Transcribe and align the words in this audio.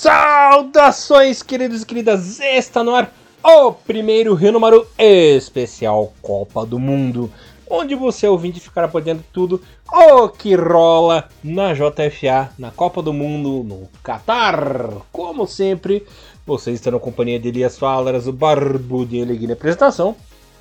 Saudações, 0.00 1.42
queridos 1.42 1.82
e 1.82 1.84
queridas! 1.84 2.38
Está 2.38 2.84
no 2.84 2.94
ar 2.94 3.12
o 3.42 3.72
primeiro 3.72 4.32
Rio 4.32 4.52
Número 4.52 4.86
Especial 4.96 6.12
Copa 6.22 6.64
do 6.64 6.78
Mundo, 6.78 7.28
onde 7.68 7.96
você 7.96 8.28
ouvinte 8.28 8.60
ficará 8.60 8.86
podendo 8.86 9.24
tudo 9.32 9.60
o 9.92 10.28
que 10.28 10.54
rola 10.54 11.28
na 11.42 11.74
JFA, 11.74 12.48
na 12.56 12.70
Copa 12.70 13.02
do 13.02 13.12
Mundo, 13.12 13.64
no 13.64 13.88
Qatar. 14.00 14.88
Como 15.10 15.48
sempre, 15.48 16.06
vocês 16.46 16.76
estão 16.76 16.92
na 16.92 17.00
companhia 17.00 17.40
de 17.40 17.48
Elias 17.48 17.76
Falas, 17.76 18.28
o 18.28 18.32
Barbudinho 18.32 19.26
Legui 19.26 19.48
na 19.48 19.54
apresentação, 19.54 20.14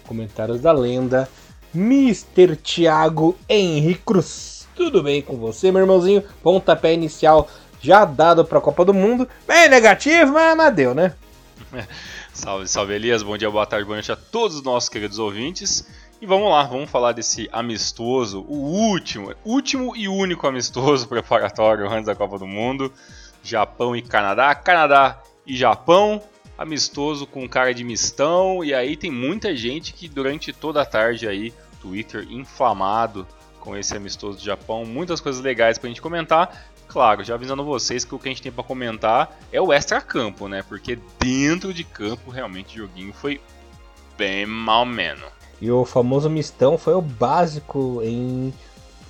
comentários 0.08 0.62
da 0.62 0.72
lenda, 0.72 1.30
Mr. 1.76 2.56
Thiago 2.56 3.36
Henrique 3.48 4.02
Cruz. 4.04 4.58
Tudo 4.76 5.02
bem 5.02 5.24
com 5.24 5.38
você, 5.38 5.72
meu 5.72 5.82
irmãozinho? 5.82 6.24
Pontapé 6.44 6.94
inicial 6.94 7.48
já 7.88 8.04
dado 8.04 8.44
para 8.44 8.58
a 8.58 8.62
Copa 8.62 8.84
do 8.84 8.94
Mundo. 8.94 9.30
Bem 9.48 9.70
negativo, 9.70 10.34
mas 10.34 10.58
não 10.58 10.74
deu, 10.74 10.94
né? 10.94 11.14
salve, 12.34 12.68
salve 12.68 12.94
Elias, 12.94 13.24
bom 13.24 13.38
dia, 13.38 13.50
boa 13.50 13.66
tarde, 13.66 13.86
boa 13.86 13.96
noite 13.96 14.12
a 14.12 14.16
todos 14.18 14.58
os 14.58 14.64
nossos 14.64 14.90
queridos 14.90 15.20
ouvintes. 15.20 15.88
E 16.22 16.26
vamos 16.26 16.52
lá, 16.52 16.64
vamos 16.64 16.90
falar 16.90 17.14
desse 17.14 17.48
amistoso, 17.50 18.42
o 18.42 18.58
último, 18.58 19.34
último 19.46 19.96
e 19.96 20.10
único 20.10 20.46
amistoso 20.46 21.08
preparatório 21.08 21.90
antes 21.90 22.08
da 22.08 22.16
Copa 22.16 22.38
do 22.38 22.46
Mundo. 22.46 22.92
Japão 23.42 23.96
e 23.96 24.02
Canadá, 24.02 24.54
Canadá 24.54 25.24
e 25.46 25.56
Japão, 25.56 26.22
amistoso 26.58 27.26
com 27.26 27.48
cara 27.48 27.74
de 27.74 27.86
mistão. 27.86 28.66
E 28.66 28.74
aí 28.74 28.98
tem 28.98 29.10
muita 29.12 29.56
gente 29.56 29.94
que 29.94 30.10
durante 30.10 30.52
toda 30.52 30.82
a 30.82 30.86
tarde 30.86 31.26
aí, 31.26 31.54
Twitter 31.82 32.28
inflamado 32.30 33.26
com 33.62 33.78
esse 33.78 33.96
amistoso 33.96 34.40
do 34.40 34.44
Japão, 34.44 34.86
muitas 34.86 35.22
coisas 35.22 35.42
legais 35.42 35.78
pra 35.78 35.88
gente 35.88 36.02
comentar. 36.02 36.68
Claro, 36.88 37.24
já 37.24 37.36
avisando 37.36 37.64
vocês 37.64 38.06
que 38.06 38.16
o 38.16 38.20
que 38.20 38.30
a 38.30 38.32
gente 38.32 38.42
tem 38.42 38.52
para 38.52 38.64
comentar 38.64 39.38
é 39.52 39.62
o 39.62 39.74
extra-campo, 39.74 40.48
né? 40.48 40.64
Porque 40.68 40.98
dentro 41.20 41.74
de 41.74 41.84
campo, 41.84 42.32
realmente, 42.32 42.80
o 42.80 42.88
joguinho 42.88 43.14
foi 43.14 43.42
bem 44.18 44.46
mal 44.46 44.86
menos. 44.86 45.30
E 45.60 45.70
o 45.70 45.84
famoso 45.86 46.30
mistão 46.30 46.78
foi 46.78 46.94
o 46.94 47.02
básico 47.02 48.02
em 48.04 48.54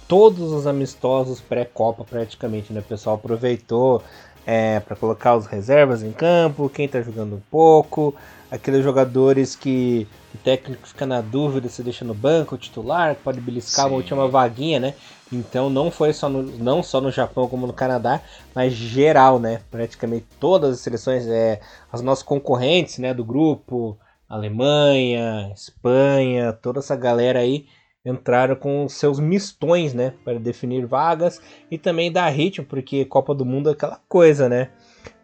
todos 0.08 0.52
os 0.52 0.66
amistosos 0.66 1.42
pré-copa, 1.42 2.04
praticamente, 2.04 2.74
né? 2.74 2.80
O 2.80 2.84
pessoal 2.84 3.16
aproveitou 3.16 4.02
é, 4.48 4.80
para 4.80 4.96
colocar 4.96 5.36
os 5.36 5.46
reservas 5.46 6.02
em 6.02 6.14
campo, 6.14 6.70
quem 6.70 6.88
tá 6.88 7.02
jogando 7.02 7.36
um 7.36 7.42
pouco, 7.52 8.16
aqueles 8.50 8.82
jogadores 8.82 9.58
que 9.58 10.08
o 10.34 10.38
técnico 10.38 10.88
fica 10.88 11.06
na 11.06 11.20
dúvida 11.20 11.68
se 11.68 11.84
deixa 11.84 12.06
no 12.06 12.14
banco, 12.14 12.56
o 12.56 12.58
titular, 12.58 13.16
pode 13.16 13.42
beliscar 13.42 13.84
Sim. 13.84 13.92
uma 13.92 13.98
última 13.98 14.26
vaguinha, 14.26 14.80
né? 14.80 14.94
Então 15.34 15.70
não 15.70 15.92
foi 15.92 16.14
só 16.14 16.30
no, 16.30 16.44
não 16.44 16.82
só 16.82 17.02
no 17.02 17.12
Japão 17.12 17.50
como 17.50 17.68
no 17.68 17.74
Canadá, 17.74 18.22
mas 18.56 18.72
geral, 18.72 19.38
né? 19.38 19.60
Praticamente 19.70 20.26
todas 20.40 20.76
as 20.76 20.80
seleções, 20.80 21.28
é, 21.28 21.60
as 21.92 22.02
nossas 22.02 22.24
concorrentes, 22.24 23.00
né, 23.00 23.14
do 23.14 23.26
grupo, 23.26 23.98
Alemanha, 24.30 25.52
Espanha, 25.54 26.54
toda 26.54 26.80
essa 26.80 26.96
galera 26.96 27.40
aí 27.40 27.66
entraram 28.08 28.56
com 28.56 28.88
seus 28.88 29.20
mistões, 29.20 29.94
né, 29.94 30.14
para 30.24 30.40
definir 30.40 30.86
vagas 30.86 31.42
e 31.70 31.78
também 31.78 32.12
dar 32.12 32.30
ritmo, 32.30 32.66
porque 32.66 33.06
Copa 33.06 33.36
do 33.36 33.46
Mundo 33.46 33.70
é 33.70 33.74
aquela 33.74 34.00
coisa, 34.08 34.48
né? 34.48 34.70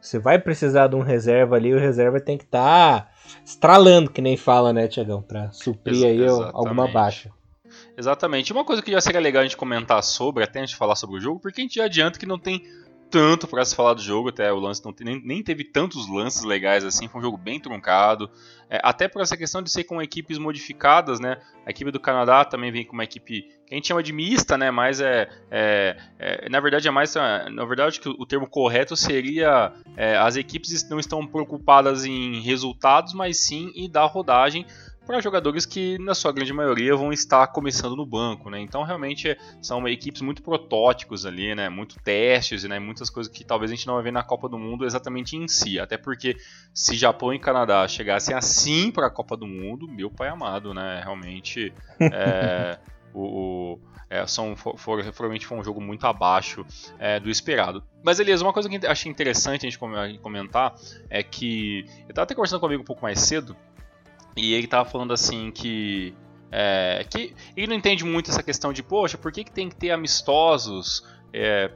Você 0.01 0.19
vai 0.19 0.37
precisar 0.37 0.87
de 0.87 0.95
um 0.95 1.01
reserva 1.01 1.55
ali, 1.55 1.73
o 1.73 1.79
reserva 1.79 2.19
tem 2.19 2.37
que 2.37 2.43
estar 2.43 3.01
tá 3.01 3.11
estralando, 3.45 4.11
que 4.11 4.21
nem 4.21 4.35
fala, 4.35 4.73
né, 4.73 4.87
Tiagão, 4.87 5.21
para 5.21 5.51
suprir 5.51 6.05
aí 6.05 6.23
exatamente. 6.23 6.55
alguma 6.55 6.87
baixa. 6.91 7.31
Exatamente. 7.97 8.51
Uma 8.51 8.65
coisa 8.65 8.81
que 8.81 8.91
já 8.91 9.01
seria 9.01 9.21
legal 9.21 9.41
a 9.41 9.43
gente 9.43 9.57
comentar 9.57 10.01
sobre, 10.03 10.43
até 10.43 10.59
a 10.59 10.65
gente 10.65 10.75
falar 10.75 10.95
sobre 10.95 11.17
o 11.17 11.19
jogo, 11.19 11.39
porque 11.39 11.61
a 11.61 11.63
gente 11.63 11.75
já 11.75 11.85
adianta 11.85 12.19
que 12.19 12.25
não 12.25 12.37
tem 12.37 12.63
tanto 13.13 13.47
para 13.47 13.63
se 13.63 13.75
falar 13.75 13.93
do 13.93 14.01
jogo, 14.01 14.29
até 14.29 14.51
o 14.51 14.57
lance 14.57 14.83
não 14.83 14.91
nem, 15.01 15.21
nem, 15.23 15.43
teve 15.43 15.63
tantos 15.63 16.09
lances 16.09 16.41
legais 16.41 16.83
assim, 16.83 17.07
foi 17.07 17.21
um 17.21 17.23
jogo 17.23 17.37
bem 17.37 17.59
truncado. 17.59 18.27
É, 18.67 18.79
até 18.81 19.07
por 19.07 19.21
essa 19.21 19.37
questão 19.37 19.61
de 19.61 19.71
ser 19.71 19.83
com 19.83 20.01
equipes 20.01 20.39
modificadas, 20.39 21.19
né? 21.19 21.37
A 21.63 21.69
equipe 21.69 21.91
do 21.91 21.99
Canadá 21.99 22.43
também 22.43 22.71
vem 22.71 22.83
com 22.83 22.93
uma 22.93 23.03
equipe 23.03 23.43
que 23.67 23.71
a 23.71 23.75
gente 23.75 23.87
chama 23.87 24.01
de 24.01 24.11
mista, 24.11 24.57
né? 24.57 24.71
Mas 24.71 24.99
é, 24.99 25.29
é, 25.51 25.95
é 26.17 26.49
na 26.49 26.59
verdade 26.59 26.87
é 26.87 26.91
mais, 26.91 27.13
na 27.13 27.65
verdade 27.65 27.99
que 27.99 28.09
o 28.09 28.25
termo 28.25 28.47
correto 28.47 28.95
seria 28.95 29.71
é, 29.95 30.17
as 30.17 30.35
equipes 30.35 30.89
não 30.89 30.99
estão 30.99 31.27
preocupadas 31.27 32.05
em 32.05 32.41
resultados, 32.41 33.13
mas 33.13 33.37
sim 33.37 33.71
em 33.75 33.87
dar 33.87 34.05
rodagem 34.05 34.65
para 35.05 35.21
jogadores 35.21 35.65
que, 35.65 35.97
na 35.99 36.13
sua 36.13 36.31
grande 36.31 36.53
maioria, 36.53 36.95
vão 36.95 37.11
estar 37.11 37.45
começando 37.47 37.95
no 37.95 38.05
banco, 38.05 38.49
né? 38.49 38.59
Então, 38.59 38.83
realmente, 38.83 39.37
são 39.61 39.87
equipes 39.87 40.21
muito 40.21 40.41
protótipos 40.41 41.25
ali, 41.25 41.53
né? 41.53 41.69
Muito 41.69 41.99
testes, 41.99 42.63
né? 42.63 42.79
Muitas 42.79 43.09
coisas 43.09 43.31
que 43.31 43.43
talvez 43.43 43.71
a 43.71 43.75
gente 43.75 43.87
não 43.87 43.95
vai 43.95 44.03
ver 44.03 44.11
na 44.11 44.23
Copa 44.23 44.47
do 44.47 44.57
Mundo 44.57 44.85
exatamente 44.85 45.35
em 45.35 45.47
si. 45.47 45.79
Até 45.79 45.97
porque, 45.97 46.37
se 46.73 46.95
Japão 46.95 47.33
e 47.33 47.39
Canadá 47.39 47.87
chegassem 47.87 48.35
assim 48.35 48.91
para 48.91 49.07
a 49.07 49.11
Copa 49.11 49.35
do 49.35 49.47
Mundo, 49.47 49.87
meu 49.87 50.09
pai 50.09 50.29
amado, 50.29 50.73
né? 50.73 51.01
Realmente, 51.03 51.73
é, 51.99 52.79
o, 53.13 53.75
o 53.75 53.79
é, 54.13 54.27
são, 54.27 54.55
for, 54.55 54.77
for, 54.77 55.01
realmente 55.01 55.47
foi 55.47 55.57
um 55.57 55.63
jogo 55.63 55.81
muito 55.81 56.05
abaixo 56.05 56.63
é, 56.99 57.19
do 57.19 57.31
esperado. 57.31 57.83
Mas, 58.03 58.19
Elias, 58.19 58.43
uma 58.43 58.53
coisa 58.53 58.69
que 58.69 58.85
achei 58.85 59.11
interessante 59.11 59.65
a 59.65 59.69
gente 59.69 59.79
comentar 60.19 60.75
é 61.09 61.23
que. 61.23 61.83
Eu 62.01 62.09
estava 62.09 62.23
até 62.23 62.35
conversando 62.35 62.59
comigo 62.59 62.83
um 62.83 62.85
pouco 62.85 63.01
mais 63.01 63.19
cedo. 63.19 63.57
E 64.35 64.53
ele 64.53 64.67
tava 64.67 64.89
falando 64.89 65.13
assim 65.13 65.51
que. 65.51 66.13
É, 66.51 67.03
que 67.09 67.33
ele 67.57 67.65
não 67.65 67.75
entende 67.75 68.05
muito 68.05 68.29
essa 68.29 68.43
questão 68.43 68.71
de, 68.71 68.83
poxa, 68.83 69.17
por 69.17 69.31
que, 69.31 69.43
que 69.43 69.51
tem 69.51 69.69
que 69.69 69.75
ter 69.75 69.89
amistosos 69.89 71.03
é, 71.33 71.71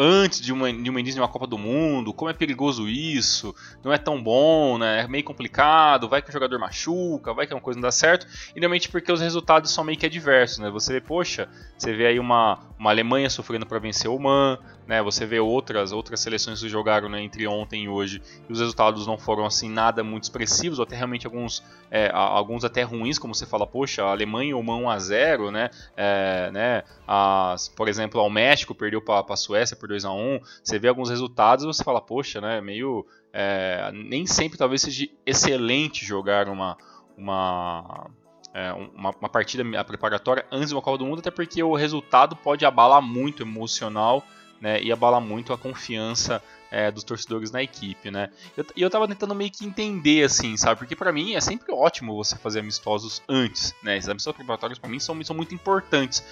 antes 0.00 0.40
de 0.40 0.52
uma, 0.52 0.72
de 0.72 0.88
uma 0.88 1.02
de 1.02 1.18
uma 1.18 1.26
Copa 1.26 1.44
do 1.44 1.58
Mundo, 1.58 2.14
como 2.14 2.30
é 2.30 2.32
perigoso 2.32 2.88
isso, 2.88 3.52
não 3.82 3.92
é 3.92 3.98
tão 3.98 4.22
bom, 4.22 4.78
né? 4.78 5.00
É 5.00 5.08
meio 5.08 5.24
complicado, 5.24 6.08
vai 6.08 6.22
que 6.22 6.28
o 6.28 6.32
jogador 6.32 6.56
machuca, 6.56 7.34
vai 7.34 7.48
que 7.48 7.52
uma 7.52 7.60
coisa 7.60 7.80
não 7.80 7.82
dá 7.82 7.90
certo, 7.90 8.24
e 8.54 8.60
realmente 8.60 8.88
porque 8.88 9.10
os 9.10 9.20
resultados 9.20 9.72
são 9.72 9.82
meio 9.82 9.98
que 9.98 10.06
adversos, 10.06 10.58
né? 10.58 10.70
Você 10.70 10.92
vê, 10.92 11.00
poxa, 11.00 11.48
você 11.76 11.92
vê 11.92 12.06
aí 12.06 12.20
uma, 12.20 12.60
uma 12.78 12.90
Alemanha 12.90 13.28
sofrendo 13.28 13.66
para 13.66 13.80
vencer 13.80 14.08
o 14.08 14.18
Man, 14.20 14.58
né? 14.86 15.02
Você 15.02 15.26
vê 15.26 15.40
outras 15.40 15.90
outras 15.90 16.20
seleções 16.20 16.62
que 16.62 16.68
jogaram 16.68 17.08
né, 17.08 17.20
entre 17.20 17.46
ontem 17.46 17.84
e 17.84 17.88
hoje 17.88 18.22
e 18.48 18.52
os 18.52 18.60
resultados 18.60 19.06
não 19.06 19.18
foram 19.18 19.44
assim 19.44 19.68
nada 19.68 20.04
muito 20.04 20.22
expressivos, 20.22 20.78
ou 20.78 20.84
até 20.84 20.94
realmente 20.96 21.26
alguns 21.26 21.62
é, 21.90 22.10
alguns 22.12 22.64
até 22.64 22.82
ruins, 22.82 23.18
como 23.18 23.34
você 23.34 23.46
fala, 23.46 23.66
poxa, 23.66 24.04
a 24.04 24.10
Alemanha 24.10 24.56
o 24.56 24.62
Man 24.62 24.76
1 24.76 24.90
a 24.90 24.98
0, 24.98 25.50
né? 25.50 25.70
É, 25.96 26.50
né? 26.52 26.82
As, 27.06 27.68
por 27.68 27.88
exemplo, 27.88 28.22
o 28.22 28.30
México 28.30 28.74
perdeu 28.74 29.02
para 29.02 29.24
a 29.28 29.36
Suécia 29.36 29.76
por 29.76 29.87
2 29.88 30.04
a 30.04 30.12
1 30.12 30.40
Você 30.62 30.78
vê 30.78 30.88
alguns 30.88 31.10
resultados 31.10 31.64
você 31.64 31.82
fala, 31.82 32.00
poxa, 32.00 32.40
né? 32.40 32.60
Meio. 32.60 33.06
É, 33.32 33.90
nem 33.92 34.26
sempre 34.26 34.58
talvez 34.58 34.82
seja 34.82 35.08
excelente 35.24 36.04
jogar 36.04 36.48
uma. 36.48 36.76
uma 37.16 38.10
é, 38.54 38.72
uma, 38.72 39.10
uma, 39.10 39.28
partida 39.28 39.62
preparatória 39.84 40.44
antes 40.50 40.68
de 40.68 40.74
uma 40.74 40.82
Copa 40.82 40.98
do 40.98 41.06
Mundo, 41.06 41.18
até 41.20 41.30
porque 41.30 41.62
o 41.62 41.74
resultado 41.74 42.34
pode 42.34 42.64
abalar 42.64 43.02
muito 43.02 43.42
emocional 43.42 44.24
né, 44.60 44.80
e 44.82 44.90
abalar 44.90 45.20
muito 45.20 45.52
a 45.52 45.58
confiança 45.58 46.42
é, 46.70 46.90
dos 46.90 47.02
torcedores 47.02 47.50
na 47.50 47.62
equipe, 47.62 48.10
né? 48.10 48.28
E 48.56 48.60
eu, 48.60 48.66
eu 48.76 48.90
tava 48.90 49.08
tentando 49.08 49.34
meio 49.34 49.50
que 49.50 49.64
entender, 49.64 50.24
assim, 50.24 50.56
sabe? 50.56 50.78
Porque 50.78 50.94
para 50.94 51.12
mim 51.12 51.34
é 51.34 51.40
sempre 51.40 51.72
ótimo 51.72 52.14
você 52.14 52.36
fazer 52.36 52.60
amistosos 52.60 53.22
antes, 53.28 53.74
né? 53.82 53.96
Esses 53.96 54.08
amistosos 54.08 54.36
preparatórios 54.36 54.78
para 54.78 54.90
mim 54.90 54.98
são, 54.98 55.22
são 55.24 55.34
muito 55.34 55.54
importantes, 55.54 56.22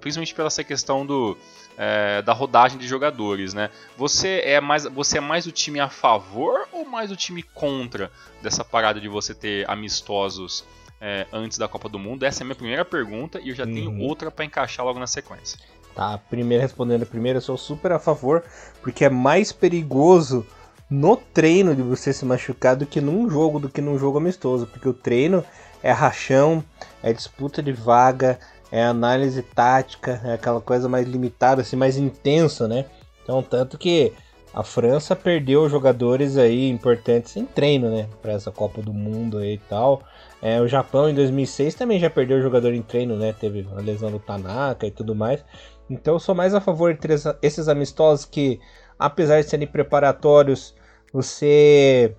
principalmente 0.00 0.34
pela 0.34 0.46
essa 0.46 0.62
questão 0.62 1.04
do, 1.04 1.36
é, 1.76 2.22
da 2.22 2.32
rodagem 2.32 2.78
de 2.78 2.86
jogadores, 2.86 3.54
né? 3.54 3.70
Você 3.96 4.42
é, 4.44 4.60
mais, 4.60 4.84
você 4.84 5.18
é 5.18 5.20
mais 5.20 5.46
o 5.46 5.52
time 5.52 5.80
a 5.80 5.88
favor 5.88 6.68
ou 6.72 6.84
mais 6.84 7.10
o 7.10 7.16
time 7.16 7.42
contra 7.42 8.10
dessa 8.42 8.64
parada 8.64 9.00
de 9.00 9.08
você 9.08 9.34
ter 9.34 9.68
amistosos 9.68 10.64
é, 11.00 11.26
antes 11.32 11.58
da 11.58 11.66
Copa 11.66 11.88
do 11.88 11.98
Mundo? 11.98 12.24
Essa 12.24 12.42
é 12.42 12.44
a 12.44 12.46
minha 12.46 12.54
primeira 12.54 12.84
pergunta 12.84 13.40
e 13.40 13.48
eu 13.48 13.54
já 13.54 13.64
uhum. 13.64 13.74
tenho 13.74 13.98
outra 14.00 14.30
para 14.30 14.44
encaixar 14.44 14.84
logo 14.84 14.98
na 14.98 15.06
sequência. 15.06 15.58
Tá, 16.00 16.16
primeiro 16.30 16.62
respondendo 16.62 17.04
primeiro, 17.04 17.36
eu 17.36 17.42
sou 17.42 17.58
super 17.58 17.92
a 17.92 17.98
favor, 17.98 18.42
porque 18.80 19.04
é 19.04 19.10
mais 19.10 19.52
perigoso 19.52 20.46
no 20.88 21.14
treino 21.14 21.76
de 21.76 21.82
você 21.82 22.10
se 22.10 22.24
machucar 22.24 22.74
do 22.74 22.86
que 22.86 23.02
num 23.02 23.28
jogo, 23.28 23.60
do 23.60 23.68
que 23.68 23.82
num 23.82 23.98
jogo 23.98 24.16
amistoso, 24.16 24.66
porque 24.66 24.88
o 24.88 24.94
treino 24.94 25.44
é 25.82 25.92
rachão, 25.92 26.64
é 27.02 27.12
disputa 27.12 27.62
de 27.62 27.70
vaga, 27.70 28.38
é 28.72 28.82
análise 28.82 29.42
tática, 29.42 30.18
é 30.24 30.32
aquela 30.32 30.62
coisa 30.62 30.88
mais 30.88 31.06
limitada, 31.06 31.60
assim, 31.60 31.76
mais 31.76 31.98
intensa, 31.98 32.66
né? 32.66 32.86
Então, 33.22 33.42
tanto 33.42 33.76
que 33.76 34.14
a 34.54 34.62
França 34.62 35.14
perdeu 35.14 35.68
jogadores 35.68 36.38
aí 36.38 36.70
importantes 36.70 37.36
em 37.36 37.44
treino, 37.44 37.90
né? 37.90 38.08
Para 38.22 38.32
essa 38.32 38.50
Copa 38.50 38.80
do 38.80 38.94
Mundo 38.94 39.36
aí 39.36 39.56
e 39.56 39.58
tal. 39.58 40.02
É, 40.40 40.58
o 40.62 40.66
Japão 40.66 41.10
em 41.10 41.14
2006 41.14 41.74
também 41.74 42.00
já 42.00 42.08
perdeu 42.08 42.40
jogador 42.40 42.72
em 42.72 42.80
treino, 42.80 43.16
né? 43.16 43.34
Teve 43.38 43.68
a 43.76 43.82
lesão 43.82 44.10
do 44.10 44.18
Tanaka 44.18 44.86
e 44.86 44.90
tudo 44.90 45.14
mais. 45.14 45.44
Então 45.90 46.14
eu 46.14 46.20
sou 46.20 46.34
mais 46.34 46.54
a 46.54 46.60
favor 46.60 46.94
de 46.94 47.00
esses 47.42 47.68
amistosos 47.68 48.24
que, 48.24 48.60
apesar 48.98 49.40
de 49.40 49.50
serem 49.50 49.66
preparatórios, 49.66 50.74
você 51.12 52.14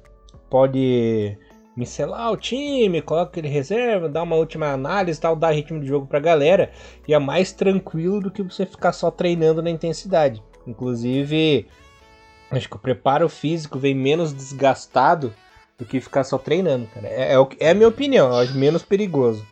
pode 0.49 1.37
micelar 1.75 2.31
o 2.31 2.37
time, 2.37 3.01
coloca 3.01 3.39
ele 3.39 3.47
reserva, 3.47 4.09
dá 4.09 4.21
uma 4.21 4.35
última 4.35 4.67
análise 4.67 5.19
tal, 5.19 5.35
dá 5.35 5.49
ritmo 5.49 5.79
de 5.79 5.87
jogo 5.87 6.05
pra 6.05 6.19
galera. 6.19 6.69
E 7.07 7.13
é 7.13 7.19
mais 7.19 7.53
tranquilo 7.53 8.19
do 8.19 8.29
que 8.29 8.43
você 8.43 8.65
ficar 8.65 8.91
só 8.91 9.09
treinando 9.09 9.61
na 9.61 9.69
intensidade. 9.69 10.43
Inclusive, 10.67 11.65
Acho 12.51 12.67
que 12.67 12.75
o 12.75 12.79
preparo 12.79 13.29
físico 13.29 13.79
vem 13.79 13.95
menos 13.95 14.33
desgastado 14.33 15.33
do 15.77 15.85
que 15.85 16.01
ficar 16.01 16.25
só 16.25 16.37
treinando, 16.37 16.85
cara. 16.87 17.07
É, 17.07 17.33
é, 17.33 17.47
é 17.59 17.69
a 17.71 17.73
minha 17.73 17.87
opinião, 17.87 18.27
eu 18.27 18.35
acho 18.35 18.53
menos 18.57 18.83
perigoso. 18.83 19.47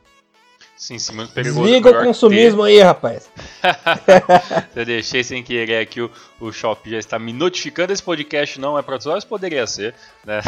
Sim, 0.79 0.97
sim, 0.97 1.13
muito 1.13 1.33
perigoso. 1.33 1.61
Desliga 1.61 1.89
o 1.89 2.03
consumismo 2.05 2.63
ter... 2.63 2.69
aí, 2.69 2.79
rapaz. 2.79 3.29
Eu 4.73 4.85
deixei 4.85 5.25
sem 5.25 5.43
querer 5.43 5.81
aqui 5.81 5.99
o, 5.99 6.09
o 6.39 6.53
Shop 6.53 6.89
já 6.89 6.97
está 6.97 7.19
me 7.19 7.33
notificando. 7.33 7.91
Esse 7.91 8.01
podcast 8.01 8.57
não 8.61 8.79
é 8.79 8.81
para 8.81 8.97
todos, 8.97 9.15
mas 9.15 9.25
poderia 9.25 9.67
ser, 9.67 9.93
né? 10.25 10.39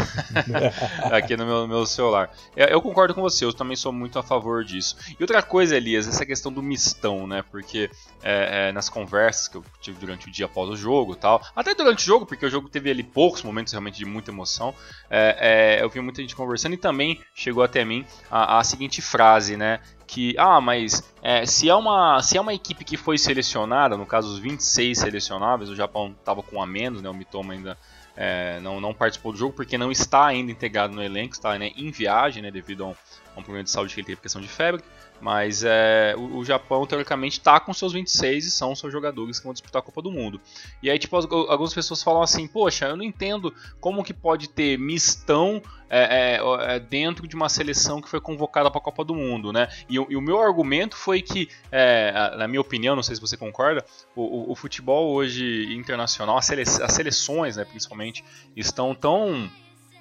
aqui 1.12 1.36
no 1.36 1.46
meu, 1.46 1.68
meu 1.68 1.86
celular. 1.86 2.32
Eu, 2.56 2.68
eu, 2.68 2.82
concordo 2.82 3.14
com 3.14 3.22
você, 3.22 3.44
eu 3.44 3.52
também 3.52 3.76
sou 3.76 3.92
muito 3.92 4.18
a 4.18 4.24
favor 4.24 4.64
disso. 4.64 4.96
E 5.20 5.22
outra 5.22 5.44
coisa, 5.44 5.76
Elias, 5.76 6.08
essa 6.08 6.26
questão 6.26 6.50
do 6.50 6.64
mistão, 6.64 7.28
né? 7.28 7.44
Porque 7.52 7.90
é, 8.24 8.70
é, 8.70 8.72
nas 8.72 8.88
conversas 8.88 9.50
que 9.50 9.58
eu 9.58 9.66
tive 9.82 10.00
durante 10.00 10.30
o 10.30 10.32
dia 10.32 10.46
após 10.46 10.70
o 10.70 10.78
jogo 10.78 11.14
tal, 11.14 11.46
até 11.54 11.76
durante 11.76 12.04
o 12.04 12.06
jogo, 12.06 12.26
porque 12.26 12.46
o 12.46 12.50
jogo 12.50 12.70
teve 12.70 12.90
ali 12.90 13.04
poucos 13.04 13.44
momentos 13.44 13.74
realmente 13.74 13.98
de 13.98 14.06
muita 14.06 14.32
emoção, 14.32 14.74
é, 15.10 15.80
é 15.80 15.84
eu 15.84 15.90
vi 15.90 16.00
muita 16.00 16.22
gente 16.22 16.38
conversando 16.38 16.74
e 16.74 16.78
também 16.78 17.20
chegou 17.36 17.62
até 17.62 17.84
mim 17.84 18.06
a, 18.30 18.60
a 18.60 18.64
seguinte 18.64 19.02
frase, 19.02 19.58
né? 19.58 19.82
Que, 20.12 20.36
ah, 20.38 20.60
mas 20.60 21.02
é, 21.24 21.46
se, 21.46 21.70
é 21.70 21.74
uma, 21.74 22.22
se 22.22 22.38
é 22.38 22.42
uma 22.42 22.54
equipe 22.54 22.84
que 22.84 22.98
foi 22.98 23.18
selecionada, 23.18 23.96
no 23.96 24.06
caso 24.06 24.28
os 24.28 24.40
26 24.40 25.00
selecionáveis, 25.00 25.70
o 25.70 25.76
Japão 25.76 26.14
estava 26.20 26.44
com 26.44 26.62
a 26.62 26.68
menos, 26.68 27.02
né, 27.02 27.10
o 27.10 27.14
Mitoma 27.14 27.54
ainda 27.54 27.78
é, 28.14 28.60
não, 28.60 28.82
não 28.82 28.94
participou 28.94 29.32
do 29.32 29.38
jogo 29.38 29.56
porque 29.56 29.78
não 29.78 29.90
está 29.90 30.26
ainda 30.26 30.52
integrado 30.52 30.94
no 30.94 31.02
elenco, 31.02 31.34
está 31.34 31.58
né, 31.58 31.72
em 31.78 31.92
viagem 31.92 32.44
né, 32.44 32.52
devido 32.52 32.84
a 32.84 32.88
um, 32.88 32.96
um 33.40 33.44
problema 33.44 33.64
de 33.64 33.70
saúde 33.70 33.94
que 33.94 34.02
ele 34.02 34.08
teve 34.08 34.22
questão 34.22 34.42
de 34.42 34.48
febre. 34.48 34.84
Mas 35.22 35.64
é, 35.64 36.16
o, 36.18 36.38
o, 36.38 36.44
Japão, 36.46 36.86
teoricamente, 36.88 37.38
está 37.38 37.60
com 37.60 37.72
seus 37.74 37.94
26 37.94 38.46
e 38.46 38.52
são 38.52 38.76
seus 38.76 38.92
jogadores 38.92 39.38
que 39.38 39.44
vão 39.44 39.54
disputar 39.54 39.80
a 39.80 39.86
Copa 39.86 40.02
do 40.02 40.12
Mundo. 40.12 40.42
E 40.82 40.90
aí, 40.90 40.98
tipo, 40.98 41.16
algumas 41.16 41.74
pessoas 41.74 42.02
falam 42.02 42.24
assim, 42.24 42.48
poxa, 42.48 42.88
eu 42.88 42.98
não 42.98 43.04
entendo 43.04 43.54
como 43.80 44.04
que 44.04 44.16
pode 44.16 44.50
ter 44.50 44.80
mistão 44.80 45.62
é, 45.88 46.40
é, 46.40 46.76
é 46.76 46.80
dentro 46.80 47.28
de 47.28 47.36
uma 47.36 47.50
seleção 47.50 48.02
que 48.02 48.10
foi 48.10 48.20
convocada 48.20 48.72
para 48.72 48.80
a 48.80 48.84
Copa 48.84 49.06
do 49.06 49.14
Mundo, 49.14 49.54
né? 49.54 49.68
E, 49.88 49.96
e, 49.96 50.16
o 50.16 50.22
meu 50.22 50.40
argumento 50.42 50.98
foi 50.98 51.22
que, 51.22 51.48
é, 51.72 52.34
na 52.38 52.48
minha 52.48 52.62
opinião, 52.62 52.96
não 52.96 53.04
sei 53.04 53.14
se 53.14 53.22
você 53.22 53.38
concorda, 53.38 53.86
o, 54.16 54.22
o, 54.24 54.52
o 54.54 54.56
futebol 54.56 55.12
hoje 55.12 55.72
internacional, 55.76 56.36
as, 56.38 56.46
sele 56.46 56.62
as 56.62 56.94
seleções, 56.94 57.58
né, 57.58 57.66
principalmente, 57.66 58.24
estão 58.56 58.96
tão, 58.96 59.48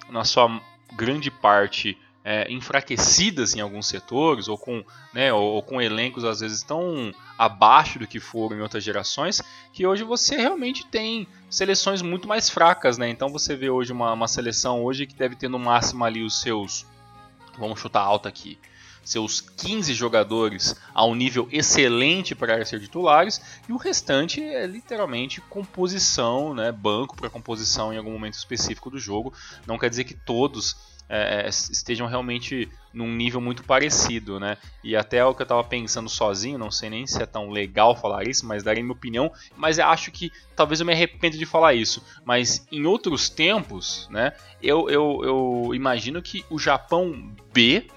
na 0.09 0.25
sua 0.25 0.62
grande 0.97 1.31
parte, 1.31 1.99
é, 2.25 2.51
enfraquecidas 2.53 3.55
em 3.55 3.61
alguns 3.61 3.87
setores 3.87 4.47
ou 4.47 4.59
com, 4.59 4.85
né, 5.13 5.33
ou, 5.33 5.55
ou, 5.55 5.63
com 5.63 5.81
elencos 5.81 6.25
às 6.25 6.41
vezes 6.41 6.63
tão 6.63 7.15
abaixo 7.39 7.99
do 7.99 8.07
que 8.07 8.21
foram 8.21 8.59
em 8.59 8.61
outras 8.61 8.85
gerações 8.85 9.41
que 9.73 9.87
hoje 9.87 10.05
você 10.05 10.37
realmente 10.37 10.87
tem 10.87 11.27
seleções 11.49 12.03
muito 12.03 12.29
mais 12.29 12.51
fracas, 12.51 12.99
né? 12.99 13.09
Então 13.09 13.31
você 13.31 13.57
vê 13.57 13.71
hoje 13.71 13.93
uma, 13.93 14.13
uma 14.13 14.29
seleção 14.29 14.85
hoje 14.85 15.07
que 15.07 15.15
deve 15.15 15.35
ter 15.35 15.49
no 15.49 15.59
máximo 15.59 16.05
ali 16.05 16.23
os 16.23 16.41
seus, 16.41 16.87
vamos 17.59 17.81
chutar 17.81 18.03
alto 18.03 18.29
aqui, 18.29 18.59
seus 19.03 19.41
15 19.41 19.95
jogadores 19.95 20.77
a 20.95 21.05
um 21.05 21.15
nível 21.15 21.49
excelente 21.51 22.35
para 22.35 22.65
ser 22.65 22.81
titulares 22.81 23.41
e 23.69 23.73
o 23.73 23.77
restante 23.77 24.43
é 24.43 24.67
literalmente 24.67 25.41
composição, 25.41 26.55
né, 26.55 26.71
banco 26.71 27.17
para 27.17 27.31
composição 27.31 27.93
em 27.93 27.97
algum 27.97 28.13
momento 28.13 28.35
específico 28.35 28.91
do 28.91 28.99
jogo. 28.99 29.33
Não 29.67 29.79
quer 29.79 29.89
dizer 29.89 30.05
que 30.05 30.15
todos 30.15 30.77
é, 31.12 31.47
é, 31.47 31.49
estejam 31.49 32.07
realmente 32.07 32.69
num 32.95 33.12
nível 33.12 33.41
muito 33.41 33.65
parecido, 33.65 34.39
né? 34.39 34.57
E 34.83 34.95
até 34.95 35.25
o 35.25 35.35
que 35.35 35.43
eu 35.43 35.45
estava 35.45 35.65
pensando 35.65 36.09
sozinho, 36.09 36.57
não 36.57 36.71
sei 36.71 36.89
nem 36.89 37.05
se 37.05 37.21
é 37.21 37.27
tão 37.27 37.51
legal 37.51 37.97
falar 37.97 38.29
isso, 38.29 38.47
mas 38.47 38.62
darei 38.62 38.81
minha 38.81 38.93
opinião, 38.93 39.33
mas 39.57 39.81
acho 39.81 40.12
que 40.12 40.31
talvez 40.55 40.79
eu 40.79 40.87
me 40.87 40.93
arrependa 40.93 41.37
de 41.37 41.45
falar 41.45 41.75
isso. 41.75 42.01
Mas 42.25 42.65
em 42.71 42.87
outros 42.87 43.29
tempos, 43.29 44.09
né? 44.09 44.33
Eu, 44.62 44.89
eu, 44.89 45.21
eu 45.25 45.75
imagino 45.75 46.23
que 46.23 46.45
o 46.49 46.61
Japão 46.61 47.35
B 47.53 47.89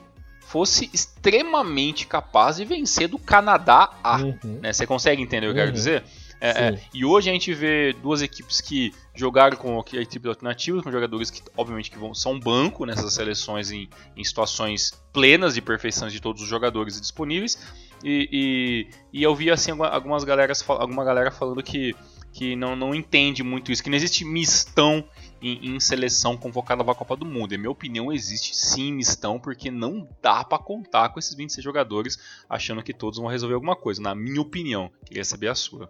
fosse 0.41 0.89
extremamente 0.91 2.07
capaz 2.07 2.57
de 2.57 2.65
vencer 2.65 3.07
do 3.07 3.19
Canadá 3.19 3.91
A. 4.03 4.17
Uhum. 4.17 4.59
Né? 4.61 4.73
Você 4.73 4.87
consegue 4.87 5.21
entender 5.21 5.47
o 5.47 5.49
que 5.49 5.59
eu 5.59 5.61
quero 5.61 5.67
uhum. 5.67 5.73
dizer? 5.73 6.03
É, 6.45 6.67
é, 6.67 6.81
e 6.93 7.05
hoje 7.05 7.29
a 7.29 7.33
gente 7.33 7.53
vê 7.53 7.93
duas 7.93 8.21
equipes 8.21 8.59
que 8.59 8.93
jogaram 9.15 9.55
com 9.55 9.79
a 9.79 10.01
equipe 10.01 10.27
alternativa, 10.27 10.83
com 10.83 10.91
jogadores 10.91 11.31
que 11.31 11.41
obviamente 11.55 11.89
que 11.89 11.97
vão, 11.97 12.13
são 12.13 12.37
banco 12.37 12.85
nessas 12.85 13.13
seleções 13.13 13.71
em, 13.71 13.87
em 14.13 14.23
situações 14.25 14.91
plenas 15.13 15.53
de 15.53 15.61
perfeição 15.61 16.09
de 16.09 16.19
todos 16.19 16.41
os 16.41 16.49
jogadores 16.49 16.99
disponíveis. 16.99 17.57
E, 18.03 18.27
e, 18.29 19.19
e 19.19 19.23
eu 19.23 19.33
vi 19.33 19.49
assim 19.49 19.71
algumas 19.71 20.25
galeras, 20.25 20.61
alguma 20.67 21.05
galera 21.05 21.31
falando 21.31 21.63
que, 21.63 21.95
que 22.33 22.57
não, 22.57 22.75
não 22.75 22.93
entende 22.93 23.41
muito 23.41 23.71
isso, 23.71 23.81
que 23.81 23.89
não 23.89 23.95
existe 23.95 24.25
mistão 24.25 25.07
em, 25.41 25.73
em, 25.73 25.79
seleção 25.79 26.35
convocada 26.35 26.83
para 26.83 26.91
a 26.91 26.95
Copa 26.95 27.15
do 27.15 27.25
Mundo. 27.25 27.53
Em 27.53 27.57
minha 27.57 27.71
opinião, 27.71 28.11
existe 28.11 28.53
sim 28.53 28.91
mistão, 28.91 29.39
porque 29.39 29.71
não 29.71 30.05
dá 30.21 30.43
para 30.43 30.61
contar 30.61 31.07
com 31.07 31.19
esses 31.19 31.33
26 31.33 31.63
jogadores 31.63 32.19
achando 32.49 32.83
que 32.83 32.93
todos 32.93 33.17
vão 33.17 33.29
resolver 33.29 33.55
alguma 33.55 33.77
coisa. 33.77 34.01
Na 34.01 34.13
minha 34.13 34.41
opinião, 34.41 34.91
queria 35.05 35.23
saber 35.23 35.47
a 35.47 35.55
sua. 35.55 35.89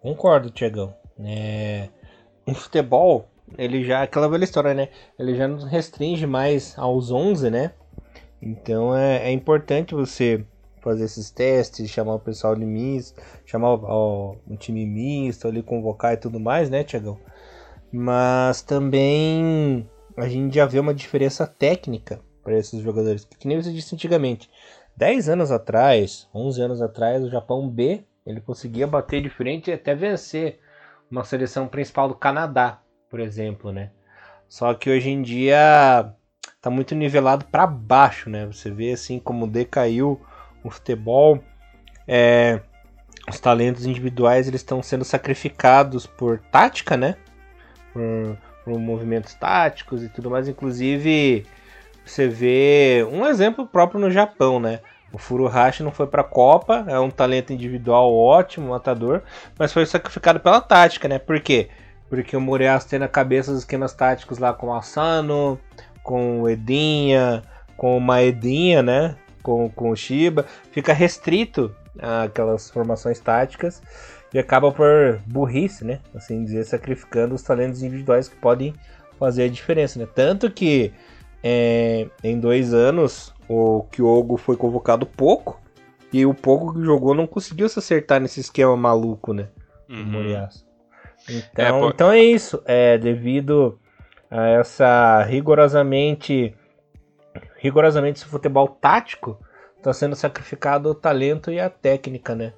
Concordo, 0.00 0.50
Tiagão. 0.50 0.94
É... 1.18 1.88
O 2.46 2.54
futebol, 2.54 3.28
ele 3.58 3.84
já. 3.84 4.02
Aquela 4.02 4.28
velha 4.28 4.44
história, 4.44 4.74
né? 4.74 4.88
Ele 5.18 5.34
já 5.34 5.46
não 5.46 5.58
restringe 5.58 6.26
mais 6.26 6.74
aos 6.78 7.10
11, 7.10 7.50
né? 7.50 7.72
Então 8.40 8.96
é, 8.96 9.28
é 9.28 9.32
importante 9.32 9.94
você 9.94 10.44
fazer 10.80 11.04
esses 11.04 11.30
testes, 11.30 11.90
chamar 11.90 12.14
o 12.14 12.20
pessoal 12.20 12.56
de 12.56 12.64
misto, 12.64 13.20
chamar 13.44 13.74
o, 13.74 14.36
o, 14.48 14.56
time 14.56 14.86
misto, 14.86 15.46
ali 15.46 15.62
convocar 15.62 16.14
e 16.14 16.16
tudo 16.16 16.40
mais, 16.40 16.70
né, 16.70 16.82
Tiagão? 16.82 17.18
Mas 17.92 18.62
também 18.62 19.88
a 20.16 20.28
gente 20.28 20.54
já 20.54 20.64
vê 20.64 20.78
uma 20.78 20.94
diferença 20.94 21.46
técnica 21.46 22.20
para 22.42 22.56
esses 22.56 22.80
jogadores, 22.80 23.24
que 23.24 23.46
nem 23.46 23.60
você 23.60 23.70
disse 23.70 23.94
antigamente. 23.94 24.48
10 24.96 25.28
anos 25.28 25.50
atrás, 25.50 26.28
11 26.34 26.62
anos 26.62 26.82
atrás, 26.82 27.22
o 27.22 27.30
Japão 27.30 27.68
B 27.68 28.04
ele 28.26 28.40
conseguia 28.40 28.86
bater 28.86 29.22
de 29.22 29.30
frente 29.30 29.70
e 29.70 29.74
até 29.74 29.94
vencer 29.94 30.60
uma 31.10 31.24
seleção 31.24 31.66
principal 31.66 32.08
do 32.08 32.14
Canadá, 32.14 32.80
por 33.08 33.20
exemplo, 33.20 33.72
né? 33.72 33.90
Só 34.48 34.72
que 34.74 34.90
hoje 34.90 35.10
em 35.10 35.22
dia 35.22 36.12
tá 36.60 36.70
muito 36.70 36.94
nivelado 36.94 37.44
para 37.46 37.66
baixo, 37.66 38.28
né? 38.28 38.46
Você 38.46 38.70
vê 38.70 38.92
assim 38.92 39.18
como 39.18 39.46
decaiu 39.46 40.20
o 40.62 40.70
futebol, 40.70 41.42
é, 42.06 42.60
os 43.28 43.40
talentos 43.40 43.86
individuais 43.86 44.48
eles 44.48 44.60
estão 44.60 44.82
sendo 44.82 45.04
sacrificados 45.04 46.06
por 46.06 46.38
tática, 46.38 46.96
né? 46.96 47.16
Por, 47.92 48.36
por 48.64 48.78
movimentos 48.78 49.34
táticos 49.34 50.02
e 50.02 50.08
tudo 50.08 50.30
mais. 50.30 50.48
Inclusive, 50.48 51.46
você 52.04 52.28
vê 52.28 53.06
um 53.10 53.26
exemplo 53.26 53.66
próprio 53.66 54.00
no 54.00 54.10
Japão, 54.10 54.60
né? 54.60 54.80
O 55.12 55.18
Furuhashi 55.18 55.82
não 55.82 55.90
foi 55.90 56.06
para 56.06 56.20
a 56.20 56.24
Copa, 56.24 56.84
é 56.86 56.98
um 56.98 57.10
talento 57.10 57.52
individual 57.52 58.14
ótimo, 58.14 58.70
matador, 58.70 59.22
mas 59.58 59.72
foi 59.72 59.84
sacrificado 59.84 60.38
pela 60.38 60.60
tática, 60.60 61.08
né? 61.08 61.18
Por 61.18 61.40
quê? 61.40 61.68
Porque 62.08 62.36
o 62.36 62.40
Murias 62.40 62.84
tem 62.84 62.98
na 62.98 63.08
cabeça 63.08 63.50
os 63.50 63.58
esquemas 63.58 63.92
táticos 63.92 64.38
lá 64.38 64.52
com 64.52 64.68
o 64.68 64.74
Asano, 64.74 65.58
com 66.02 66.42
o 66.42 66.48
Edinha, 66.48 67.42
com 67.76 67.96
o 67.96 68.00
Maedinha, 68.00 68.82
né? 68.82 69.16
Com, 69.42 69.68
com 69.70 69.90
o 69.90 69.96
Shiba, 69.96 70.44
fica 70.70 70.92
restrito 70.92 71.74
aquelas 71.98 72.70
formações 72.70 73.18
táticas 73.18 73.82
e 74.32 74.38
acaba 74.38 74.70
por 74.70 75.20
burrice, 75.26 75.84
né? 75.84 76.00
Assim 76.14 76.44
dizer, 76.44 76.64
sacrificando 76.64 77.34
os 77.34 77.42
talentos 77.42 77.82
individuais 77.82 78.28
que 78.28 78.36
podem 78.36 78.74
fazer 79.18 79.44
a 79.44 79.48
diferença, 79.48 79.98
né? 79.98 80.06
Tanto 80.14 80.50
que 80.50 80.92
é, 81.42 82.06
em 82.22 82.38
dois 82.38 82.72
anos 82.72 83.34
o 83.52 83.82
Kyogo 83.90 84.36
foi 84.36 84.56
convocado 84.56 85.04
pouco. 85.04 85.60
E 86.12 86.24
o 86.24 86.32
pouco 86.32 86.72
que 86.72 86.84
jogou 86.84 87.14
não 87.14 87.26
conseguiu 87.26 87.68
se 87.68 87.78
acertar 87.80 88.20
nesse 88.20 88.40
esquema 88.40 88.76
maluco, 88.76 89.32
né? 89.32 89.48
Uhum. 89.88 90.48
Então, 91.28 91.84
é, 91.84 91.88
então 91.88 92.12
é 92.12 92.20
isso. 92.20 92.62
É 92.64 92.96
devido 92.96 93.78
a 94.30 94.46
essa 94.46 95.22
rigorosamente 95.24 96.54
rigorosamente 97.56 98.20
esse 98.20 98.28
futebol 98.28 98.68
tático 98.68 99.38
está 99.76 99.92
sendo 99.92 100.14
sacrificado 100.14 100.88
o 100.88 100.94
talento 100.94 101.50
e 101.50 101.58
a 101.58 101.68
técnica, 101.68 102.34
né? 102.34 102.52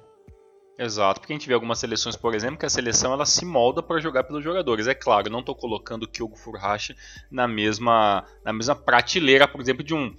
Exato, 0.77 1.19
porque 1.19 1.33
a 1.33 1.35
gente 1.35 1.47
vê 1.47 1.53
algumas 1.53 1.79
seleções, 1.79 2.15
por 2.15 2.33
exemplo, 2.33 2.57
que 2.57 2.65
a 2.65 2.69
seleção 2.69 3.13
ela 3.13 3.25
se 3.25 3.45
molda 3.45 3.81
para 3.81 3.99
jogar 3.99 4.23
pelos 4.23 4.43
jogadores. 4.43 4.87
É 4.87 4.95
claro, 4.95 5.29
não 5.29 5.39
estou 5.39 5.55
colocando 5.55 6.03
o 6.03 6.07
Kyogo 6.07 6.35
Furuhashi 6.35 6.95
na 7.31 7.47
mesma 7.47 8.25
na 8.43 8.53
mesma 8.53 8.75
prateleira, 8.75 9.47
por 9.47 9.61
exemplo, 9.61 9.83
de 9.83 9.93
um 9.93 10.13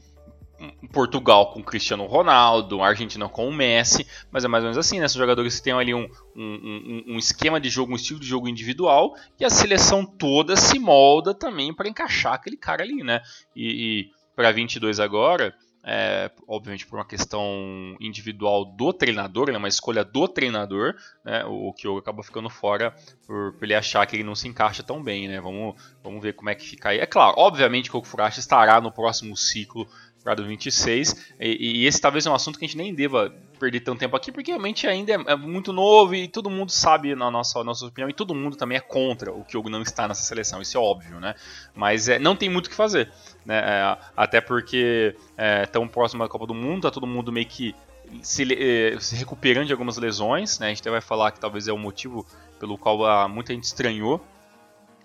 Portugal 0.93 1.53
com 1.53 1.63
Cristiano 1.63 2.07
Ronaldo, 2.07 2.83
Argentina 2.83 3.29
com 3.29 3.49
o 3.49 3.53
Messi, 3.53 4.07
mas 4.31 4.45
é 4.45 4.49
mais 4.49 4.63
ou 4.63 4.71
menos 4.71 4.79
assim, 4.79 5.01
né? 5.01 5.09
São 5.09 5.21
jogadores 5.21 5.57
que 5.57 5.63
têm 5.63 5.73
ali 5.73 5.95
um, 5.95 6.09
um, 6.37 7.05
um, 7.09 7.19
esquema 7.19 7.61
de 7.61 7.69
jogo, 7.69 7.93
um 7.93 7.97
estilo 7.97 8.21
de 8.21 8.27
jogo 8.27 8.49
individual, 8.49 9.15
e 9.39 9.45
a 9.45 9.51
seleção 9.51 10.05
toda 10.07 10.57
se 10.57 10.79
molda 10.79 11.35
também 11.35 11.75
para 11.75 11.89
encaixar 11.89 12.35
aquele 12.35 12.57
cara 12.57 12.83
ali, 12.83 13.03
né? 13.03 13.21
E, 13.55 14.09
e 14.09 14.11
para 14.35 14.53
22 14.53 15.01
agora, 15.01 15.55
é, 15.87 16.31
obviamente 16.49 16.87
por 16.87 16.99
uma 16.99 17.05
questão 17.05 17.95
individual 18.01 18.65
do 18.65 18.93
treinador, 18.93 19.51
né, 19.51 19.59
uma 19.59 19.69
escolha 19.69 20.03
do 20.03 20.27
treinador, 20.27 20.95
né, 21.23 21.45
o 21.45 21.73
Kyogo 21.75 21.99
acaba 21.99 22.23
ficando 22.23 22.49
fora 22.49 22.95
por, 23.27 23.53
por, 23.53 23.65
ele 23.65 23.75
achar 23.75 24.07
que 24.07 24.17
ele 24.17 24.25
não 24.25 24.35
se 24.35 24.49
encaixa 24.49 24.83
tão 24.83 25.03
bem, 25.03 25.29
né, 25.29 25.41
vamos, 25.41 25.75
vamos 26.03 26.23
ver 26.23 26.33
como 26.33 26.49
é 26.49 26.55
que 26.55 26.67
fica 26.67 26.89
aí. 26.89 26.99
É 26.99 27.07
claro, 27.07 27.35
obviamente 27.37 27.91
que 27.91 27.97
o 27.97 28.03
Furashi 28.03 28.41
estará 28.41 28.81
no 28.81 28.91
próximo 28.91 29.37
ciclo 29.37 29.87
para 30.25 30.43
26. 30.43 31.35
E, 31.39 31.83
e, 31.83 31.87
esse 31.87 32.01
talvez 32.01 32.25
é 32.25 32.31
um 32.31 32.35
assunto 32.35 32.59
que 32.59 32.65
a 32.65 32.69
gente 32.69 32.79
nem 32.79 32.95
deva 32.95 33.33
perder 33.61 33.81
tanto 33.81 33.99
tempo 33.99 34.17
aqui, 34.17 34.33
porque 34.33 34.51
realmente 34.51 34.87
ainda 34.87 35.13
é, 35.13 35.17
é, 35.29 35.37
muito 35.37 35.73
novo 35.73 36.15
e 36.15 36.27
todo 36.27 36.49
mundo 36.49 36.71
sabe 36.71 37.15
na 37.15 37.31
nossa, 37.31 37.63
nossa 37.63 37.87
opinião, 37.87 38.09
e 38.09 38.15
todo 38.15 38.35
mundo 38.35 38.57
também 38.57 38.79
é 38.79 38.81
contra 38.81 39.33
o 39.33 39.45
que 39.45 39.57
o 39.57 39.63
não 39.69 39.83
está 39.83 40.09
nessa 40.09 40.23
seleção, 40.23 40.63
isso 40.63 40.77
é 40.77 40.81
óbvio, 40.81 41.21
né? 41.21 41.35
Mas 41.75 42.09
é, 42.09 42.19
não 42.19 42.35
tem 42.35 42.49
muito 42.49 42.67
o 42.67 42.71
que 42.71 42.75
fazer, 42.75 43.13
né? 43.45 43.59
É, 43.59 43.99
até 44.17 44.41
porque 44.41 45.15
é 45.37 45.67
tão 45.67 45.87
próximo 45.87 46.23
da 46.23 46.29
Copa 46.29 46.47
do 46.47 46.55
Mundo, 46.55 46.83
tá 46.83 46.91
todo 46.91 47.07
mundo 47.07 47.31
meio 47.31 47.47
que 47.47 47.75
se, 48.23 48.45
é, 48.53 48.99
se, 48.99 49.15
recuperando 49.17 49.67
de 49.67 49.73
algumas 49.73 49.99
lesões, 49.99 50.59
né? 50.59 50.67
A 50.67 50.69
gente 50.71 50.81
até 50.81 50.91
vai 50.91 51.01
falar 51.01 51.33
que 51.33 51.41
talvez 51.41 51.69
é 51.69 51.73
o 51.73 51.79
motivo 51.79 52.27
pelo 52.59 52.79
qual 52.79 53.05
a, 53.05 53.29
muita 53.29 53.53
gente 53.53 53.65
estranhou 53.65 54.25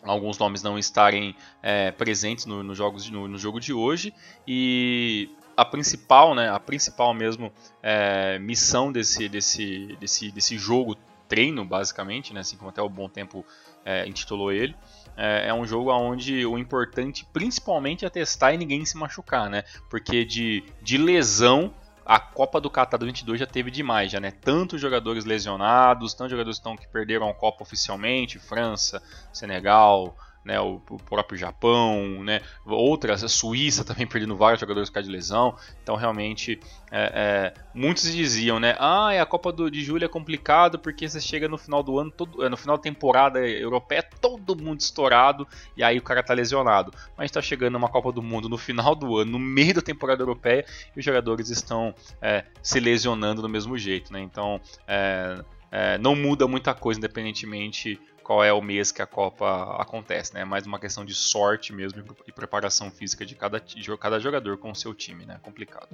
alguns 0.03 0.37
nomes 0.37 0.63
não 0.63 0.77
estarem 0.77 1.35
é, 1.61 1.91
presentes 1.91 2.45
no, 2.45 2.63
no, 2.63 2.73
jogos, 2.73 3.09
no, 3.09 3.27
no, 3.27 3.37
jogo 3.37 3.59
de 3.59 3.73
hoje. 3.73 4.13
E 4.47 5.29
a 5.55 5.65
principal, 5.65 6.33
né, 6.33 6.49
a 6.49 6.59
principal 6.59 7.13
mesmo 7.13 7.51
é, 7.83 8.39
missão 8.39 8.91
desse, 8.91 9.27
desse, 9.27 9.97
desse, 9.99 10.31
desse 10.31 10.57
jogo 10.57 10.95
treino 11.27 11.63
basicamente, 11.63 12.33
né, 12.33 12.39
assim 12.39 12.57
como 12.57 12.69
até 12.69 12.81
o 12.81 12.89
Bom 12.89 13.07
Tempo 13.07 13.45
é, 13.85 14.07
intitulou 14.07 14.51
ele, 14.51 14.75
é, 15.15 15.49
é, 15.49 15.53
um 15.53 15.65
jogo 15.65 15.91
onde 15.91 16.45
o 16.45 16.57
importante 16.57 17.25
principalmente 17.31 18.05
é 18.05 18.09
testar 18.09 18.53
e 18.53 18.57
ninguém 18.57 18.83
se 18.83 18.97
machucar, 18.97 19.49
né, 19.49 19.63
porque 19.89 20.25
de, 20.25 20.63
de 20.81 20.97
lesão 20.97 21.73
a 22.05 22.19
Copa 22.19 22.59
do 22.59 22.69
Qatar 22.69 22.99
22 22.99 23.39
já 23.39 23.45
teve 23.45 23.69
demais, 23.69 24.11
já, 24.11 24.19
né? 24.19 24.31
Tantos 24.31 24.81
jogadores 24.81 25.25
lesionados, 25.25 26.13
tantos 26.13 26.31
jogadores 26.31 26.57
que, 26.57 26.61
estão, 26.61 26.77
que 26.77 26.87
perderam 26.87 27.29
a 27.29 27.33
Copa 27.33 27.63
oficialmente, 27.63 28.39
França, 28.39 29.01
Senegal, 29.31 30.17
né, 30.43 30.59
o, 30.59 30.79
próprio 31.05 31.37
Japão, 31.37 32.23
né, 32.23 32.41
outras, 32.65 33.23
a 33.23 33.27
Suíça 33.27 33.83
também 33.85 34.07
perdendo 34.07 34.35
vários 34.35 34.59
jogadores 34.59 34.89
por 34.89 34.95
causa 34.95 35.07
de 35.07 35.13
lesão. 35.13 35.55
Então, 35.83 35.95
realmente, 35.95 36.59
é, 36.91 37.53
é, 37.53 37.61
muitos 37.73 38.11
diziam, 38.11 38.59
né, 38.59 38.75
ah, 38.79 39.21
a 39.21 39.25
Copa 39.25 39.51
do, 39.51 39.69
de 39.69 39.83
Julho 39.83 40.05
é 40.05 40.07
complicado 40.07 40.79
porque 40.79 41.07
você 41.07 41.19
chega 41.19 41.47
no 41.47 41.57
final 41.57 41.83
do 41.83 41.99
ano, 41.99 42.11
todo, 42.11 42.43
é, 42.43 42.49
no 42.49 42.57
final 42.57 42.77
da 42.77 42.83
temporada 42.83 43.39
europeia, 43.39 44.03
todo 44.03 44.55
mundo 44.55 44.79
estourado 44.79 45.47
e 45.75 45.83
aí 45.83 45.97
o 45.97 46.01
cara 46.01 46.23
tá 46.23 46.33
lesionado. 46.33 46.91
Mas 47.17 47.25
está 47.25 47.41
chegando 47.41 47.75
uma 47.75 47.89
Copa 47.89 48.11
do 48.11 48.21
Mundo 48.21 48.49
no 48.49 48.57
final 48.57 48.95
do 48.95 49.17
ano, 49.17 49.31
no 49.31 49.39
meio 49.39 49.73
da 49.73 49.81
temporada 49.81 50.21
europeia, 50.21 50.65
e 50.95 50.99
os 50.99 51.05
jogadores 51.05 51.49
estão 51.49 51.93
é, 52.21 52.45
se 52.61 52.79
lesionando 52.79 53.41
do 53.41 53.49
mesmo 53.49 53.77
jeito, 53.77 54.11
né? 54.11 54.19
Então, 54.21 54.59
é, 54.87 55.43
é, 55.71 55.97
não 55.97 56.15
muda 56.15 56.47
muita 56.47 56.73
coisa, 56.73 56.99
independentemente 56.99 57.99
qual 58.29 58.43
é 58.43 58.53
o 58.53 58.61
mês 58.61 58.91
que 58.91 59.01
a 59.01 59.07
Copa 59.07 59.75
acontece, 59.81 60.35
né? 60.35 60.41
É 60.41 60.45
mais 60.45 60.67
uma 60.67 60.77
questão 60.77 61.03
de 61.03 61.15
sorte 61.15 61.73
mesmo 61.73 62.03
e 62.27 62.31
preparação 62.31 62.91
física 62.91 63.25
de 63.25 63.33
cada, 63.33 63.59
de 63.59 63.97
cada 63.97 64.19
jogador 64.19 64.55
com 64.59 64.69
o 64.69 64.75
seu 64.75 64.93
time, 64.93 65.25
né? 65.25 65.39
Complicado. 65.41 65.87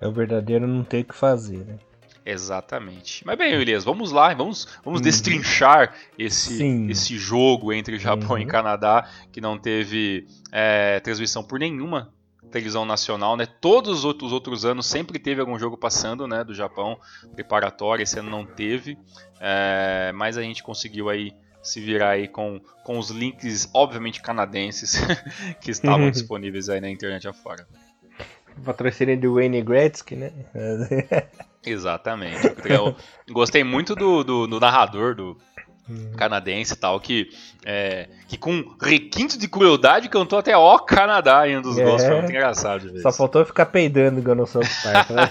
É 0.00 0.06
o 0.06 0.12
verdadeiro 0.12 0.64
não 0.64 0.84
ter 0.84 1.00
o 1.00 1.04
que 1.06 1.12
fazer, 1.12 1.66
né? 1.66 1.78
Exatamente. 2.24 3.26
Mas 3.26 3.36
bem, 3.36 3.52
Elias, 3.54 3.82
vamos 3.82 4.12
lá, 4.12 4.32
vamos, 4.32 4.68
vamos 4.84 5.00
uhum. 5.00 5.02
destrinchar 5.02 5.92
esse, 6.16 6.62
esse 6.88 7.18
jogo 7.18 7.72
entre 7.72 7.98
Japão 7.98 8.36
uhum. 8.36 8.38
e 8.38 8.46
Canadá, 8.46 9.10
que 9.32 9.40
não 9.40 9.58
teve 9.58 10.28
é, 10.52 11.00
transmissão 11.00 11.42
por 11.42 11.58
nenhuma 11.58 12.12
televisão 12.52 12.84
nacional, 12.84 13.36
né? 13.36 13.44
Todos 13.44 13.98
os 13.98 14.04
outros, 14.04 14.28
os 14.28 14.32
outros 14.32 14.64
anos 14.64 14.86
sempre 14.86 15.18
teve 15.18 15.40
algum 15.40 15.58
jogo 15.58 15.76
passando, 15.76 16.28
né? 16.28 16.44
Do 16.44 16.54
Japão 16.54 16.96
preparatório, 17.34 18.04
esse 18.04 18.20
ano 18.20 18.30
não 18.30 18.46
teve, 18.46 18.96
é, 19.40 20.12
mas 20.14 20.38
a 20.38 20.42
gente 20.42 20.62
conseguiu 20.62 21.08
aí 21.08 21.32
se 21.62 21.80
virar 21.80 22.10
aí 22.10 22.28
com, 22.28 22.60
com 22.84 22.98
os 22.98 23.10
links, 23.10 23.70
obviamente 23.72 24.20
canadenses, 24.20 25.00
que 25.60 25.70
estavam 25.70 26.10
disponíveis 26.10 26.68
aí 26.68 26.80
na 26.80 26.90
internet 26.90 27.28
afora. 27.28 27.66
Patrocínio 28.64 29.18
do 29.18 29.34
Wayne 29.34 29.62
Gretzky, 29.62 30.16
né? 30.16 30.32
Exatamente. 31.64 32.40
Eu 32.64 32.94
gostei 33.30 33.64
muito 33.64 33.94
do, 33.94 34.22
do, 34.24 34.46
do 34.46 34.60
narrador 34.60 35.14
do, 35.14 35.38
Uhum. 35.88 36.12
canadense 36.16 36.74
e 36.74 36.76
tal, 36.76 37.00
que, 37.00 37.28
é, 37.64 38.06
que 38.28 38.36
com 38.36 38.64
requinte 38.80 39.36
de 39.36 39.48
crueldade 39.48 40.08
cantou 40.08 40.38
até 40.38 40.56
ó 40.56 40.78
Canadá 40.78 41.48
em 41.48 41.58
um 41.58 41.62
dos 41.62 41.76
é. 41.76 41.82
gols, 41.82 42.04
foi 42.04 42.14
muito 42.14 42.30
engraçado. 42.30 43.00
Só 43.00 43.10
faltou 43.10 43.44
ficar 43.44 43.66
peidando 43.66 44.20
igual 44.20 44.36
no 44.36 44.46
South 44.46 44.62
Park. 44.84 45.10
Né? 45.10 45.28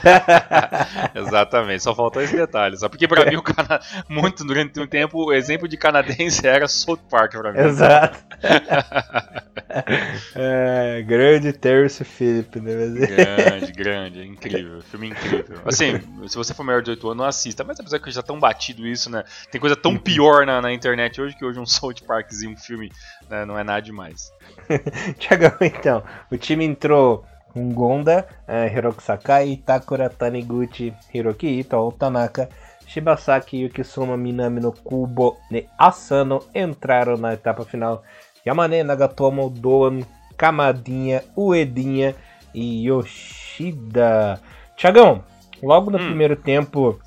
Exatamente, 1.16 1.82
só 1.82 1.96
faltou 1.96 2.22
esse 2.22 2.36
detalhe. 2.36 2.78
Só 2.78 2.90
porque 2.90 3.08
pra 3.08 3.26
mim 3.26 3.38
o 3.38 3.42
Cana... 3.42 3.80
muito 4.10 4.44
durante 4.44 4.78
um 4.78 4.86
tempo 4.86 5.26
o 5.26 5.34
exemplo 5.34 5.70
de 5.70 5.78
canadense 5.78 6.46
era 6.46 6.68
South 6.68 7.00
Park 7.10 7.32
pra 7.32 7.54
mim. 7.54 7.60
Exato. 7.60 8.20
é, 10.36 11.02
grande 11.08 11.54
Terence 11.54 12.04
Philip, 12.04 12.60
né? 12.60 12.74
Grande, 12.76 13.72
grande, 13.72 14.28
incrível, 14.28 14.82
filme 14.82 15.08
incrível. 15.10 15.60
Assim, 15.66 16.02
se 16.28 16.36
você 16.36 16.54
for 16.54 16.64
maior 16.64 16.82
de 16.82 16.92
18 16.92 17.08
anos, 17.08 17.18
não 17.18 17.26
assista, 17.26 17.64
mas 17.64 17.80
apesar 17.80 18.00
que 18.00 18.12
já 18.12 18.22
tão 18.22 18.40
batido 18.40 18.86
isso, 18.86 19.10
né? 19.10 19.24
Tem 19.50 19.62
coisa 19.62 19.76
tão 19.76 19.92
uhum. 19.92 20.00
Pior 20.42 20.46
na, 20.46 20.62
na 20.62 20.74
internet 20.74 21.22
hoje, 21.22 21.36
que 21.36 21.46
hoje 21.46 21.60
um 21.60 21.66
South 21.68 21.96
Parkzinho, 22.06 22.54
um 22.54 22.58
filme, 22.58 22.92
né, 23.30 23.46
não 23.46 23.58
é 23.58 23.64
nada 23.64 23.82
demais. 23.82 24.32
Tiagão, 25.18 25.54
então, 25.62 26.04
o 26.32 26.38
time 26.38 26.66
entrou 26.66 27.26
com 27.54 27.72
Gonda, 27.74 28.28
uh, 28.48 28.76
Hiroki 28.76 29.04
Sakai, 29.04 29.62
Takura 29.66 30.10
Taniguchi, 30.10 30.94
Hiroki 31.14 31.60
Ito, 31.60 31.92
Tanaka, 31.98 32.50
Shibasaki, 32.88 33.64
Yukisuma, 33.64 34.18
Minami 34.18 34.60
no 34.60 34.72
Kubo 34.72 35.38
e 35.52 35.66
Asano 35.78 36.44
entraram 36.54 37.18
na 37.18 37.34
etapa 37.34 37.64
final. 37.64 38.04
Yamane, 38.46 38.84
Nagatomo, 38.84 39.50
Doan, 39.50 40.02
Kamadinha, 40.36 41.24
Uedinha 41.36 42.16
e 42.54 42.88
Yoshida. 42.88 44.40
Tiagão, 44.76 45.24
logo 45.62 45.92
no 45.92 45.98
hum. 45.98 46.06
primeiro 46.06 46.36
tempo 46.36 47.00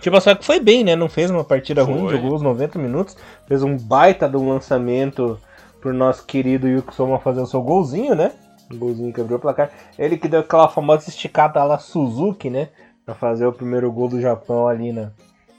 Shibasaki 0.00 0.44
foi 0.44 0.60
bem, 0.60 0.84
né? 0.84 0.94
Não 0.94 1.08
fez 1.08 1.30
uma 1.30 1.44
partida 1.44 1.84
foi. 1.84 1.94
ruim, 1.94 2.08
jogou 2.08 2.34
os 2.34 2.42
90 2.42 2.78
minutos, 2.78 3.16
fez 3.46 3.62
um 3.62 3.76
baita 3.76 4.28
de 4.28 4.36
um 4.36 4.48
lançamento 4.48 5.38
pro 5.80 5.92
nosso 5.92 6.24
querido 6.24 6.68
Yuki 6.68 6.94
Soma 6.94 7.18
fazer 7.18 7.40
o 7.40 7.46
seu 7.46 7.62
golzinho, 7.62 8.14
né? 8.14 8.32
O 8.70 8.76
golzinho 8.76 9.12
que 9.12 9.20
abriu 9.20 9.36
o 9.36 9.40
placar. 9.40 9.70
Ele 9.98 10.16
que 10.16 10.28
deu 10.28 10.40
aquela 10.40 10.68
famosa 10.68 11.08
esticada 11.08 11.62
lá 11.64 11.78
Suzuki, 11.78 12.50
né? 12.50 12.68
Pra 13.04 13.14
fazer 13.14 13.46
o 13.46 13.52
primeiro 13.52 13.90
gol 13.90 14.08
do 14.08 14.20
Japão 14.20 14.68
ali 14.68 14.92
na, 14.92 15.10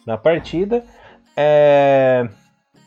na 0.06 0.18
partida. 0.18 0.84
É... 1.36 2.30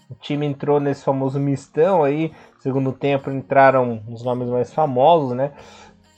O 0.09 0.14
time 0.14 0.47
entrou 0.47 0.78
nesse 0.78 1.02
famoso 1.02 1.40
mistão 1.40 2.04
aí. 2.04 2.32
Segundo 2.61 2.92
tempo 2.92 3.30
entraram 3.30 4.02
os 4.09 4.23
nomes 4.23 4.49
mais 4.49 4.73
famosos, 4.73 5.35
né? 5.35 5.52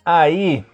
Aí 0.04 0.64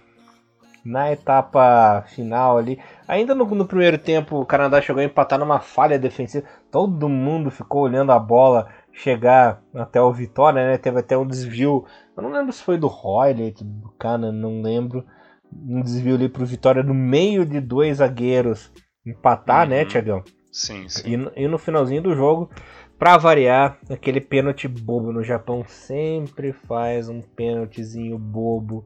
na 0.83 1.11
etapa 1.11 2.03
final 2.07 2.57
ali. 2.57 2.79
Ainda 3.11 3.35
no, 3.35 3.43
no, 3.43 3.65
primeiro 3.65 3.97
tempo, 3.97 4.39
o 4.39 4.45
Canadá 4.45 4.81
chegou 4.81 5.01
a 5.01 5.03
empatar 5.03 5.37
numa 5.37 5.59
falha 5.59 5.99
defensiva. 5.99 6.47
Todo 6.71 7.09
mundo 7.09 7.51
ficou 7.51 7.81
olhando 7.81 8.13
a 8.13 8.17
bola 8.17 8.69
chegar 8.93 9.61
até 9.75 10.01
o 10.01 10.13
Vitória, 10.13 10.65
né? 10.65 10.77
Teve 10.77 10.99
até 10.99 11.17
um 11.17 11.27
desvio. 11.27 11.83
Eu 12.15 12.23
não 12.23 12.31
lembro 12.31 12.53
se 12.53 12.63
foi 12.63 12.77
do 12.77 12.87
Roy, 12.87 13.33
do 13.33 13.91
Cana, 13.99 14.31
não 14.31 14.61
lembro. 14.61 15.05
Um 15.53 15.81
desvio 15.81 16.15
ali 16.15 16.29
pro 16.29 16.45
Vitória 16.45 16.81
no 16.81 16.93
meio 16.93 17.45
de 17.45 17.59
dois 17.59 17.97
zagueiros 17.97 18.71
empatar, 19.05 19.67
né, 19.67 19.79
uhum. 19.79 19.83
né, 19.83 19.89
Tiagão? 19.89 20.23
Sim, 20.49 20.87
sim. 20.87 21.09
E 21.11 21.17
no, 21.17 21.31
e 21.35 21.47
no 21.49 21.57
finalzinho 21.57 22.01
do 22.01 22.15
jogo, 22.15 22.49
para 22.97 23.17
variar, 23.17 23.77
aquele 23.89 24.21
pênalti 24.21 24.69
bobo 24.69 25.11
no 25.11 25.21
Japão 25.21 25.65
sempre 25.67 26.53
faz 26.53 27.09
um 27.09 27.19
pênaltizinho 27.19 28.17
bobo 28.17 28.85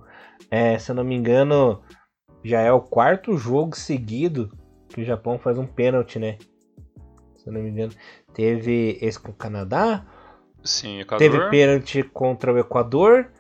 é, 0.50 0.78
se 0.78 0.92
eu 0.92 0.96
não 0.96 1.04
me 1.04 1.16
engano, 1.16 1.82
já 2.46 2.62
é 2.62 2.72
o 2.72 2.80
quarto 2.80 3.36
jogo 3.36 3.76
seguido 3.76 4.56
que 4.88 5.02
o 5.02 5.04
Japão 5.04 5.40
faz 5.40 5.58
um 5.58 5.66
pênalti, 5.66 6.20
né? 6.20 6.38
Se 7.36 7.48
eu 7.48 7.54
não 7.54 7.62
me 7.62 7.72
engano. 7.72 7.92
Teve 8.36 9.00
esse 9.02 9.20
com 9.20 9.32
o 9.32 9.36
Canadá. 9.36 10.06
Sim, 10.64 11.00
Equador. 11.00 11.18
Teve 11.20 11.50
pênalti 11.50 12.04
contra 12.04 12.54
o 12.54 12.60
Equador. 12.60 13.32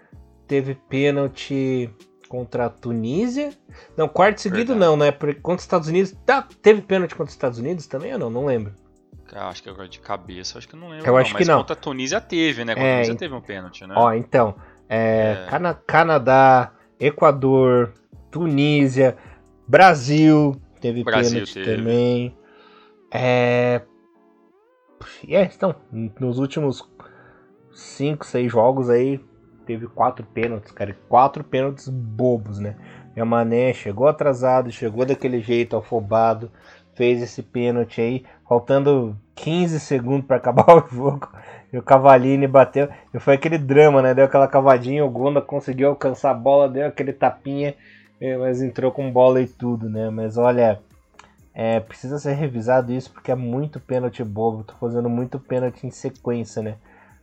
Teve 0.47 0.73
pênalti 0.73 1.93
contra 2.27 2.65
a 2.65 2.69
Tunísia. 2.69 3.51
Não, 3.95 4.07
quarto 4.07 4.41
seguido 4.41 4.73
Verdade. 4.73 4.79
não, 4.79 4.97
né? 4.97 5.11
Contra 5.11 5.57
os 5.57 5.61
Estados 5.61 5.87
Unidos. 5.87 6.15
Tá, 6.25 6.41
teve 6.41 6.81
pênalti 6.81 7.11
contra 7.11 7.25
os 7.29 7.33
Estados 7.33 7.59
Unidos 7.59 7.85
também 7.85 8.11
ou 8.13 8.17
não? 8.19 8.31
Não 8.31 8.45
lembro. 8.45 8.73
acho 9.31 9.61
que 9.61 9.69
agora 9.69 9.87
de 9.87 9.99
cabeça, 9.99 10.57
acho 10.57 10.67
que 10.67 10.75
não 10.75 10.89
lembro. 10.89 11.05
Eu 11.05 11.13
não, 11.13 11.19
acho 11.19 11.35
que 11.35 11.45
não. 11.45 11.59
contra 11.59 11.73
a 11.73 11.79
Tunísia 11.79 12.19
teve, 12.19 12.65
né? 12.65 12.73
Contra 12.73 12.89
a 12.89 12.91
é, 12.91 12.95
Tunísia 12.95 13.15
teve 13.15 13.35
um 13.35 13.41
pênalti, 13.41 13.85
né? 13.85 13.93
Ó, 13.95 14.11
então. 14.13 14.55
É, 14.89 15.45
é. 15.45 15.49
Cana 15.49 15.73
Canadá, 15.75 16.73
Equador, 16.99 17.93
Tunísia, 18.35 19.15
Brasil, 19.65 20.59
teve 20.81 21.05
Brasil 21.05 21.31
pênalti 21.31 21.53
teve. 21.53 21.77
também. 21.77 22.37
É... 23.09 23.81
é, 25.29 25.43
então, 25.55 25.73
nos 26.19 26.37
últimos 26.37 26.83
5, 27.71 28.25
6 28.25 28.51
jogos 28.51 28.89
aí, 28.89 29.21
teve 29.65 29.87
quatro 29.87 30.25
pênaltis, 30.25 30.73
cara. 30.73 30.97
Quatro 31.07 31.45
pênaltis 31.45 31.87
bobos, 31.87 32.59
né? 32.59 32.75
E 33.15 33.21
a 33.21 33.23
Mané 33.23 33.71
chegou 33.71 34.05
atrasado, 34.05 34.69
chegou 34.69 35.05
daquele 35.05 35.39
jeito, 35.39 35.77
afobado, 35.77 36.51
fez 36.93 37.21
esse 37.21 37.41
pênalti 37.41 38.01
aí, 38.01 38.25
faltando 38.45 39.17
15 39.35 39.79
segundos 39.79 40.27
para 40.27 40.35
acabar 40.43 40.75
o 40.75 40.85
jogo. 40.93 41.31
E 41.71 41.77
o 41.77 41.81
Cavalini 41.81 42.47
bateu. 42.47 42.89
E 43.13 43.17
foi 43.17 43.35
aquele 43.35 43.57
drama, 43.57 44.01
né? 44.01 44.13
Deu 44.13 44.25
aquela 44.25 44.49
cavadinha, 44.49 45.05
o 45.05 45.09
Gonda 45.09 45.41
conseguiu 45.41 45.87
alcançar 45.87 46.31
a 46.31 46.33
bola, 46.33 46.67
deu 46.67 46.85
aquele 46.85 47.13
tapinha, 47.13 47.75
é, 48.19 48.37
mas 48.37 48.61
entrou 48.61 48.91
com 48.91 49.11
bola 49.11 49.41
e 49.41 49.47
tudo, 49.47 49.89
né? 49.89 50.09
Mas 50.09 50.37
olha, 50.37 50.79
é, 51.53 51.79
precisa 51.79 52.19
ser 52.19 52.33
revisado 52.33 52.91
isso 52.91 53.11
porque 53.11 53.31
é 53.31 53.35
muito 53.35 53.79
pênalti 53.79 54.23
bobo. 54.23 54.63
Tô 54.63 54.73
fazendo 54.75 55.09
muito 55.09 55.39
pênalti 55.39 55.85
em 55.85 55.91
sequência, 55.91 56.61
né? 56.61 56.75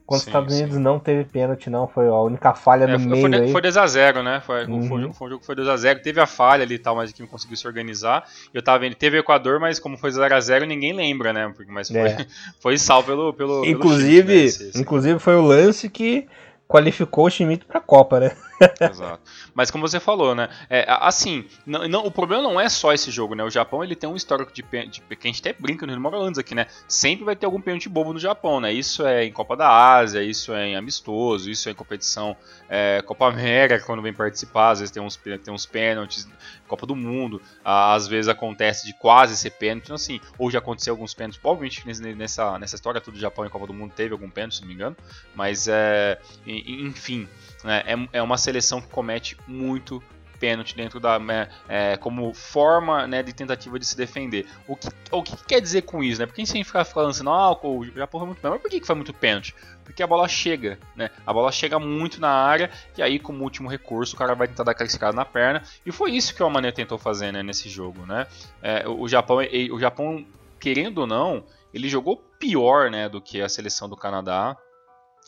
Quando 0.05 0.21
os 0.21 0.27
Estados 0.27 0.55
Unidos 0.55 0.77
sim. 0.77 0.83
não 0.83 0.99
teve 0.99 1.25
pênalti, 1.25 1.71
não, 1.71 1.87
foi 1.87 2.09
a 2.09 2.21
única 2.21 2.53
falha 2.55 2.85
é, 2.85 2.87
no 2.87 2.99
meio. 2.99 3.23
Foi, 3.23 3.41
aí. 3.41 3.53
foi 3.53 3.63
2x0, 3.63 4.23
né? 4.23 4.43
Foi, 4.45 4.67
uhum. 4.67 4.83
foi, 4.83 4.99
um 4.99 5.31
jogo 5.31 5.39
que 5.41 5.47
foi 5.47 5.55
2x0. 5.55 6.03
Teve 6.03 6.21
a 6.21 6.27
falha 6.27 6.65
ali 6.65 6.75
e 6.75 6.79
tal, 6.79 6.97
mas 6.97 7.11
a 7.11 7.13
equipe 7.13 7.29
conseguiu 7.29 7.57
se 7.57 7.67
organizar. 7.67 8.27
Eu 8.53 8.63
tava 8.63 8.81
vendo, 8.81 8.95
teve 8.95 9.17
o 9.17 9.21
Equador, 9.21 9.61
mas 9.61 9.79
como 9.79 9.97
foi 9.97 10.11
0x0, 10.11 10.67
ninguém 10.67 10.93
lembra, 10.93 11.33
né? 11.33 11.53
Mas 11.69 11.89
foi, 11.89 11.99
é. 12.01 12.27
foi 12.61 12.79
salvo 12.79 13.07
pelo, 13.07 13.33
pelo. 13.33 13.65
Inclusive, 13.65 14.51
pelo 14.53 14.65
né? 14.65 14.81
inclusive 14.81 15.19
foi 15.19 15.37
o 15.37 15.43
lance 15.43 15.89
que 15.89 16.27
qualificou 16.69 17.27
o 17.27 17.31
Schmidt 17.31 17.65
para 17.65 17.79
a 17.79 17.83
Copa, 17.83 18.19
né? 18.19 18.33
Exato. 18.81 19.23
Mas 19.55 19.71
como 19.71 19.87
você 19.87 19.99
falou, 19.99 20.35
né? 20.35 20.49
É, 20.69 20.85
assim, 20.89 21.45
não, 21.67 21.89
não, 21.89 22.07
o 22.07 22.11
problema 22.11 22.43
não 22.43 22.61
é 22.61 22.69
só 22.69 22.93
esse 22.93 23.11
jogo, 23.11 23.35
né? 23.35 23.45
O 23.45 23.51
Japão 23.51 23.83
ele 23.83 23.97
tem 23.97 24.09
um 24.09 24.17
histórico 24.17 24.53
de, 24.53 24.63
de 24.63 25.01
que 25.01 25.29
a 25.29 25.31
gente 25.31 25.41
até 25.41 25.53
brinca 25.53 25.87
nos 25.87 25.99
Morlands 25.99 26.39
aqui, 26.39 26.55
né? 26.55 26.67
Sempre 26.87 27.25
vai 27.25 27.37
ter 27.37 27.47
algum 27.47 27.61
pênalti 27.61 27.89
bobo 27.89 28.13
no 28.13 28.19
Japão, 28.19 28.61
né? 28.61 28.73
Isso 28.73 29.07
é 29.07 29.25
em 29.25 29.33
Copa 29.33 29.57
da 29.57 29.69
Ásia, 29.69 30.23
isso 30.23 30.53
é 30.53 30.69
em 30.69 30.77
amistoso, 30.77 31.51
isso 31.51 31.69
é 31.69 31.73
em 31.73 31.75
competição 31.75 32.37
é, 32.69 33.03
Copa 33.03 33.27
América, 33.27 33.85
quando 33.85 34.03
vem 34.03 34.13
participar, 34.13 34.71
às 34.71 34.81
vezes 34.81 34.93
tem 34.93 35.03
uns, 35.03 35.17
tem 35.17 35.53
uns 35.53 35.67
pênaltis, 35.67 36.29
Copa 36.67 36.87
do 36.87 36.97
Mundo, 36.97 37.41
às 37.63 38.09
vezes 38.09 38.29
acontece 38.29 38.87
de 38.87 38.95
quase 38.95 39.37
ser 39.37 39.51
pênalti, 39.51 39.85
então 39.85 39.97
assim, 39.97 40.19
ou 40.39 40.51
já 40.51 40.59
aconteceu 40.59 40.95
alguns 40.95 41.13
pênaltis, 41.13 41.39
provavelmente 41.39 41.87
nessa, 42.17 42.59
nessa 42.59 42.77
história 42.77 42.99
tudo 42.99 43.15
do 43.15 43.21
Japão 43.21 43.45
e 43.45 43.51
Copa 43.51 43.67
do 43.67 43.75
Mundo 43.75 43.93
teve 43.95 44.15
algum 44.15 44.31
pênalti, 44.31 44.55
se 44.55 44.61
não 44.63 44.69
me 44.69 44.75
engano, 44.75 44.97
mas 45.35 45.69
é, 45.69 46.19
enfim, 46.47 47.29
né, 47.65 47.83
é, 47.87 48.19
é 48.19 48.23
uma 48.23 48.39
seleção 48.39 48.81
que 48.81 48.89
comete 48.89 49.37
muito 49.47 50.03
pênalti 50.43 50.75
dentro 50.75 50.99
da 50.99 51.21
né, 51.21 51.49
é, 51.69 51.97
como 51.97 52.35
forma 52.35 53.07
né, 53.07 53.23
de 53.23 53.33
tentativa 53.33 53.79
de 53.79 53.87
se 53.87 53.97
defender. 53.97 54.45
O 54.67 54.75
que, 54.75 54.89
o 55.13 55.23
que 55.23 55.37
quer 55.45 55.61
dizer 55.61 55.83
com 55.83 56.03
isso? 56.03 56.21
Né? 56.21 56.27
Porque 56.27 56.45
sem 56.45 56.65
ficar 56.65 56.85
lançando 56.97 57.31
álcool, 57.31 57.79
o 57.79 57.85
Japão 57.85 58.19
foi 58.19 58.27
muito 58.27 58.41
pênalti. 58.41 58.57
Mas 58.57 58.63
por 58.63 58.71
que, 58.71 58.81
que 58.81 58.87
foi 58.87 58.97
muito 58.97 59.15
pênalti? 59.15 59.55
Porque 59.85 60.03
a 60.03 60.07
bola 60.07 60.27
chega, 60.27 60.81
né? 60.97 61.11
A 61.25 61.33
bola 61.33 61.53
chega 61.53 61.79
muito 61.79 62.21
na 62.21 62.31
área 62.31 62.71
e 62.99 63.03
aí, 63.03 63.21
como 63.21 63.45
último 63.45 63.69
recurso, 63.69 64.17
o 64.17 64.19
cara 64.19 64.35
vai 64.35 64.49
tentar 64.49 64.65
dar 64.65 64.73
aquela 64.73 64.89
escada 64.89 65.15
na 65.15 65.25
perna. 65.25 65.63
E 65.87 65.93
foi 65.93 66.11
isso 66.11 66.35
que 66.35 66.43
o 66.43 66.51
Mané 66.51 66.73
tentou 66.73 66.99
fazer 66.99 67.31
né, 67.31 67.41
nesse 67.41 67.69
jogo, 67.69 68.05
né? 68.05 68.27
É, 68.61 68.89
o, 68.89 69.07
Japão, 69.07 69.39
o 69.71 69.79
Japão, 69.79 70.27
querendo 70.59 70.99
ou 70.99 71.07
não, 71.07 71.45
ele 71.73 71.89
jogou 71.89 72.17
pior 72.17 72.91
né, 72.91 73.09
do 73.09 73.21
que 73.21 73.41
a 73.41 73.49
seleção 73.49 73.89
do 73.89 73.97
Canadá. 73.97 74.57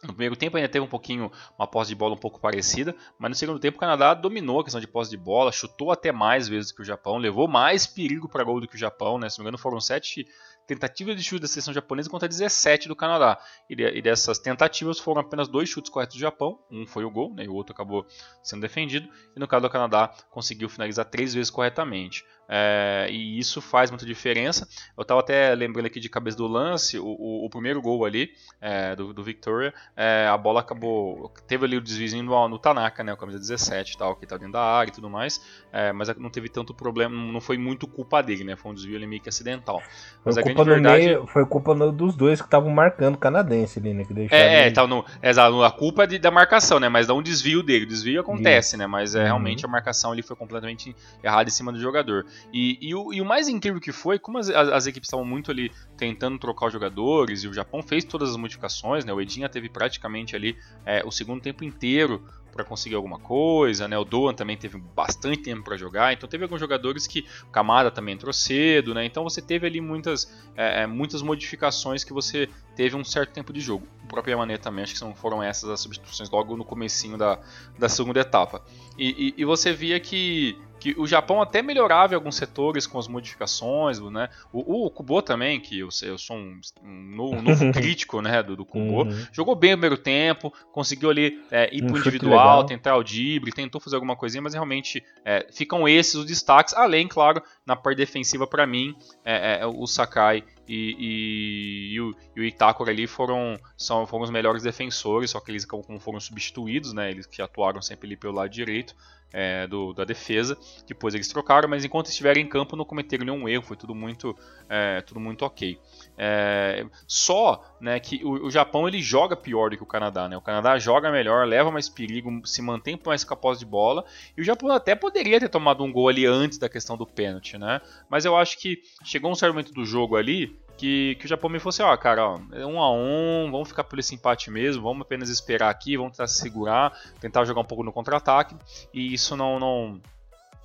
No 0.03 0.09
primeiro 0.09 0.37
tempo 0.37 0.57
ainda 0.57 0.69
teve 0.69 0.85
um 0.85 0.89
pouquinho 0.89 1.31
uma 1.59 1.67
posse 1.67 1.89
de 1.89 1.95
bola 1.95 2.15
um 2.15 2.19
pouco 2.19 2.41
parecida, 2.41 2.95
mas 3.19 3.31
no 3.31 3.35
segundo 3.35 3.59
tempo 3.59 3.77
o 3.77 3.81
Canadá 3.81 4.13
dominou 4.13 4.61
a 4.61 4.65
questão 4.65 4.81
de 4.81 4.87
posse 4.87 5.11
de 5.11 5.17
bola, 5.17 5.51
chutou 5.53 5.91
até 5.91 6.13
mais 6.13 6.49
vezes 6.49 6.73
que 6.73 6.83
o 6.83 6.85
Japão, 6.85 7.17
levou 7.17 7.49
mais 7.49 7.87
perigo 7.87 8.29
para 8.29 8.45
gol 8.45 8.61
do 8.61 8.69
que 8.69 8.75
o 8.75 8.79
Japão, 8.79 9.19
né? 9.19 9.31
Se 9.31 9.39
não 9.39 9.45
me 9.45 9.49
engano 9.49 9.59
foram 9.59 9.81
sete 9.81 10.27
tentativas 10.67 11.17
de 11.17 11.23
chute 11.23 11.43
da 11.43 11.49
seleção 11.49 11.75
japonesa 11.75 12.09
contra 12.09 12.29
17 12.29 12.89
do 12.89 12.97
Canadá. 12.97 13.39
E, 13.69 14.03
dessas 14.03 14.39
tentativas 14.39 14.99
foram 14.99 15.21
apenas 15.21 15.49
dois 15.49 15.69
chutes 15.69 15.91
corretos 15.91 16.17
do 16.17 16.21
Japão, 16.21 16.59
um 16.71 16.87
foi 16.87 17.05
o 17.05 17.11
gol, 17.11 17.35
né, 17.35 17.45
e 17.45 17.49
o 17.49 17.55
outro 17.55 17.73
acabou 17.73 18.07
sendo 18.43 18.63
defendido, 18.63 19.09
e 19.37 19.41
no 19.41 19.47
caso 19.47 19.63
do 19.63 19.71
Canadá 19.71 20.13
conseguiu 20.31 20.69
finalizar 20.69 21.05
três 21.05 21.35
vezes 21.35 21.51
corretamente. 21.51 22.25
É, 22.49 23.09
e 23.11 23.39
isso 23.39 23.61
faz 23.61 23.91
muita 23.91 24.05
diferença. 24.05 24.69
Eu 24.97 25.03
estava 25.03 25.21
até 25.21 25.55
lembrando 25.55 25.87
aqui 25.87 26.01
de 26.01 26.09
cabeça 26.09 26.37
do 26.37 26.47
lance, 26.47 26.99
o, 26.99 27.07
o, 27.07 27.47
o 27.47 27.51
primeiro 27.51 27.81
gol 27.81 28.05
ali 28.05 28.31
é, 28.61 28.95
do, 28.95 29.13
do, 29.13 29.23
Victoria, 29.23 29.73
é, 29.97 30.27
a 30.29 30.37
bola 30.37 30.61
acabou. 30.61 31.33
Teve 31.47 31.65
ali 31.65 31.77
o 31.77 31.81
desvio 31.81 32.23
no, 32.23 32.49
no, 32.49 32.59
Tanaka, 32.59 33.03
né, 33.03 33.13
o 33.13 33.17
camisa 33.17 33.39
17 33.39 33.97
tal, 33.97 34.17
que 34.17 34.25
está 34.25 34.37
dentro 34.37 34.53
da 34.53 34.63
área 34.63 34.91
e 34.91 34.95
tudo 34.95 35.09
mais, 35.09 35.41
é, 35.73 35.93
mas 35.93 36.09
não 36.17 36.31
teve 36.31 36.49
tanto 36.49 36.75
problema, 36.75 37.15
não 37.15 37.41
foi 37.41 37.57
muito 37.57 37.87
culpa 37.87 38.23
dele, 38.23 38.45
né, 38.45 38.57
foi 38.57 38.73
um 38.73 38.75
desvio 38.75 38.97
ali 38.97 39.07
meio 39.07 39.23
que 39.23 39.29
acidental. 39.29 39.83
Mas 40.25 40.35
foi 40.35 40.43
culpa 40.43 40.65
verdade. 40.65 41.07
Meio, 41.07 41.27
foi 41.27 41.47
culpa 41.47 41.75
dos 41.93 42.15
dois 42.15 42.41
que 42.41 42.47
estavam 42.47 42.71
marcando 42.71 43.15
o 43.15 43.19
canadense 43.19 43.79
ali, 43.79 43.95
né? 43.95 44.05
Que 44.05 44.35
é, 44.35 44.69
é 44.69 44.71
tá 44.71 44.87
no, 44.87 45.05
exato, 45.23 45.63
a 45.63 45.71
culpa 45.71 46.05
é 46.05 46.07
de, 46.07 46.19
da 46.19 46.31
marcação, 46.31 46.79
né? 46.81 46.89
Mas 46.89 47.07
dá 47.07 47.15
um 47.15 47.23
desvio 47.23 47.63
dele. 47.63 47.85
O 47.85 47.89
desvio 47.89 48.21
acontece, 48.21 48.77
né? 48.77 48.87
Mas 48.87 49.15
é, 49.15 49.19
uhum. 49.19 49.25
realmente 49.25 49.65
a 49.65 49.69
marcação 49.69 50.13
ali 50.13 50.23
foi 50.23 50.37
completamente 50.37 50.95
errada 51.23 51.49
em 51.49 51.53
cima 51.53 51.73
do 51.73 51.81
jogador. 51.81 52.27
E, 52.53 52.79
e, 52.81 52.95
o, 52.95 53.13
e 53.13 53.21
o 53.21 53.25
mais 53.25 53.49
incrível 53.49 53.81
que 53.81 53.93
foi, 53.93 54.19
como 54.19 54.39
as, 54.39 54.49
as, 54.49 54.87
equipes 54.87 55.09
estavam 55.09 55.25
muito 55.25 55.51
ali 55.51 55.71
tentando 55.97 56.39
trocar 56.39 56.67
os 56.67 56.73
jogadores, 56.73 57.43
e 57.43 57.49
o 57.49 57.55
Japão 57.55 57.83
fez 57.83 58.05
todas 58.05 58.31
as 58.31 58.37
modificações, 58.37 59.05
né? 59.05 59.13
O 59.13 59.21
Edinha 59.21 59.49
teve 59.49 59.69
praticamente 59.69 60.37
ali 60.37 60.57
é, 60.85 61.03
o 61.05 61.11
segundo 61.11 61.41
tempo 61.41 61.65
inteiro 61.65 62.23
para 62.55 62.65
conseguir 62.65 62.95
alguma 62.95 63.19
coisa, 63.19 63.89
né? 63.89 63.99
O 63.99 64.05
Doan 64.05 64.33
também 64.33 64.57
teve 64.57 64.79
bastante 64.79 65.43
tempo 65.43 65.65
para 65.65 65.77
jogar, 65.77 66.13
então 66.13 66.29
teve 66.29 66.45
alguns 66.45 66.61
jogadores 66.61 67.05
que 67.05 67.27
o 67.43 67.51
Kamada 67.51 67.91
também 67.91 68.15
entrou 68.15 68.33
cedo, 68.33 68.95
né? 68.95 69.05
Então 69.05 69.25
você 69.25 69.43
teve 69.43 69.67
ali 69.67 69.81
muitas, 69.81 70.33
é, 70.57 70.83
é 70.83 70.87
muitas 70.87 71.21
modificações 71.21 72.05
que 72.05 72.13
você 72.13 72.49
teve 72.77 72.95
um 72.95 73.03
certo 73.03 73.33
tempo 73.33 73.53
de 73.53 73.61
jogo. 73.61 73.87
O 74.05 74.07
próprio 74.07 74.39
Mané 74.39 74.57
também, 74.57 74.85
acho 74.85 74.95
que 74.95 75.15
foram 75.17 75.43
essas 75.43 75.69
as 75.69 75.81
substituições 75.81 76.31
logo 76.31 76.57
no 76.57 76.65
comecinho 76.65 77.19
da, 77.19 77.41
da 77.77 77.89
segunda 77.89 78.21
etapa. 78.21 78.65
E, 78.97 79.35
e, 79.37 79.43
e 79.43 79.45
você 79.45 79.73
via 79.73 79.99
que 79.99 80.57
que 80.85 80.95
o 80.99 81.07
Japão 81.07 81.41
até 81.41 81.63
melhorava 81.63 82.13
em 82.13 82.17
alguns 82.17 82.37
setores 82.37 82.87
com 82.87 82.99
as 82.99 83.09
modificações, 83.09 83.99
né? 84.01 84.29
O, 84.53 84.85
o 84.85 84.91
Kubo 84.91 85.23
também, 85.23 85.59
que 85.59 85.79
eu, 85.79 85.89
eu 86.03 86.19
sou 86.19 86.37
um, 86.37 86.61
um 86.83 87.17
novo, 87.17 87.39
crítico, 87.73 88.21
né, 88.21 88.43
do, 88.43 88.55
do 88.55 88.67
Kubo, 88.67 89.05
uhum. 89.05 89.27
jogou 89.33 89.55
bem 89.55 89.73
o 89.73 89.79
primeiro 89.79 89.97
tempo, 89.97 90.53
conseguiu 90.73 91.09
ali 91.09 91.43
é, 91.51 91.75
ir 91.75 91.83
um 91.83 91.87
pro 91.87 91.97
individual, 91.97 92.67
tentar 92.67 92.99
o 92.99 93.03
drible, 93.03 93.51
tentou 93.51 93.81
fazer 93.81 93.97
alguma 93.97 94.15
coisinha, 94.15 94.43
mas 94.43 94.53
realmente 94.53 95.03
é, 95.25 95.47
ficam 95.51 95.89
esses 95.89 96.17
os 96.17 96.27
destaques, 96.27 96.75
além, 96.75 97.09
claro, 97.09 97.43
na 97.65 97.75
parte 97.75 97.97
defensiva 97.97 98.47
para 98.47 98.67
mim, 98.67 98.95
é, 99.25 99.61
é, 99.61 99.67
o 99.67 99.87
Sakai 99.87 100.45
e, 100.69 100.97
e, 100.99 101.95
e, 101.95 102.01
o, 102.03 102.15
e, 102.37 102.41
o, 102.43 102.45
Itakura 102.45 102.91
ali 102.91 103.07
foram, 103.07 103.59
são, 103.75 104.07
foram 104.07 104.25
os 104.25 104.31
melhores 104.31 104.63
defensores, 104.63 105.31
só 105.31 105.41
que 105.41 105.51
eles 105.51 105.65
como 105.65 105.99
foram 105.99 106.21
substituídos, 106.21 106.93
né, 106.93 107.11
eles 107.11 107.25
que 107.25 107.41
atuaram 107.41 107.81
sempre 107.81 108.07
ali 108.07 108.17
pelo 108.19 108.35
lado 108.35 108.51
direito, 108.51 108.95
é, 109.35 109.67
do, 109.67 109.93
da 109.93 110.05
defesa. 110.05 110.57
Depois 110.87 111.13
eles 111.13 111.27
trocaram, 111.27 111.69
mas 111.69 111.85
enquanto 111.85 112.07
estiveram 112.07 112.41
em 112.41 112.47
campo 112.47 112.77
não 112.77 112.85
cometeram 112.85 113.25
nenhum 113.25 113.49
erro, 113.49 113.65
foi 113.65 113.77
tudo 113.77 113.93
muito, 113.93 114.37
é, 114.69 115.01
tudo 115.01 115.19
muito 115.19 115.45
ok. 115.45 115.77
É, 116.17 116.87
só 117.09 117.77
né, 117.81 117.99
que 117.99 118.25
o, 118.25 118.47
o, 118.47 118.51
Japão 118.51 118.87
ele 118.87 119.03
joga 119.03 119.35
pior 119.35 119.71
do 119.71 119.77
que 119.77 119.83
o 119.83 119.87
Canadá. 119.87 120.29
Né? 120.29 120.37
O 120.37 120.41
Canadá 120.41 120.79
joga 120.79 121.11
melhor, 121.11 121.45
leva 121.47 121.73
mais 121.73 121.89
perigo, 121.89 122.31
se 122.47 122.63
mantém 122.63 122.99
mais 123.05 123.25
capaz 123.25 123.59
de 123.59 123.67
bola. 123.67 124.05
E 124.37 124.41
o 124.41 124.45
Japão 124.45 124.71
até 124.71 124.95
poderia 124.95 125.41
ter 125.41 125.49
tomado 125.49 125.83
um 125.83 125.91
gol 125.91 126.09
ali 126.09 126.25
antes 126.25 126.57
da 126.57 126.69
questão 126.69 126.97
do 126.97 127.05
pênalti. 127.05 127.59
Né? 127.59 127.81
Mas 128.09 128.25
eu 128.25 128.37
acho 128.37 128.57
que 128.57 128.81
chegou 129.03 129.33
um 129.33 129.35
certo 129.35 129.53
momento 129.53 129.73
do 129.73 129.85
jogo 129.85 130.15
ali 130.15 130.57
que, 130.77 131.17
que 131.17 131.27
o 131.27 131.29
Japão 131.29 131.49
me 131.49 131.59
fosse, 131.59 131.83
ó, 131.83 131.97
cara, 131.97 132.29
ó, 132.29 132.41
é 132.53 132.67
um 132.67 132.81
a 132.81 132.93
um, 132.93 133.51
vamos 133.51 133.69
ficar 133.69 133.85
por 133.85 133.99
esse 133.99 134.15
empate 134.15 134.51
mesmo, 134.51 134.83
vamos 134.83 135.03
apenas 135.03 135.29
esperar 135.29 135.71
aqui, 135.71 135.97
vamos 135.97 136.13
tentar 136.13 136.27
se 136.27 136.41
segurar, 136.41 136.99
tentar 137.21 137.45
jogar 137.45 137.61
um 137.61 137.65
pouco 137.65 137.85
no 137.85 137.93
contra-ataque, 137.93 138.57
e 138.93 139.15
isso 139.15 139.37
não, 139.37 139.59
não, 139.59 140.01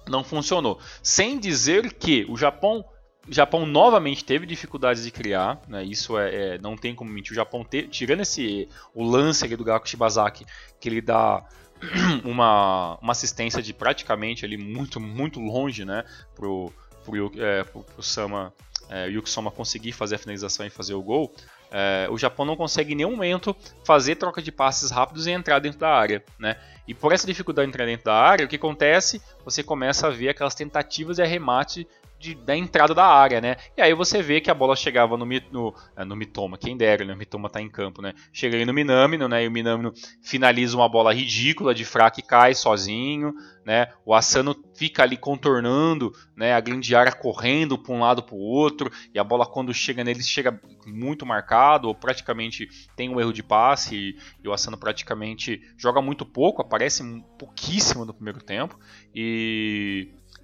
não 0.08 0.24
funcionou. 0.24 0.80
Sem 1.04 1.40
dizer 1.40 1.94
que 1.94 2.26
o 2.30 2.38
Japão 2.38 2.84
Japão 3.32 3.64
novamente 3.64 4.26
teve 4.26 4.48
dificuldades 4.48 5.04
de 5.04 5.12
criar, 5.12 5.62
né? 5.68 5.84
isso 5.84 6.18
é, 6.18 6.56
é, 6.56 6.58
não 6.58 6.76
tem 6.76 6.96
como 6.96 7.12
mentir. 7.12 7.34
O 7.34 7.36
Japão, 7.36 7.64
te, 7.64 7.84
tirando 7.84 8.22
esse 8.22 8.68
o 8.96 9.04
lance 9.04 9.46
ali 9.46 9.56
do 9.56 9.64
Gaku 9.64 9.88
Shibazaki, 9.88 10.46
que 10.80 10.90
ele 10.90 11.00
dá 11.00 11.46
uma, 12.26 12.98
uma 13.00 13.12
assistência 13.12 13.62
de 13.62 13.72
praticamente 13.72 14.46
ali 14.46 14.58
muito 14.58 15.00
muito 15.00 15.40
longe, 15.40 15.86
né, 15.86 16.04
pro, 16.34 16.74
pro, 17.06 17.32
é, 17.40 17.64
pro, 17.66 17.84
pro 17.84 18.02
Sama 18.02 18.52
é, 18.90 19.08
conseguir 19.52 19.92
fazer 19.92 20.16
a 20.16 20.18
finalização 20.18 20.66
e 20.66 20.70
fazer 20.70 20.94
o 20.94 21.02
gol, 21.02 21.34
é, 21.72 22.08
o 22.10 22.18
Japão 22.18 22.46
não 22.46 22.56
consegue 22.56 22.94
em 22.94 22.96
nenhum 22.96 23.12
momento 23.12 23.56
fazer 23.84 24.16
troca 24.16 24.42
de 24.42 24.52
passes 24.52 24.90
rápidos 24.90 25.28
e 25.28 25.32
entrar 25.32 25.60
dentro 25.60 25.80
da 25.80 25.90
área. 25.90 26.24
Né? 26.40 26.58
E 26.88 26.94
por 26.94 27.14
essa 27.14 27.28
dificuldade 27.28 27.68
de 27.68 27.70
entrar 27.70 27.86
dentro 27.86 28.06
da 28.06 28.16
área, 28.16 28.46
o 28.46 28.50
que 28.50 28.56
acontece? 28.56 29.22
Você 29.50 29.64
começa 29.64 30.08
a 30.08 30.10
ver 30.10 30.30
aquelas 30.30 30.56
tentativas 30.56 31.18
de 31.18 31.24
arremate 31.24 31.88
de, 32.20 32.36
da 32.36 32.56
entrada 32.56 32.94
da 32.94 33.06
área, 33.06 33.40
né? 33.40 33.56
E 33.78 33.82
aí 33.82 33.94
você 33.94 34.22
vê 34.22 34.42
que 34.42 34.52
a 34.52 34.54
bola 34.54 34.76
chegava 34.76 35.16
no, 35.16 35.26
no, 35.26 35.74
é, 35.96 36.04
no 36.04 36.16
Mitoma, 36.16 36.58
quem 36.58 36.76
dera, 36.76 37.06
né? 37.06 37.14
O 37.14 37.18
Mitoma 37.18 37.50
tá 37.50 37.62
em 37.62 37.70
campo, 37.70 38.02
né? 38.02 38.14
Chega 38.34 38.58
ali 38.58 38.66
no 38.66 38.74
Minamino, 38.74 39.28
né? 39.30 39.46
E 39.46 39.48
o 39.48 39.52
Minamino 39.52 39.94
finaliza 40.22 40.76
uma 40.76 40.90
bola 40.90 41.14
ridícula 41.14 41.74
de 41.74 41.86
fraco 41.86 42.20
e 42.20 42.24
cai 42.24 42.54
sozinho, 42.54 43.34
né? 43.66 43.88
O 44.06 44.14
Asano 44.14 44.54
fica 44.76 45.04
ali 45.04 45.16
contornando, 45.16 46.12
né? 46.36 46.54
A 46.54 46.60
grande 46.60 46.94
área 46.94 47.12
correndo 47.12 47.78
para 47.78 47.94
um 47.94 48.02
lado 48.02 48.22
para 48.22 48.36
o 48.36 48.40
outro 48.40 48.92
e 49.14 49.20
a 49.20 49.24
bola 49.24 49.46
quando 49.46 49.74
chega 49.74 50.04
nele 50.04 50.22
chega 50.22 50.60
muito 50.86 51.26
marcado 51.26 51.88
ou 51.88 51.96
praticamente 51.96 52.68
tem 52.98 53.08
um 53.08 53.20
erro 53.20 53.32
de 53.32 53.44
passe 53.44 53.96
e, 53.96 54.18
e 54.44 54.48
o 54.48 54.52
Asano 54.52 54.78
praticamente 54.78 55.62
joga 55.78 56.02
muito 56.02 56.26
pouco, 56.26 56.62
aparece 56.62 57.02
pouquíssimo 57.38 58.04
no 58.04 58.14
primeiro 58.14 58.42
tempo 58.42 58.78
e 59.16 59.39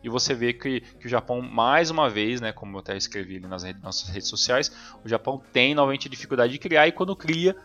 e 0.05 0.09
você 0.09 0.35
vê 0.35 0.53
que, 0.53 0.81
que 0.81 1.07
o 1.07 1.09
Japão, 1.09 1.41
mais 1.41 1.89
uma 1.89 2.07
vez, 2.07 2.39
né, 2.39 2.53
como 2.53 2.75
eu 2.75 2.79
até 2.79 2.95
escrevi 2.95 3.39
nas 3.39 3.63
nossas 3.81 4.07
redes 4.09 4.29
sociais, 4.29 4.71
o 5.03 5.09
Japão 5.09 5.41
tem 5.51 5.73
novamente 5.73 6.07
dificuldade 6.07 6.53
de 6.53 6.59
criar 6.59 6.87
e 6.87 6.91
quando 6.91 7.15
cria, 7.15 7.55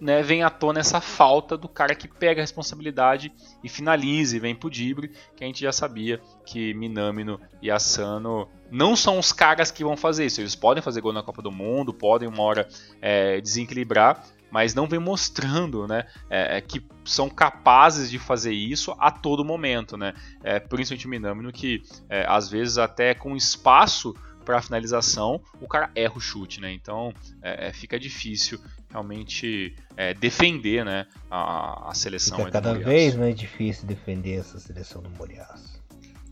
né, 0.00 0.22
vem 0.22 0.42
à 0.42 0.48
tona 0.48 0.80
essa 0.80 1.02
falta 1.02 1.54
do 1.54 1.68
cara 1.68 1.94
que 1.94 2.08
pega 2.08 2.40
a 2.40 2.44
responsabilidade 2.44 3.30
e 3.62 3.68
finalize, 3.68 4.38
vem 4.38 4.54
pro 4.54 4.70
Dibre, 4.70 5.12
que 5.36 5.44
a 5.44 5.46
gente 5.46 5.60
já 5.60 5.70
sabia 5.70 6.18
que 6.46 6.72
Minamino 6.72 7.38
e 7.60 7.70
Asano 7.70 8.48
não 8.70 8.96
são 8.96 9.18
os 9.18 9.30
caras 9.30 9.70
que 9.70 9.84
vão 9.84 9.98
fazer 9.98 10.24
isso. 10.26 10.40
Eles 10.40 10.56
podem 10.56 10.82
fazer 10.82 11.02
gol 11.02 11.12
na 11.12 11.22
Copa 11.22 11.42
do 11.42 11.52
Mundo, 11.52 11.92
podem 11.92 12.26
uma 12.26 12.42
hora 12.42 12.66
é, 13.02 13.38
desequilibrar, 13.40 14.24
mas 14.56 14.74
não 14.74 14.86
vem 14.86 14.98
mostrando 14.98 15.86
né, 15.86 16.06
é, 16.30 16.56
é, 16.56 16.60
que 16.62 16.82
são 17.04 17.28
capazes 17.28 18.10
de 18.10 18.18
fazer 18.18 18.54
isso 18.54 18.96
a 18.98 19.10
todo 19.10 19.44
momento. 19.44 19.98
Né? 19.98 20.14
É, 20.42 20.58
principalmente 20.58 21.06
o 21.06 21.10
Minamino, 21.10 21.52
que 21.52 21.82
é, 22.08 22.24
às 22.26 22.48
vezes 22.48 22.78
até 22.78 23.12
com 23.12 23.36
espaço 23.36 24.14
para 24.46 24.62
finalização, 24.62 25.42
o 25.60 25.68
cara 25.68 25.90
erra 25.94 26.14
o 26.16 26.20
chute, 26.20 26.58
né? 26.58 26.72
Então 26.72 27.12
é, 27.42 27.68
é 27.68 27.72
fica 27.74 27.98
difícil 27.98 28.58
realmente 28.88 29.76
é, 29.94 30.14
defender 30.14 30.86
né, 30.86 31.06
a, 31.30 31.90
a 31.90 31.94
seleção. 31.94 32.38
Fica 32.38 32.52
cada 32.52 32.72
vez 32.72 33.14
mais 33.14 33.38
difícil 33.38 33.86
defender 33.86 34.38
essa 34.38 34.58
seleção 34.58 35.02
do 35.02 35.10
Moriaço. 35.10 35.84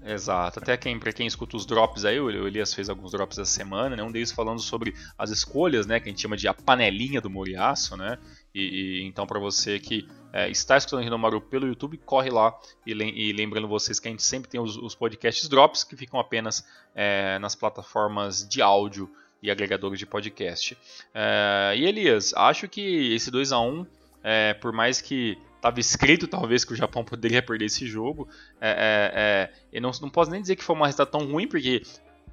Exato. 0.05 0.59
Até 0.59 0.77
quem, 0.77 0.99
para 0.99 1.12
quem 1.14 1.27
escuta 1.27 1.57
os 1.57 1.64
drops 1.64 2.05
aí, 2.05 2.21
o 2.21 2.47
Elias 2.47 2.75
fez 2.75 2.90
alguns 2.90 3.12
drops 3.12 3.38
essa 3.38 3.51
semana, 3.51 3.97
né? 3.97 4.03
Um 4.03 4.12
deles 4.12 4.31
falando 4.31 4.61
sobre 4.61 4.95
as 5.17 5.31
escolhas, 5.31 5.87
né? 5.87 5.99
Que 5.99 6.09
a 6.09 6.12
gente 6.12 6.21
chama 6.21 6.37
de 6.37 6.47
a 6.47 6.53
panelinha 6.53 7.23
do 7.23 7.31
Moriaço, 7.31 7.97
né? 7.97 8.19
E, 8.55 8.61
e 9.01 9.03
então 9.05 9.27
para 9.27 9.40
você 9.40 9.79
que 9.79 10.07
é, 10.31 10.51
está 10.51 10.77
escutando 10.77 11.03
Rinomaru 11.03 11.40
pelo 11.40 11.67
YouTube, 11.67 11.97
corre 12.05 12.29
lá 12.29 12.55
e, 12.87 12.93
e, 12.93 13.33
lembrando 13.33 13.67
vocês 13.67 13.99
que 13.99 14.07
a 14.07 14.11
gente 14.11 14.23
sempre 14.23 14.51
tem 14.51 14.61
os, 14.61 14.77
os 14.77 14.95
podcasts 14.95 15.49
drops 15.49 15.85
que 15.85 15.97
ficam 15.97 16.21
apenas 16.21 16.67
é, 16.95 17.38
nas 17.38 17.55
plataformas 17.55 18.47
de 18.47 18.61
áudio 18.61 19.11
e 19.43 19.51
agregadores 19.51 19.99
de 19.99 20.05
podcast. 20.05 20.77
É, 21.14 21.75
e 21.77 21.87
Elias, 21.87 22.35
acho 22.35 22.69
que 22.69 23.14
esse 23.14 23.31
2 23.31 23.53
a 23.53 23.61
1 23.61 23.87
é, 24.23 24.55
por 24.55 24.73
mais 24.73 25.01
que 25.01 25.38
estava 25.64 25.81
escrito 25.81 26.29
talvez 26.29 26.62
que 26.62 26.74
o 26.74 26.77
Japão 26.77 27.03
poderia 27.03 27.42
perder 27.42 27.64
esse 27.64 27.87
jogo. 27.87 28.29
É, 28.61 28.70
é, 28.70 29.12
é, 29.14 29.53
eu 29.72 29.81
não, 29.81 29.90
não 30.03 30.11
posso 30.11 30.31
nem 30.31 30.42
dizer 30.42 30.57
que 30.57 30.64
foi 30.64 30.77
uma 30.77 30.87
resultado 30.87 31.11
tão 31.11 31.27
ruim, 31.27 31.48
porque 31.48 31.83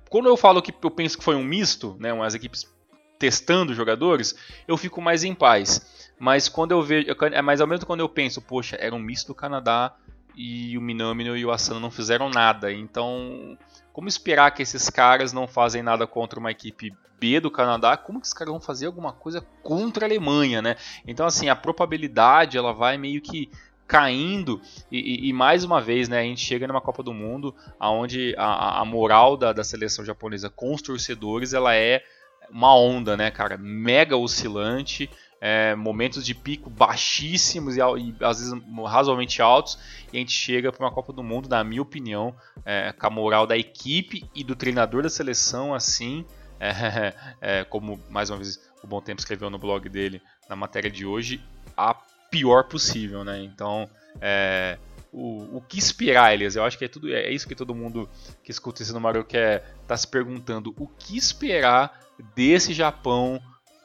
quando 0.10 0.28
eu 0.28 0.36
falo 0.36 0.62
que 0.62 0.74
eu 0.84 0.92
penso 0.92 1.18
que 1.18 1.24
foi 1.24 1.36
um 1.36 1.44
misto, 1.44 1.96
né, 1.98 2.12
umas 2.12 2.36
equipes 2.36 2.70
testando 3.18 3.74
jogadores, 3.74 4.36
eu 4.68 4.76
fico 4.76 5.02
mais 5.02 5.24
em 5.24 5.34
paz. 5.34 6.12
Mas 6.20 6.50
quando 6.50 6.72
eu 6.72 6.82
vejo, 6.82 7.08
é 7.32 7.42
mais 7.42 7.62
ao 7.62 7.68
mesmo 7.68 7.86
quando 7.86 8.02
eu 8.02 8.10
penso, 8.10 8.42
poxa, 8.42 8.76
era 8.80 8.94
um 8.94 9.00
misto 9.00 9.28
do 9.28 9.36
Canadá 9.36 9.96
e 10.36 10.78
o 10.78 10.82
Minamino 10.82 11.36
e 11.36 11.46
o 11.46 11.52
Asano 11.52 11.80
não 11.80 11.92
fizeram 11.92 12.30
nada. 12.30 12.72
Então, 12.72 13.58
como 13.94 14.08
esperar 14.08 14.52
que 14.52 14.62
esses 14.62 14.90
caras 14.90 15.34
não 15.34 15.48
fazem 15.48 15.84
nada 15.84 16.08
contra 16.08 16.40
uma 16.40 16.52
equipe 16.52 16.94
B 17.20 17.40
do 17.40 17.52
Canadá, 17.52 17.96
como 17.96 18.20
que 18.20 18.26
os 18.26 18.34
caras 18.34 18.52
vão 18.52 18.60
fazer 18.60 18.88
alguma 18.88 19.14
coisa 19.14 19.46
contra 19.62 20.06
a 20.06 20.08
Alemanha, 20.08 20.62
né? 20.62 20.76
Então, 21.06 21.26
assim, 21.26 21.50
a 21.50 21.56
probabilidade 21.56 22.58
ela 22.58 22.74
vai 22.74 22.98
meio 22.98 23.22
que 23.22 23.52
caindo 23.92 24.62
e, 24.90 25.28
e, 25.28 25.34
mais 25.34 25.66
uma 25.66 25.82
vez 25.82 26.08
né, 26.08 26.22
a 26.22 26.24
gente 26.24 26.40
chega 26.40 26.66
numa 26.66 26.80
Copa 26.80 27.04
do 27.04 27.14
Mundo 27.14 27.54
onde 27.78 28.34
a, 28.38 28.80
a 28.80 28.86
moral 28.86 29.36
da, 29.36 29.52
da, 29.52 29.66
seleção 29.66 30.06
japonesa 30.06 30.50
com 30.50 30.74
os 30.74 30.82
torcedores 30.82 31.54
ela 31.54 31.76
é 31.76 32.02
uma 32.50 32.74
onda, 32.74 33.18
né, 33.18 33.30
cara, 33.30 33.58
mega 33.58 34.16
oscilante, 34.16 35.10
é, 35.42 35.74
momentos 35.74 36.24
de 36.24 36.36
pico 36.36 36.70
baixíssimos 36.70 37.76
e, 37.76 37.80
e, 37.80 38.16
às 38.22 38.40
vezes 38.40 38.54
razoavelmente 38.86 39.42
altos 39.42 39.80
e 40.14 40.18
a 40.18 40.20
gente 40.20 40.32
chega 40.32 40.72
para 40.72 40.86
uma 40.86 40.92
Copa 40.92 41.12
do 41.12 41.24
Mundo, 41.24 41.50
na 41.50 41.64
minha 41.64 41.82
opinião, 41.82 42.36
é, 42.64 42.92
com 42.92 43.08
a 43.08 43.10
moral 43.10 43.48
da 43.48 43.58
equipe 43.58 44.24
e 44.36 44.44
do 44.44 44.56
treinador 44.56 45.02
da 45.02 45.10
seleção 45.10 45.74
assim 45.74 46.24
é, 46.62 47.14
é, 47.42 47.64
como 47.64 48.00
mais 48.08 48.30
uma 48.30 48.38
vez 48.38 48.62
o 48.84 48.88
Bom 48.88 49.02
Tempo 49.02 49.20
escreveu 49.20 49.50
no 49.50 49.58
blog 49.58 49.90
dele 49.90 50.22
na 50.48 50.56
matéria 50.56 50.92
de 50.92 51.06
hoje, 51.06 51.44
a 51.76 51.96
pior 52.30 52.66
possível, 52.66 53.24
né? 53.24 53.42
Então, 53.44 53.90
é, 54.20 54.78
o, 55.12 55.58
o 55.58 55.62
que 55.62 55.78
esperar, 55.78 56.34
Elias? 56.34 56.56
Eu 56.56 56.64
acho 56.64 56.78
que 56.78 56.86
é 56.86 56.88
tudo 56.88 57.12
é 57.14 57.32
isso 57.32 57.48
que 57.48 57.56
todo 57.56 57.76
mundo 57.76 58.10
que 58.44 58.52
escuta 58.52 58.82
esse 58.82 58.94
número 58.94 59.24
quer 59.26 59.76
tá 59.88 59.98
se 59.98 60.08
perguntando. 60.08 60.74
O 60.78 60.88
que 60.88 61.18
esperar 61.18 62.00
desse 62.36 62.74
Japão 62.74 63.42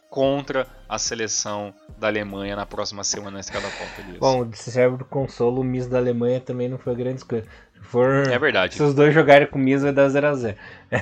contra 0.09 0.67
a 0.89 0.99
seleção 0.99 1.75
da 1.99 2.07
Alemanha 2.07 2.57
na 2.57 2.67
próxima 2.67 3.05
semana 3.05 3.33
na 3.33 3.41
escada 3.41 3.67
Copa, 3.71 4.01
Elias? 4.01 4.19
Bom, 4.19 4.49
se 4.53 4.71
serve 4.71 4.99
do 4.99 5.05
consolo, 5.05 5.61
o 5.61 5.65
Miss 5.65 5.87
da 5.87 5.99
Alemanha 5.99 6.41
também 6.41 6.69
não 6.69 6.79
foi 6.79 6.95
grande 6.95 7.25
coisa 7.25 7.47
for, 7.87 8.29
é 8.29 8.39
verdade. 8.39 8.75
Se 8.75 8.83
os 8.83 8.95
dois 8.95 9.15
jogarem 9.15 9.47
com 9.47 9.59
Miss, 9.59 9.83
vai 9.83 9.93
dar 9.93 10.09
0x0. 10.09 10.55
Uhum. 10.93 10.99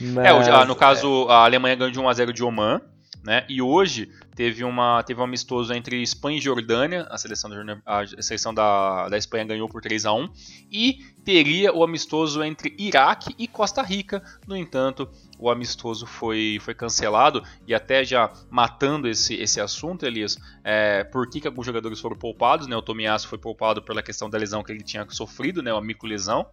Mas, 0.14 0.48
é, 0.48 0.64
no 0.64 0.74
caso, 0.74 1.28
a 1.28 1.44
Alemanha 1.44 1.76
ganhou 1.76 1.92
de 1.92 2.00
1x0 2.00 2.32
de 2.32 2.42
Oman. 2.42 2.80
Né? 3.22 3.44
E 3.48 3.62
hoje 3.62 4.10
teve, 4.34 4.64
uma, 4.64 5.02
teve 5.02 5.20
um 5.20 5.24
amistoso 5.24 5.72
entre 5.72 6.02
Espanha 6.02 6.38
e 6.38 6.40
Jordânia, 6.40 7.06
a 7.10 7.16
seleção 7.16 7.48
da, 7.48 7.78
a 7.86 8.22
seleção 8.22 8.52
da, 8.52 9.08
da 9.08 9.16
Espanha 9.16 9.44
ganhou 9.44 9.68
por 9.68 9.80
3 9.80 10.04
a 10.04 10.12
1 10.12 10.28
e 10.70 10.98
teria 11.24 11.72
o 11.72 11.82
amistoso 11.82 12.42
entre 12.42 12.74
Iraque 12.78 13.34
e 13.38 13.48
Costa 13.48 13.82
Rica. 13.82 14.22
No 14.46 14.56
entanto, 14.56 15.08
o 15.38 15.50
amistoso 15.50 16.06
foi, 16.06 16.58
foi 16.60 16.74
cancelado 16.74 17.42
e 17.66 17.74
até 17.74 18.04
já 18.04 18.30
matando 18.50 19.08
esse, 19.08 19.34
esse 19.34 19.60
assunto, 19.60 20.04
Elias, 20.04 20.38
é, 20.62 21.04
por 21.04 21.28
que, 21.28 21.40
que 21.40 21.46
alguns 21.46 21.66
jogadores 21.66 22.00
foram 22.00 22.16
poupados, 22.16 22.66
né? 22.66 22.76
O 22.76 22.82
Tomiasso 22.82 23.28
foi 23.28 23.38
poupado 23.38 23.82
pela 23.82 24.02
questão 24.02 24.28
da 24.28 24.36
lesão 24.36 24.62
que 24.62 24.70
ele 24.70 24.82
tinha 24.82 25.06
sofrido, 25.08 25.62
né? 25.62 25.72
Uma 25.72 25.80
microlesão. 25.80 26.46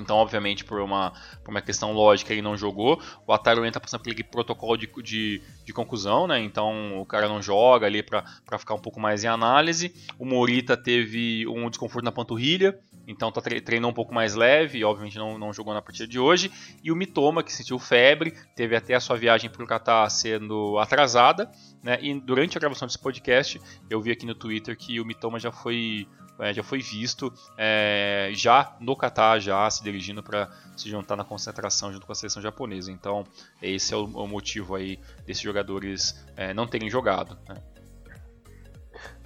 Então, 0.00 0.16
obviamente, 0.16 0.64
por 0.64 0.80
uma, 0.80 1.12
por 1.44 1.50
uma 1.50 1.60
questão 1.60 1.92
lógica, 1.92 2.32
ele 2.32 2.42
não 2.42 2.56
jogou. 2.56 3.00
O 3.26 3.32
Ataru 3.32 3.64
entra 3.64 3.80
passando 3.80 4.02
por 4.02 4.10
aquele 4.10 4.28
protocolo 4.28 4.76
de, 4.76 4.90
de, 5.02 5.42
de, 5.64 5.72
conclusão, 5.72 6.26
né? 6.26 6.40
Então, 6.40 7.00
o 7.00 7.06
cara 7.06 7.28
não 7.28 7.42
joga 7.42 7.86
ali 7.86 8.02
para 8.02 8.58
ficar 8.58 8.74
um 8.74 8.80
pouco 8.80 9.00
mais 9.00 9.24
em 9.24 9.26
análise. 9.26 9.94
O 10.18 10.24
Morita 10.24 10.76
teve 10.76 11.46
um 11.46 11.68
desconforto 11.68 12.04
na 12.04 12.12
panturrilha, 12.12 12.78
então 13.06 13.32
tá 13.32 13.40
treinou 13.40 13.90
um 13.90 13.94
pouco 13.94 14.14
mais 14.14 14.34
leve, 14.34 14.78
e 14.78 14.84
obviamente 14.84 15.16
não, 15.16 15.38
não 15.38 15.52
jogou 15.52 15.72
na 15.72 15.82
partida 15.82 16.06
de 16.06 16.18
hoje. 16.18 16.50
E 16.82 16.92
o 16.92 16.96
Mitoma, 16.96 17.42
que 17.42 17.52
sentiu 17.52 17.78
febre, 17.78 18.34
teve 18.54 18.76
até 18.76 18.94
a 18.94 19.00
sua 19.00 19.16
viagem 19.16 19.50
para 19.50 19.62
o 19.62 19.66
Catar 19.66 20.08
sendo 20.10 20.78
atrasada. 20.78 21.50
Né? 21.82 21.98
E 22.02 22.20
durante 22.20 22.56
a 22.56 22.60
gravação 22.60 22.86
desse 22.86 22.98
podcast, 22.98 23.60
eu 23.88 24.00
vi 24.00 24.10
aqui 24.10 24.26
no 24.26 24.34
Twitter 24.34 24.76
que 24.76 25.00
o 25.00 25.04
Mitoma 25.04 25.38
já 25.38 25.50
foi 25.50 26.06
é, 26.38 26.52
já 26.54 26.62
foi 26.62 26.80
visto 26.80 27.32
é, 27.56 28.30
já 28.32 28.76
no 28.80 28.96
Catar, 28.96 29.40
já 29.40 29.68
se 29.70 29.82
dirigindo 29.82 30.22
para 30.22 30.50
se 30.76 30.88
juntar 30.88 31.16
na 31.16 31.24
concentração 31.24 31.92
junto 31.92 32.06
com 32.06 32.12
a 32.12 32.14
seleção 32.14 32.42
japonesa. 32.42 32.90
Então, 32.92 33.26
esse 33.60 33.92
é 33.92 33.96
o, 33.96 34.04
o 34.04 34.26
motivo 34.26 34.74
aí 34.74 34.98
desses 35.26 35.42
jogadores 35.42 36.24
é, 36.36 36.54
não 36.54 36.66
terem 36.66 36.88
jogado. 36.88 37.38
Né? 37.48 37.56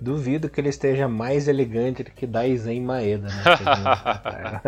Duvido 0.00 0.48
que 0.48 0.60
ele 0.60 0.68
esteja 0.68 1.08
mais 1.08 1.48
elegante 1.48 2.02
do 2.02 2.10
que 2.10 2.26
Daisen 2.26 2.80
Maeda. 2.82 3.28
Né? 3.28 4.60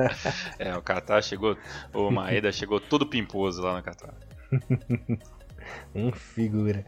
é, 0.59 0.77
o 0.77 0.83
Qatar 0.83 1.23
chegou, 1.23 1.57
o 1.93 2.11
Maeda 2.11 2.53
chegou 2.53 2.81
todo 2.81 3.07
pimposo 3.07 3.63
lá 3.63 3.77
no 3.77 3.83
Qatar. 3.83 4.15
um 5.95 6.13
figura. 6.13 6.85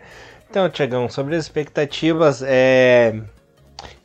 Então, 0.49 0.69
Tiagão, 0.71 1.09
sobre 1.09 1.35
as 1.35 1.45
expectativas, 1.45 2.42
é... 2.42 3.23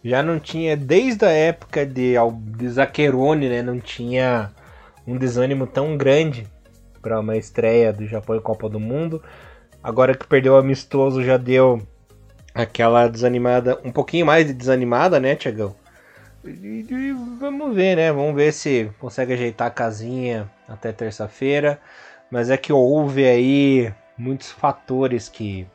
já 0.04 0.22
não 0.24 0.40
tinha, 0.40 0.76
desde 0.76 1.26
a 1.26 1.30
época 1.30 1.86
de, 1.86 2.16
de 2.58 2.70
Zaccheroni, 2.70 3.50
né, 3.50 3.62
não 3.62 3.80
tinha 3.80 4.52
um 5.06 5.18
desânimo 5.18 5.68
tão 5.68 5.98
grande 5.98 6.48
para 7.02 7.20
uma 7.20 7.36
estreia 7.38 7.92
do 7.92 8.06
Japão 8.08 8.36
em 8.36 8.42
Copa 8.42 8.70
do 8.70 8.80
Mundo. 8.80 9.24
Agora 9.84 10.16
que 10.16 10.28
perdeu 10.28 10.54
o 10.54 10.58
amistoso, 10.58 11.24
já 11.24 11.38
deu 11.38 11.82
aquela 12.54 13.08
desanimada, 13.08 13.80
um 13.84 13.92
pouquinho 13.92 14.26
mais 14.26 14.46
de 14.46 14.54
desanimada, 14.54 15.20
né, 15.20 15.36
Tiagão? 15.36 15.76
E, 16.44 16.86
e, 16.90 17.14
vamos 17.40 17.76
ver, 17.76 17.96
né? 17.96 18.12
Vamos 18.12 18.36
ver 18.36 18.52
se 18.52 18.92
consegue 19.00 19.34
ajeitar 19.34 19.68
a 19.68 19.72
casinha 19.72 20.50
até 20.68 20.92
terça-feira. 20.92 21.80
Mas 22.30 22.50
é 22.50 22.58
que 22.58 22.74
houve 22.74 23.26
aí 23.26 23.94
muitos 24.18 24.52
fatores 24.52 25.30
que 25.30 25.68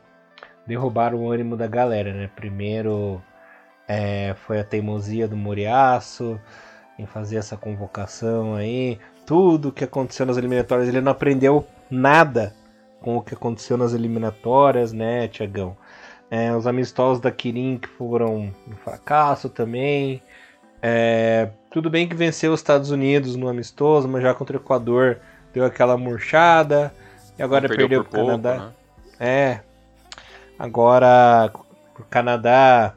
derrubaram 0.65 1.19
o 1.19 1.31
ânimo 1.31 1.55
da 1.55 1.67
galera, 1.67 2.13
né? 2.13 2.29
Primeiro 2.35 3.21
é, 3.87 4.35
foi 4.45 4.59
a 4.59 4.63
teimosia 4.63 5.27
do 5.27 5.37
Moriaço, 5.37 6.39
em 6.99 7.05
fazer 7.05 7.37
essa 7.37 7.55
convocação 7.55 8.55
aí. 8.55 8.99
Tudo 9.25 9.71
que 9.71 9.83
aconteceu 9.83 10.25
nas 10.25 10.37
eliminatórias, 10.37 10.87
ele 10.87 11.01
não 11.01 11.11
aprendeu 11.11 11.65
nada 11.89 12.53
com 13.01 13.17
o 13.17 13.21
que 13.21 13.33
aconteceu 13.33 13.77
nas 13.77 13.93
eliminatórias, 13.93 14.91
né, 14.91 15.27
Tiagão? 15.27 15.77
É, 16.29 16.53
os 16.53 16.67
amistosos 16.67 17.21
da 17.21 17.31
Kirin 17.31 17.77
que 17.77 17.87
foram 17.87 18.51
um 18.67 18.75
fracasso 18.83 19.47
também. 19.47 20.21
É, 20.81 21.49
tudo 21.71 21.89
bem 21.89 22.07
que 22.07 22.15
venceu 22.15 22.51
os 22.51 22.59
Estados 22.59 22.91
Unidos 22.91 23.35
no 23.35 23.47
amistoso, 23.47 24.07
mas 24.07 24.21
já 24.21 24.33
contra 24.33 24.57
o 24.57 24.59
Equador 24.59 25.19
deu 25.53 25.63
aquela 25.63 25.97
murchada. 25.97 26.93
E 27.37 27.43
agora 27.43 27.67
perdeu, 27.67 27.87
perdeu 27.87 28.03
para 28.03 28.21
o 28.21 28.25
Canadá. 28.25 28.57
Né? 28.57 28.71
É. 29.19 29.59
Agora 30.59 31.51
o 31.97 32.03
Canadá 32.03 32.93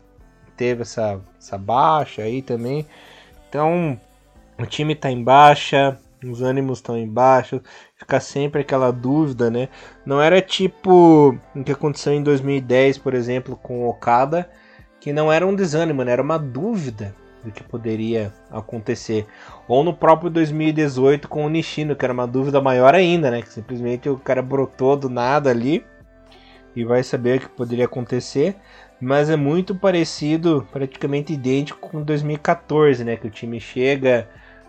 teve 0.60 0.82
essa, 0.82 1.18
essa 1.38 1.56
baixa 1.56 2.20
aí 2.20 2.42
também. 2.42 2.86
Então 3.48 3.98
o 4.58 4.66
time 4.66 4.92
está 4.92 5.10
em 5.10 5.24
baixa, 5.24 5.98
os 6.22 6.42
ânimos 6.42 6.78
estão 6.78 6.98
em 6.98 7.08
baixa, 7.08 7.62
fica 7.96 8.20
sempre 8.20 8.60
aquela 8.60 8.90
dúvida, 8.90 9.50
né? 9.50 9.70
Não 10.04 10.20
era 10.20 10.42
tipo 10.42 11.34
o 11.56 11.64
que 11.64 11.72
aconteceu 11.72 12.12
em 12.12 12.22
2010, 12.22 12.98
por 12.98 13.14
exemplo, 13.14 13.56
com 13.56 13.88
Okada, 13.88 14.50
que 15.00 15.14
não 15.14 15.32
era 15.32 15.46
um 15.46 15.54
desânimo, 15.54 16.04
né? 16.04 16.12
Era 16.12 16.22
uma 16.22 16.38
dúvida 16.38 17.14
do 17.42 17.50
que 17.50 17.64
poderia 17.64 18.30
acontecer. 18.50 19.26
Ou 19.66 19.82
no 19.82 19.94
próprio 19.94 20.28
2018 20.28 21.26
com 21.26 21.46
o 21.46 21.48
Nishino, 21.48 21.96
que 21.96 22.04
era 22.04 22.12
uma 22.12 22.26
dúvida 22.26 22.60
maior 22.60 22.94
ainda, 22.94 23.30
né? 23.30 23.40
Que 23.40 23.48
simplesmente 23.48 24.10
o 24.10 24.18
cara 24.18 24.42
brotou 24.42 24.94
do 24.94 25.08
nada 25.08 25.48
ali 25.48 25.82
e 26.76 26.84
vai 26.84 27.02
saber 27.02 27.38
o 27.38 27.40
que 27.40 27.48
poderia 27.48 27.86
acontecer. 27.86 28.56
Mas 29.00 29.30
é 29.30 29.36
muito 29.36 29.74
parecido, 29.74 30.66
praticamente 30.70 31.32
idêntico 31.32 31.88
com 31.88 32.02
2014, 32.02 33.02
né? 33.04 33.16
Que 33.16 33.26
o 33.26 33.30
time 33.30 33.58
chega 33.58 34.28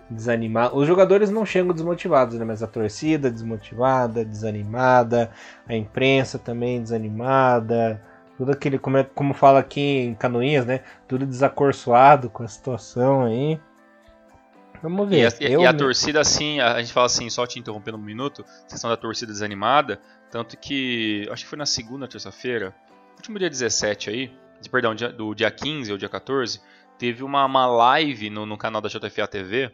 desanimado. 0.10 0.76
Os 0.78 0.88
jogadores 0.88 1.30
não 1.30 1.46
chegam 1.46 1.74
desmotivados, 1.74 2.38
né? 2.38 2.46
Mas 2.46 2.64
a 2.64 2.68
torcida 2.68 3.30
desmotivada, 3.30 4.24
desanimada, 4.24 5.32
a 5.68 5.76
imprensa 5.76 6.40
também 6.40 6.82
desanimada 6.82 8.02
tudo 8.42 8.54
aquele, 8.54 8.80
como, 8.80 8.98
é, 8.98 9.04
como 9.04 9.36
fala 9.36 9.60
aqui 9.60 10.00
em 10.00 10.16
Canoinhas, 10.16 10.66
né? 10.66 10.82
Tudo 11.08 11.28
desacorçoado 11.28 12.28
com 12.28 12.42
a 12.42 12.48
situação 12.48 13.26
aí. 13.26 13.60
Vamos 14.82 15.08
ver. 15.08 15.32
E 15.40 15.46
a, 15.46 15.60
e 15.60 15.66
a 15.68 15.72
torcida, 15.72 16.20
assim, 16.20 16.60
a, 16.60 16.80
gente 16.80 16.92
fala 16.92 17.06
assim, 17.06 17.30
só 17.30 17.46
te 17.46 17.60
interrompendo 17.60 18.00
um 18.00 18.02
minuto, 18.02 18.44
questão 18.68 18.90
da 18.90 18.98
torcida 18.98 19.32
desanimada, 19.32 20.00
tanto 20.32 20.58
que, 20.58 21.28
acho 21.32 21.44
que 21.44 21.50
foi 21.50 21.58
na 21.60 21.68
segunda 21.68 22.08
terça-feira, 22.08 22.74
último 23.22 23.38
dia 23.38 23.50
17 23.50 24.10
aí, 24.10 24.32
perdão, 24.72 24.96
do 24.96 25.36
dia 25.36 25.52
15 25.52 25.92
ou 25.92 25.98
dia 25.98 26.10
14, 26.10 26.60
teve 26.98 27.24
uma, 27.24 27.46
uma 27.46 27.68
live 27.68 28.30
no, 28.30 28.46
no 28.46 28.58
canal 28.58 28.82
da 28.82 28.90
JFA 28.90 29.28
TV, 29.28 29.72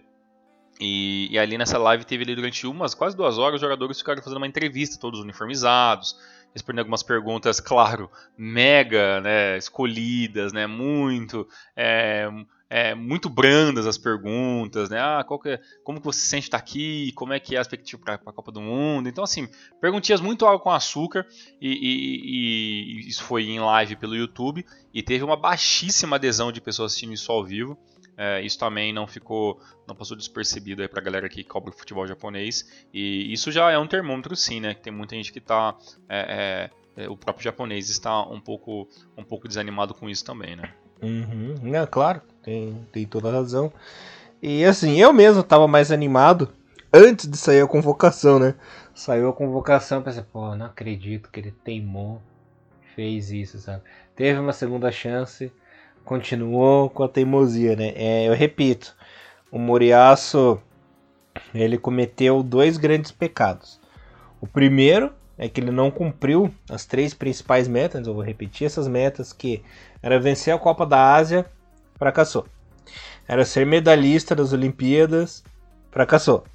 e, 0.79 1.29
e, 1.31 1.39
ali 1.39 1.57
nessa 1.57 1.77
live 1.79 2.05
teve 2.05 2.23
ali 2.23 2.35
durante 2.35 2.67
umas 2.67 2.93
quase 2.93 3.17
duas 3.17 3.39
horas 3.39 3.55
os 3.55 3.61
jogadores 3.61 3.97
ficaram 3.97 4.21
fazendo 4.21 4.37
uma 4.37 4.45
entrevista, 4.45 4.99
todos 4.99 5.19
uniformizados, 5.19 6.15
respondendo 6.53 6.81
algumas 6.81 7.01
perguntas, 7.01 7.59
claro, 7.59 8.11
mega, 8.37 9.19
né, 9.21 9.57
escolhidas, 9.57 10.53
né, 10.53 10.67
muito, 10.67 11.47
é, 11.75 12.29
é, 12.69 12.93
muito 12.93 13.29
brandas 13.29 13.85
as 13.85 13.97
perguntas, 13.97 14.89
né, 14.89 14.99
ah, 14.99 15.23
qual 15.25 15.39
que 15.39 15.49
é, 15.49 15.61
como 15.83 15.99
que 15.99 16.05
você 16.05 16.19
se 16.19 16.27
sente 16.27 16.47
estar 16.47 16.57
aqui, 16.57 17.11
como 17.13 17.33
é 17.33 17.39
que 17.39 17.55
é 17.55 17.59
a 17.59 17.61
expectativa 17.61 18.01
para 18.01 18.15
a 18.15 18.33
Copa 18.33 18.51
do 18.51 18.61
Mundo, 18.61 19.07
então 19.07 19.23
assim, 19.23 19.47
perguntinhas 19.79 20.21
muito 20.21 20.45
água 20.45 20.59
com 20.59 20.71
açúcar 20.71 21.25
e, 21.61 21.69
e, 21.69 23.05
e 23.05 23.09
isso 23.09 23.23
foi 23.23 23.43
em 23.43 23.59
live 23.59 23.95
pelo 23.95 24.15
YouTube 24.15 24.65
e 24.93 25.01
teve 25.01 25.23
uma 25.23 25.37
baixíssima 25.37 26.17
adesão 26.17 26.51
de 26.51 26.59
pessoas 26.59 26.91
assistindo 26.91 27.13
isso 27.13 27.31
ao 27.31 27.43
vivo, 27.43 27.77
é, 28.17 28.41
isso 28.41 28.57
também 28.57 28.91
não 28.91 29.05
ficou, 29.05 29.61
não 29.87 29.95
passou 29.95 30.17
despercebido 30.17 30.81
aí 30.81 30.87
pra 30.87 30.99
galera 30.99 31.29
que 31.29 31.43
cobra 31.43 31.69
o 31.69 31.77
futebol 31.77 32.07
japonês. 32.07 32.67
E 32.91 33.31
isso 33.31 33.51
já 33.51 33.69
é 33.69 33.77
um 33.77 33.85
termômetro 33.85 34.35
sim, 34.35 34.59
né? 34.59 34.73
Que 34.73 34.81
tem 34.81 34.91
muita 34.91 35.15
gente 35.15 35.31
que 35.31 35.39
tá. 35.39 35.77
É, 36.09 36.71
é, 36.97 37.03
é, 37.03 37.09
o 37.09 37.15
próprio 37.15 37.43
japonês 37.43 37.91
está 37.91 38.23
um 38.23 38.41
pouco, 38.41 38.87
um 39.15 39.23
pouco 39.23 39.47
desanimado 39.47 39.93
com 39.93 40.09
isso 40.09 40.25
também, 40.25 40.55
né? 40.55 40.73
Uhum. 40.99 41.55
Claro, 41.91 42.23
tem, 42.47 42.87
tem 42.93 43.05
toda 43.05 43.27
a 43.27 43.31
razão. 43.33 43.73
E 44.41 44.63
assim, 44.63 44.97
eu 45.01 45.11
mesmo 45.11 45.43
tava 45.43 45.67
mais 45.67 45.91
animado 45.91 46.49
antes 46.93 47.27
de 47.27 47.35
sair 47.35 47.59
a 47.59 47.67
convocação, 47.67 48.39
né? 48.39 48.55
Saiu 48.95 49.27
a 49.27 49.33
convocação, 49.33 50.01
pensei, 50.01 50.23
pô, 50.23 50.55
não 50.55 50.67
acredito 50.67 51.29
que 51.29 51.41
ele 51.41 51.51
teimou, 51.51 52.21
fez 52.95 53.31
isso, 53.31 53.59
sabe? 53.59 53.83
Teve 54.15 54.39
uma 54.39 54.53
segunda 54.53 54.89
chance, 54.89 55.51
continuou 56.05 56.89
com 56.89 57.03
a 57.03 57.09
teimosia, 57.09 57.75
né? 57.75 57.91
É, 57.97 58.29
eu 58.29 58.33
repito, 58.33 58.95
o 59.51 59.59
Moriaço 59.59 60.57
ele 61.53 61.77
cometeu 61.77 62.41
dois 62.41 62.77
grandes 62.77 63.11
pecados. 63.11 63.77
O 64.39 64.47
primeiro 64.47 65.13
é 65.37 65.49
que 65.49 65.59
ele 65.59 65.71
não 65.71 65.91
cumpriu 65.91 66.49
as 66.69 66.85
três 66.85 67.13
principais 67.13 67.67
metas, 67.67 68.07
eu 68.07 68.13
vou 68.13 68.23
repetir 68.23 68.67
essas 68.67 68.87
metas, 68.87 69.33
que 69.33 69.61
era 70.01 70.17
vencer 70.17 70.53
a 70.53 70.57
Copa 70.57 70.85
da 70.85 71.13
Ásia, 71.13 71.45
fracassou. 71.97 72.45
Era 73.27 73.43
ser 73.43 73.65
medalhista 73.65 74.35
das 74.35 74.53
Olimpíadas, 74.53 75.43
fracassou. 75.91 76.45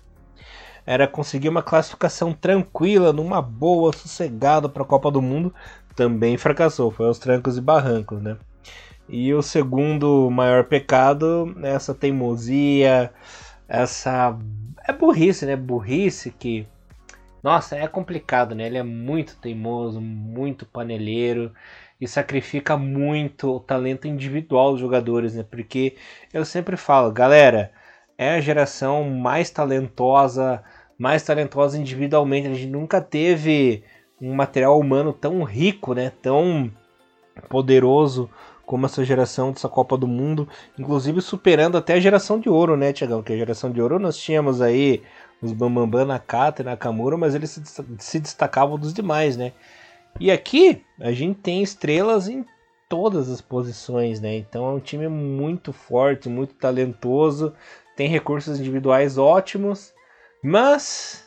Era 0.86 1.06
conseguir 1.06 1.48
uma 1.48 1.62
classificação 1.62 2.32
tranquila, 2.32 3.12
numa 3.12 3.40
boa, 3.40 3.92
sossegada 3.92 4.68
para 4.68 4.82
a 4.82 4.86
Copa 4.86 5.10
do 5.10 5.22
Mundo, 5.22 5.54
também 5.94 6.36
fracassou. 6.36 6.90
Foi 6.90 7.06
aos 7.06 7.18
trancos 7.18 7.56
e 7.56 7.60
barrancos, 7.60 8.20
né? 8.20 8.36
E 9.08 9.32
o 9.34 9.42
segundo 9.42 10.30
maior 10.30 10.64
pecado 10.64 11.54
é 11.62 11.70
essa 11.72 11.94
teimosia, 11.94 13.12
essa. 13.68 14.36
É 14.86 14.92
burrice, 14.92 15.44
né? 15.44 15.54
Burrice 15.54 16.30
que. 16.30 16.66
Nossa, 17.42 17.76
é 17.76 17.86
complicado, 17.86 18.54
né? 18.54 18.66
Ele 18.66 18.78
é 18.78 18.82
muito 18.82 19.36
teimoso, 19.36 20.00
muito 20.00 20.64
paneleiro 20.64 21.52
e 22.02 22.08
sacrifica 22.08 22.76
muito 22.76 23.48
o 23.54 23.60
talento 23.60 24.08
individual 24.08 24.72
dos 24.72 24.80
jogadores, 24.80 25.36
né? 25.36 25.44
Porque 25.48 25.94
eu 26.34 26.44
sempre 26.44 26.76
falo, 26.76 27.12
galera, 27.12 27.70
é 28.18 28.30
a 28.30 28.40
geração 28.40 29.04
mais 29.08 29.50
talentosa, 29.50 30.64
mais 30.98 31.22
talentosa 31.22 31.78
individualmente. 31.78 32.48
A 32.48 32.54
gente 32.54 32.66
nunca 32.66 33.00
teve 33.00 33.84
um 34.20 34.34
material 34.34 34.80
humano 34.80 35.12
tão 35.12 35.44
rico, 35.44 35.94
né? 35.94 36.10
Tão 36.20 36.72
poderoso 37.48 38.28
como 38.66 38.86
essa 38.86 39.04
geração 39.04 39.52
dessa 39.52 39.68
Copa 39.68 39.96
do 39.96 40.08
Mundo, 40.08 40.48
inclusive 40.76 41.20
superando 41.20 41.78
até 41.78 41.94
a 41.94 42.00
geração 42.00 42.40
de 42.40 42.48
ouro, 42.48 42.76
né, 42.76 42.92
Tiagão? 42.92 43.22
Que 43.22 43.32
a 43.32 43.36
geração 43.36 43.70
de 43.70 43.80
ouro 43.80 44.00
nós 44.00 44.16
tínhamos 44.16 44.60
aí 44.60 45.04
os 45.40 45.52
Bambambam, 45.52 46.04
Nakata 46.04 46.62
e 46.62 46.64
Nakamura, 46.64 47.16
mas 47.16 47.36
eles 47.36 47.62
se 48.00 48.18
destacavam 48.18 48.76
dos 48.76 48.92
demais, 48.92 49.36
né? 49.36 49.52
E 50.20 50.30
aqui 50.30 50.84
a 51.00 51.12
gente 51.12 51.40
tem 51.40 51.62
estrelas 51.62 52.28
em 52.28 52.44
todas 52.88 53.30
as 53.30 53.40
posições, 53.40 54.20
né? 54.20 54.36
Então 54.36 54.66
é 54.66 54.72
um 54.74 54.80
time 54.80 55.08
muito 55.08 55.72
forte, 55.72 56.28
muito 56.28 56.54
talentoso, 56.54 57.54
tem 57.96 58.08
recursos 58.08 58.60
individuais 58.60 59.16
ótimos, 59.16 59.94
mas 60.42 61.24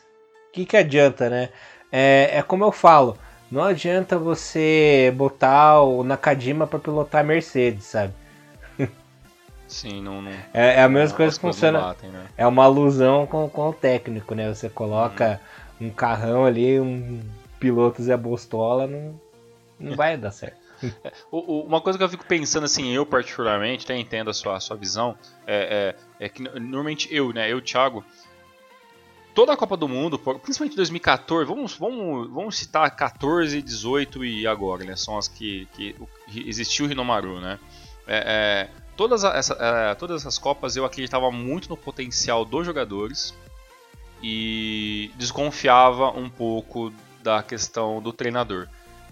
o 0.48 0.52
que, 0.52 0.64
que 0.64 0.76
adianta, 0.76 1.28
né? 1.28 1.50
É, 1.90 2.38
é 2.38 2.42
como 2.42 2.64
eu 2.64 2.72
falo, 2.72 3.18
não 3.50 3.62
adianta 3.62 4.18
você 4.18 5.12
botar 5.16 5.82
o 5.82 6.02
Nakajima 6.02 6.66
para 6.66 6.78
pilotar 6.78 7.20
a 7.20 7.24
Mercedes, 7.24 7.84
sabe? 7.84 8.12
Sim, 9.68 10.02
não. 10.02 10.22
não 10.22 10.30
é, 10.30 10.76
é, 10.76 10.82
a 10.82 10.88
mesma 10.88 11.16
coisa 11.16 11.34
que 11.34 11.40
funciona. 11.40 11.80
Batem, 11.80 12.10
né? 12.10 12.26
É 12.36 12.46
uma 12.46 12.64
alusão 12.64 13.26
com, 13.26 13.48
com 13.48 13.68
o 13.68 13.72
técnico, 13.72 14.34
né? 14.34 14.52
Você 14.54 14.68
coloca 14.68 15.40
hum. 15.80 15.86
um 15.86 15.90
carrão 15.90 16.44
ali, 16.44 16.78
um 16.78 17.20
piloto 17.58 18.02
Zé 18.02 18.16
Bostola, 18.16 18.86
não, 18.86 19.20
não 19.78 19.96
vai 19.96 20.16
dar 20.16 20.30
certo. 20.30 20.66
É, 21.02 21.10
uma 21.32 21.80
coisa 21.80 21.98
que 21.98 22.04
eu 22.04 22.08
fico 22.08 22.26
pensando, 22.26 22.64
assim, 22.64 22.92
eu 22.92 23.06
particularmente, 23.06 23.86
até 23.86 23.96
entendo 23.96 24.28
a 24.28 24.34
sua, 24.34 24.56
a 24.56 24.60
sua 24.60 24.76
visão, 24.76 25.16
é, 25.46 25.94
é, 26.20 26.26
é 26.26 26.28
que 26.28 26.42
normalmente 26.42 27.08
eu, 27.10 27.32
né, 27.32 27.50
eu, 27.50 27.62
Thiago, 27.62 28.04
toda 29.36 29.52
a 29.52 29.56
Copa 29.56 29.76
do 29.76 29.86
Mundo, 29.86 30.18
principalmente 30.18 30.76
2014, 30.76 31.46
vamos, 31.46 31.74
vamos, 31.76 32.30
vamos 32.30 32.56
citar 32.56 32.90
14, 32.96 33.60
18 33.60 34.24
e 34.24 34.46
agora, 34.46 34.82
né? 34.82 34.96
São 34.96 35.18
as 35.18 35.28
que, 35.28 35.68
que 35.74 35.94
existiu 36.46 36.86
o 36.86 36.88
Rinomaru, 36.88 37.38
né? 37.38 37.58
É, 38.06 38.68
é, 38.68 38.70
todas, 38.96 39.24
essa, 39.24 39.54
é, 39.60 39.94
todas 39.94 40.22
essas 40.22 40.38
Copas 40.38 40.74
eu 40.74 40.86
acreditava 40.86 41.30
muito 41.30 41.68
no 41.68 41.76
potencial 41.76 42.46
dos 42.46 42.64
jogadores 42.64 43.34
e 44.22 45.10
desconfiava 45.16 46.08
um 46.10 46.30
pouco 46.30 46.90
da 47.26 47.42
questão 47.42 48.00
do 48.00 48.12
treinador. 48.12 48.68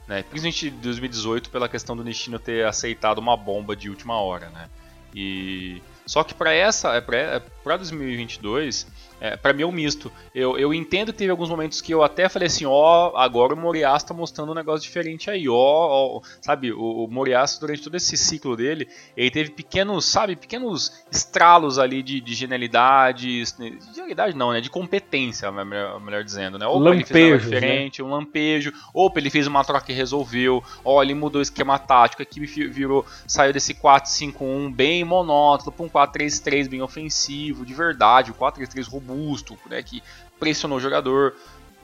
Né? 0.07 0.23
Principalmente 0.23 0.69
em 0.69 0.81
2018 0.81 1.51
pela 1.51 1.69
questão 1.69 1.97
do 1.97 2.05
Nishino 2.05 2.39
ter 2.39 2.65
aceitado 2.65 3.19
uma 3.19 3.37
bomba 3.37 3.75
de 3.75 3.91
última 3.91 4.21
hora, 4.21 4.51
né? 4.51 4.69
E 5.13 5.83
só 6.07 6.23
que 6.23 6.35
para 6.35 6.53
essa, 6.53 6.95
é 6.95 7.01
para 7.01 7.77
2022, 7.77 8.87
é, 9.21 9.37
para 9.37 9.53
mim 9.53 9.63
é 9.63 9.67
um 9.67 9.73
misto. 9.73 10.11
Eu, 10.35 10.59
eu 10.59 10.75
entendo 10.75 11.13
que 11.13 11.19
teve 11.19 11.31
alguns 11.31 11.49
momentos 11.49 11.81
que 11.81 11.93
eu 11.93 12.03
até 12.03 12.29
falei 12.29 12.47
assim, 12.47 12.67
ó, 12.67 13.13
oh, 13.13 13.17
agora 13.17 13.55
o 13.55 13.57
Moriaço 13.57 14.07
tá 14.07 14.15
mostrando 14.15 14.53
um 14.53 14.55
negócio 14.55 14.83
diferente 14.83 15.31
aí, 15.31 15.49
ó, 15.49 15.55
oh, 15.55 16.17
oh, 16.19 16.23
sabe, 16.41 16.73
o, 16.73 17.05
o 17.05 17.09
Moriaço 17.09 17.61
durante 17.61 17.83
todo 17.83 17.97
esse 17.97 18.17
ciclo 18.17 18.57
dele, 18.57 18.89
ele 19.17 19.31
teve 19.31 19.51
pequenos, 19.51 20.05
sabe, 20.05 20.37
pequenos 20.37 21.05
estralos 21.11 21.79
ali 21.79 22.03
de, 22.03 22.21
de 22.21 22.35
genialidade, 22.35 23.45
de 23.45 23.79
genialidade 23.95 24.37
não, 24.37 24.53
né, 24.53 24.61
de 24.61 24.71
competência, 24.71 25.51
melhor, 25.51 26.01
melhor 26.01 26.25
dizendo, 26.25 26.59
né, 26.59 26.67
ou 26.67 26.79
lampejo, 26.79 26.97
ele 26.97 27.05
fez 27.05 27.31
né? 27.31 27.39
diferente, 27.39 28.03
né? 28.03 28.09
um 28.09 28.11
lampejo, 28.11 28.73
ou 28.93 29.13
ele 29.17 29.31
fez 29.31 29.47
uma 29.47 29.65
troca 29.65 29.91
e 29.91 29.95
resolveu, 29.95 30.63
ó, 30.85 31.03
ele 31.03 31.15
mudou 31.15 31.39
o 31.39 31.43
esquema 31.43 31.79
tático, 31.79 32.21
a 32.21 32.25
equipe 32.25 32.69
virou, 32.69 33.07
saiu 33.27 33.53
desse 33.53 33.75
4-5-1 33.75 34.75
bem 34.75 35.05
monótono 35.05 35.73
para 35.73 35.87
um 35.87 35.89
4-3-3 35.89 36.69
bem 36.69 36.83
ofensivo, 36.83 37.65
de 37.65 37.73
verdade, 37.73 38.31
o 38.31 38.35
4-3-3 38.35 38.89
robusto, 38.89 39.04
robusto, 39.07 39.59
né, 39.69 39.83
que 39.83 40.03
pressionou 40.39 40.79
o 40.79 40.81
jogador. 40.81 41.35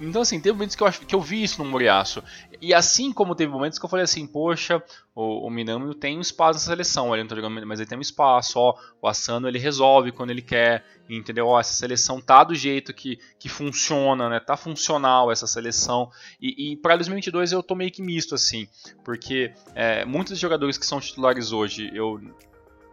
Então, 0.01 0.23
assim, 0.23 0.41
teve 0.41 0.55
momentos 0.55 0.75
que 0.75 0.83
eu, 0.83 0.91
que 0.91 1.15
eu 1.15 1.21
vi 1.21 1.43
isso 1.43 1.63
no 1.63 1.69
Moriaço. 1.69 2.25
E 2.61 2.73
assim 2.73 3.13
como 3.13 3.35
teve 3.35 3.53
momentos 3.53 3.79
que 3.79 3.85
eu 3.85 3.89
falei 3.89 4.05
assim, 4.05 4.27
poxa, 4.27 4.83
o, 5.15 5.47
o 5.47 5.51
Minamino 5.51 5.95
tem 5.95 6.17
um 6.17 6.23
espaço 6.23 6.59
na 6.59 6.65
seleção, 6.65 7.15
ele 7.15 7.23
não 7.23 7.29
tá 7.29 7.37
jogando, 7.37 7.67
mas 7.67 7.81
ele 7.81 7.89
tem 7.89 7.99
um 7.99 8.01
espaço, 8.03 8.59
ó, 8.59 8.79
o 9.03 9.07
Asano 9.07 9.47
ele 9.47 9.59
resolve 9.59 10.11
quando 10.11 10.31
ele 10.31 10.41
quer, 10.41 10.85
entendeu? 11.09 11.49
Ó, 11.49 11.61
essa 11.61 11.75
seleção 11.75 12.19
tá 12.19 12.43
do 12.43 12.55
jeito 12.55 12.95
que, 12.95 13.19
que 13.39 13.49
funciona, 13.49 14.31
né? 14.31 14.41
Tá 14.41 14.57
funcional 14.57 15.31
essa 15.31 15.47
seleção. 15.47 16.11
E, 16.41 16.73
e 16.73 16.77
para 16.77 16.97
2022 16.97 17.53
eu 17.53 17.63
tô 17.63 17.75
meio 17.75 17.93
que 17.93 18.03
misto, 18.03 18.35
assim, 18.35 18.67
porque 19.05 19.53
é, 19.75 20.07
muitos 20.07 20.39
jogadores 20.39 20.79
que 20.79 20.87
são 20.87 20.99
titulares 20.99 21.53
hoje, 21.53 21.91
eu, 21.93 22.19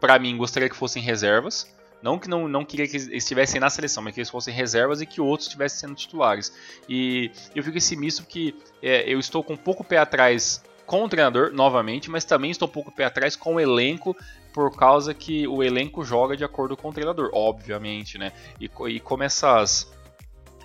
para 0.01 0.19
mim, 0.19 0.35
gostaria 0.35 0.69
que 0.69 0.75
fossem 0.75 1.01
reservas, 1.01 1.73
não 2.01 2.19
que 2.19 2.29
não, 2.29 2.47
não 2.47 2.63
queria 2.63 2.87
que 2.87 2.95
eles 2.95 3.07
estivessem 3.07 3.59
na 3.59 3.69
seleção, 3.69 4.03
mas 4.03 4.13
que 4.13 4.19
eles 4.19 4.29
fossem 4.29 4.53
reservas 4.53 5.01
e 5.01 5.05
que 5.05 5.19
outros 5.19 5.47
estivessem 5.47 5.79
sendo 5.79 5.95
titulares. 5.95 6.53
E 6.87 7.31
eu 7.55 7.63
fico 7.63 7.77
esse 7.77 7.95
misto 7.95 8.25
que 8.25 8.55
é, 8.81 9.11
eu 9.11 9.19
estou 9.19 9.43
com 9.43 9.53
um 9.53 9.57
pouco 9.57 9.83
pé 9.83 9.97
atrás 9.97 10.63
com 10.85 11.03
o 11.03 11.09
treinador, 11.09 11.51
novamente, 11.53 12.09
mas 12.09 12.23
também 12.23 12.49
estou 12.49 12.67
um 12.67 12.71
pouco 12.71 12.91
pé 12.91 13.03
atrás 13.03 13.35
com 13.35 13.55
o 13.55 13.59
elenco, 13.59 14.15
por 14.53 14.73
causa 14.75 15.13
que 15.13 15.45
o 15.47 15.61
elenco 15.61 16.03
joga 16.03 16.35
de 16.35 16.43
acordo 16.43 16.77
com 16.77 16.89
o 16.89 16.93
treinador, 16.93 17.29
obviamente, 17.33 18.17
né? 18.17 18.31
E, 18.59 18.71
e 18.87 18.99
como 18.99 19.21
essas, 19.21 19.91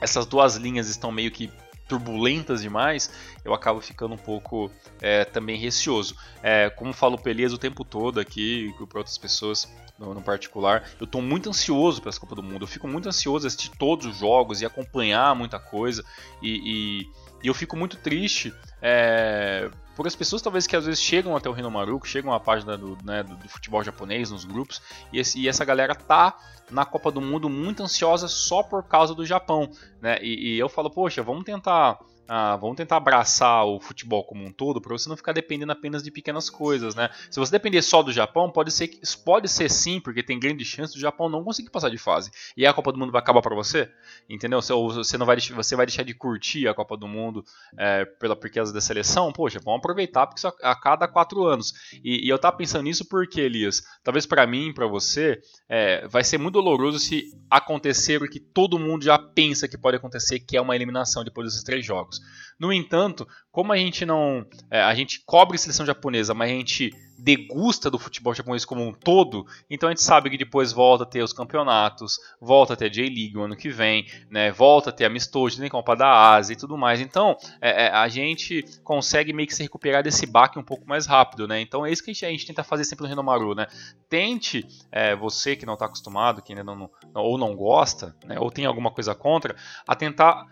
essas 0.00 0.24
duas 0.24 0.54
linhas 0.56 0.88
estão 0.88 1.10
meio 1.10 1.30
que 1.30 1.50
turbulentas 1.88 2.62
demais, 2.62 3.12
eu 3.44 3.52
acabo 3.52 3.80
ficando 3.80 4.14
um 4.14 4.18
pouco 4.18 4.70
é, 5.00 5.24
também 5.24 5.58
receoso. 5.58 6.16
É, 6.42 6.70
como 6.70 6.92
falo 6.92 7.18
Pelias 7.18 7.52
o 7.52 7.58
tempo 7.58 7.84
todo 7.84 8.18
aqui, 8.18 8.72
para 8.88 9.00
outras 9.00 9.18
pessoas 9.18 9.68
no, 9.98 10.14
no 10.14 10.22
particular, 10.22 10.88
eu 11.00 11.04
estou 11.04 11.22
muito 11.22 11.48
ansioso 11.48 12.00
para 12.00 12.10
essa 12.10 12.20
Copa 12.20 12.34
do 12.34 12.42
Mundo. 12.42 12.62
Eu 12.62 12.68
fico 12.68 12.88
muito 12.88 13.08
ansioso 13.08 13.46
a 13.46 13.48
assistir 13.48 13.70
todos 13.78 14.06
os 14.06 14.16
jogos 14.16 14.60
e 14.60 14.66
acompanhar 14.66 15.34
muita 15.34 15.58
coisa. 15.58 16.04
E, 16.42 16.50
e, 16.50 17.10
e 17.42 17.48
eu 17.48 17.54
fico 17.54 17.76
muito 17.76 17.96
triste 17.96 18.52
é, 18.80 19.70
por 19.94 20.06
as 20.06 20.16
pessoas 20.16 20.42
talvez 20.42 20.66
que 20.66 20.74
às 20.74 20.86
vezes 20.86 21.00
chegam 21.00 21.36
até 21.36 21.48
o 21.48 21.52
Rinomaru, 21.52 22.00
que 22.00 22.08
chegam 22.08 22.32
à 22.32 22.40
página 22.40 22.76
do, 22.76 22.96
né, 23.04 23.22
do, 23.22 23.36
do, 23.36 23.48
futebol 23.48 23.82
japonês, 23.82 24.30
nos 24.30 24.44
grupos, 24.44 24.80
e, 25.12 25.18
esse, 25.18 25.38
e, 25.38 25.48
essa 25.48 25.64
galera 25.64 25.94
tá 25.94 26.36
na 26.70 26.84
Copa 26.84 27.10
do 27.10 27.20
Mundo 27.20 27.48
muito 27.48 27.82
ansiosa 27.82 28.28
só 28.28 28.62
por 28.62 28.82
causa 28.84 29.14
do 29.14 29.26
Japão, 29.26 29.70
né? 30.00 30.18
E, 30.22 30.54
e 30.54 30.58
eu 30.58 30.68
falo, 30.68 30.90
poxa, 30.90 31.22
vamos 31.22 31.44
tentar 31.44 31.98
ah, 32.34 32.56
vamos 32.56 32.78
tentar 32.78 32.96
abraçar 32.96 33.66
o 33.66 33.78
futebol 33.78 34.24
como 34.24 34.42
um 34.42 34.50
todo 34.50 34.80
para 34.80 34.96
você 34.96 35.06
não 35.06 35.18
ficar 35.18 35.32
dependendo 35.32 35.70
apenas 35.70 36.02
de 36.02 36.10
pequenas 36.10 36.48
coisas, 36.48 36.94
né? 36.94 37.10
Se 37.30 37.38
você 37.38 37.52
depender 37.52 37.82
só 37.82 38.02
do 38.02 38.10
Japão, 38.10 38.50
pode 38.50 38.72
ser 38.72 38.90
pode 39.22 39.50
ser 39.50 39.68
sim, 39.68 40.00
porque 40.00 40.22
tem 40.22 40.40
grande 40.40 40.64
chance 40.64 40.94
do 40.94 40.98
Japão 40.98 41.28
não 41.28 41.44
conseguir 41.44 41.68
passar 41.68 41.90
de 41.90 41.98
fase. 41.98 42.30
E 42.56 42.64
a 42.64 42.72
Copa 42.72 42.90
do 42.90 42.98
Mundo 42.98 43.12
vai 43.12 43.20
acabar 43.20 43.42
para 43.42 43.54
você, 43.54 43.86
entendeu? 44.30 44.62
Você 44.62 45.18
não 45.18 45.26
vai 45.26 45.38
você 45.38 45.76
vai 45.76 45.84
deixar 45.84 46.04
de 46.04 46.14
curtir 46.14 46.66
a 46.66 46.72
Copa 46.72 46.96
do 46.96 47.06
Mundo 47.06 47.44
é, 47.76 48.06
pela 48.06 48.34
causa 48.34 48.72
da 48.72 48.80
seleção? 48.80 49.30
Poxa, 49.30 49.60
vamos 49.62 49.80
aproveitar 49.80 50.26
porque 50.26 50.38
isso 50.38 50.48
a, 50.62 50.74
cada 50.74 51.06
quatro 51.06 51.44
anos. 51.44 51.74
E, 52.02 52.24
e, 52.24 52.30
eu 52.30 52.38
tava 52.38 52.56
pensando 52.56 52.84
nisso 52.84 53.04
porque, 53.04 53.42
Elias, 53.42 53.82
talvez 54.02 54.24
para 54.24 54.46
mim, 54.46 54.72
para 54.72 54.86
você, 54.86 55.38
é, 55.68 56.08
vai 56.08 56.24
ser 56.24 56.38
muito 56.38 56.54
doloroso 56.54 56.98
se 56.98 57.30
acontecer 57.50 58.22
o 58.22 58.26
que 58.26 58.40
todo 58.40 58.78
mundo 58.78 59.04
já 59.04 59.18
pensa 59.18 59.68
que 59.68 59.76
pode 59.76 59.98
acontecer, 59.98 60.40
que 60.40 60.56
é 60.56 60.60
uma 60.62 60.74
eliminação 60.74 61.22
depois 61.22 61.48
desses 61.48 61.62
três 61.62 61.84
jogos. 61.84 62.21
No 62.58 62.72
entanto, 62.72 63.26
como 63.50 63.72
a 63.72 63.76
gente 63.76 64.06
não. 64.06 64.46
É, 64.70 64.80
a 64.80 64.94
gente 64.94 65.22
cobre 65.26 65.58
seleção 65.58 65.84
japonesa, 65.84 66.32
mas 66.32 66.50
a 66.50 66.54
gente 66.54 66.90
degusta 67.22 67.88
do 67.88 68.00
futebol 68.00 68.34
japonês 68.34 68.64
como 68.64 68.82
um 68.82 68.92
todo, 68.92 69.46
então 69.70 69.88
a 69.88 69.92
gente 69.92 70.02
sabe 70.02 70.28
que 70.28 70.36
depois 70.36 70.72
volta 70.72 71.04
a 71.04 71.06
ter 71.06 71.22
os 71.22 71.32
campeonatos, 71.32 72.18
volta 72.40 72.72
a 72.72 72.76
ter 72.76 72.86
a 72.86 72.88
J-League 72.88 73.36
o 73.36 73.42
ano 73.42 73.56
que 73.56 73.68
vem, 73.68 74.06
né, 74.28 74.50
volta 74.50 74.90
a 74.90 74.92
ter 74.92 75.04
amistoso, 75.04 75.60
tem 75.60 75.68
Copa 75.68 75.94
da 75.94 76.32
Ásia 76.34 76.54
e 76.54 76.56
tudo 76.56 76.76
mais. 76.76 77.00
Então 77.00 77.36
é, 77.60 77.84
é, 77.84 77.90
a 77.90 78.08
gente 78.08 78.64
consegue 78.82 79.32
meio 79.32 79.46
que 79.46 79.54
se 79.54 79.62
recuperar 79.62 80.02
desse 80.02 80.26
baque 80.26 80.58
um 80.58 80.64
pouco 80.64 80.88
mais 80.88 81.06
rápido, 81.06 81.46
né? 81.46 81.60
Então 81.60 81.86
é 81.86 81.92
isso 81.92 82.02
que 82.02 82.10
a 82.10 82.14
gente, 82.14 82.26
a 82.26 82.30
gente 82.30 82.46
tenta 82.46 82.64
fazer 82.64 82.84
sempre 82.84 83.04
no 83.04 83.08
Renomaru, 83.08 83.54
né? 83.54 83.68
Tente, 84.08 84.66
é, 84.90 85.14
você 85.14 85.54
que 85.54 85.64
não 85.64 85.74
está 85.74 85.86
acostumado, 85.86 86.42
que 86.42 86.52
ainda 86.52 86.64
não, 86.64 86.76
não, 87.14 87.22
ou 87.22 87.38
não 87.38 87.54
gosta, 87.54 88.16
né, 88.24 88.36
ou 88.40 88.50
tem 88.50 88.66
alguma 88.66 88.90
coisa 88.90 89.14
contra, 89.14 89.54
a 89.86 89.94
tentar 89.94 90.44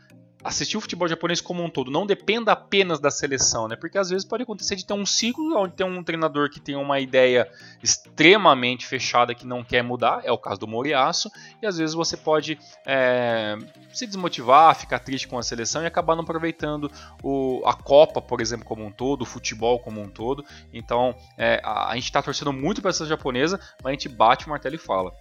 assistir 0.42 0.76
o 0.76 0.81
futebol 0.81 1.09
japonês 1.09 1.40
como 1.40 1.62
um 1.62 1.68
todo, 1.68 1.90
não 1.90 2.07
dependa 2.07 2.53
apenas 2.53 2.98
da 2.98 3.11
seleção, 3.11 3.68
né? 3.68 3.76
Porque 3.76 3.98
às 3.98 4.11
vezes 4.11 4.24
pode 4.24 4.42
acontecer 4.42 4.76
de 4.76 4.85
ter 4.85 4.94
um 4.94 5.05
ciclo 5.05 5.57
onde 5.57 5.74
tem 5.74 5.87
um 5.87 6.03
treinador 6.03 6.50
que 6.50 6.61
tem 6.61 6.74
uma 6.74 6.98
ideia 7.00 7.48
extremamente 7.83 8.87
fechada 8.87 9.35
que 9.35 9.46
não 9.46 9.62
quer 9.62 9.83
mudar, 9.83 10.22
é 10.24 10.33
o 10.33 10.38
caso 10.38 10.61
do 10.61 10.66
Moriaço, 10.66 11.31
e 11.62 11.66
às 11.66 11.76
vezes 11.76 11.94
você 11.94 12.16
pode 12.16 12.59
é, 12.87 13.57
se 13.92 14.07
desmotivar, 14.07 14.74
ficar 14.74 14.98
triste 14.98 15.29
com 15.29 15.38
a 15.38 15.42
seleção 15.42 15.83
e 15.83 15.87
acabar 15.87 16.14
não 16.14 16.22
aproveitando 16.22 16.90
o, 17.22 17.62
a 17.64 17.74
Copa, 17.74 18.20
por 18.20 18.40
exemplo, 18.40 18.64
como 18.64 18.85
um 18.85 18.90
todo, 18.90 19.22
o 19.22 19.26
futebol 19.26 19.79
como 19.79 20.00
um 20.00 20.09
todo. 20.09 20.44
Então 20.72 21.14
é, 21.37 21.61
a, 21.62 21.90
a 21.90 21.94
gente 21.94 22.05
está 22.05 22.22
torcendo 22.22 22.53
muito 22.53 22.81
para 22.81 22.90
a 22.90 22.92
seleção 22.92 23.16
japonesa, 23.16 23.61
mas 23.83 23.90
a 23.90 23.92
gente 23.92 24.09
bate 24.09 24.46
o 24.46 24.50
martelo 24.50 24.74
e 24.74 24.79
fala 24.79 25.12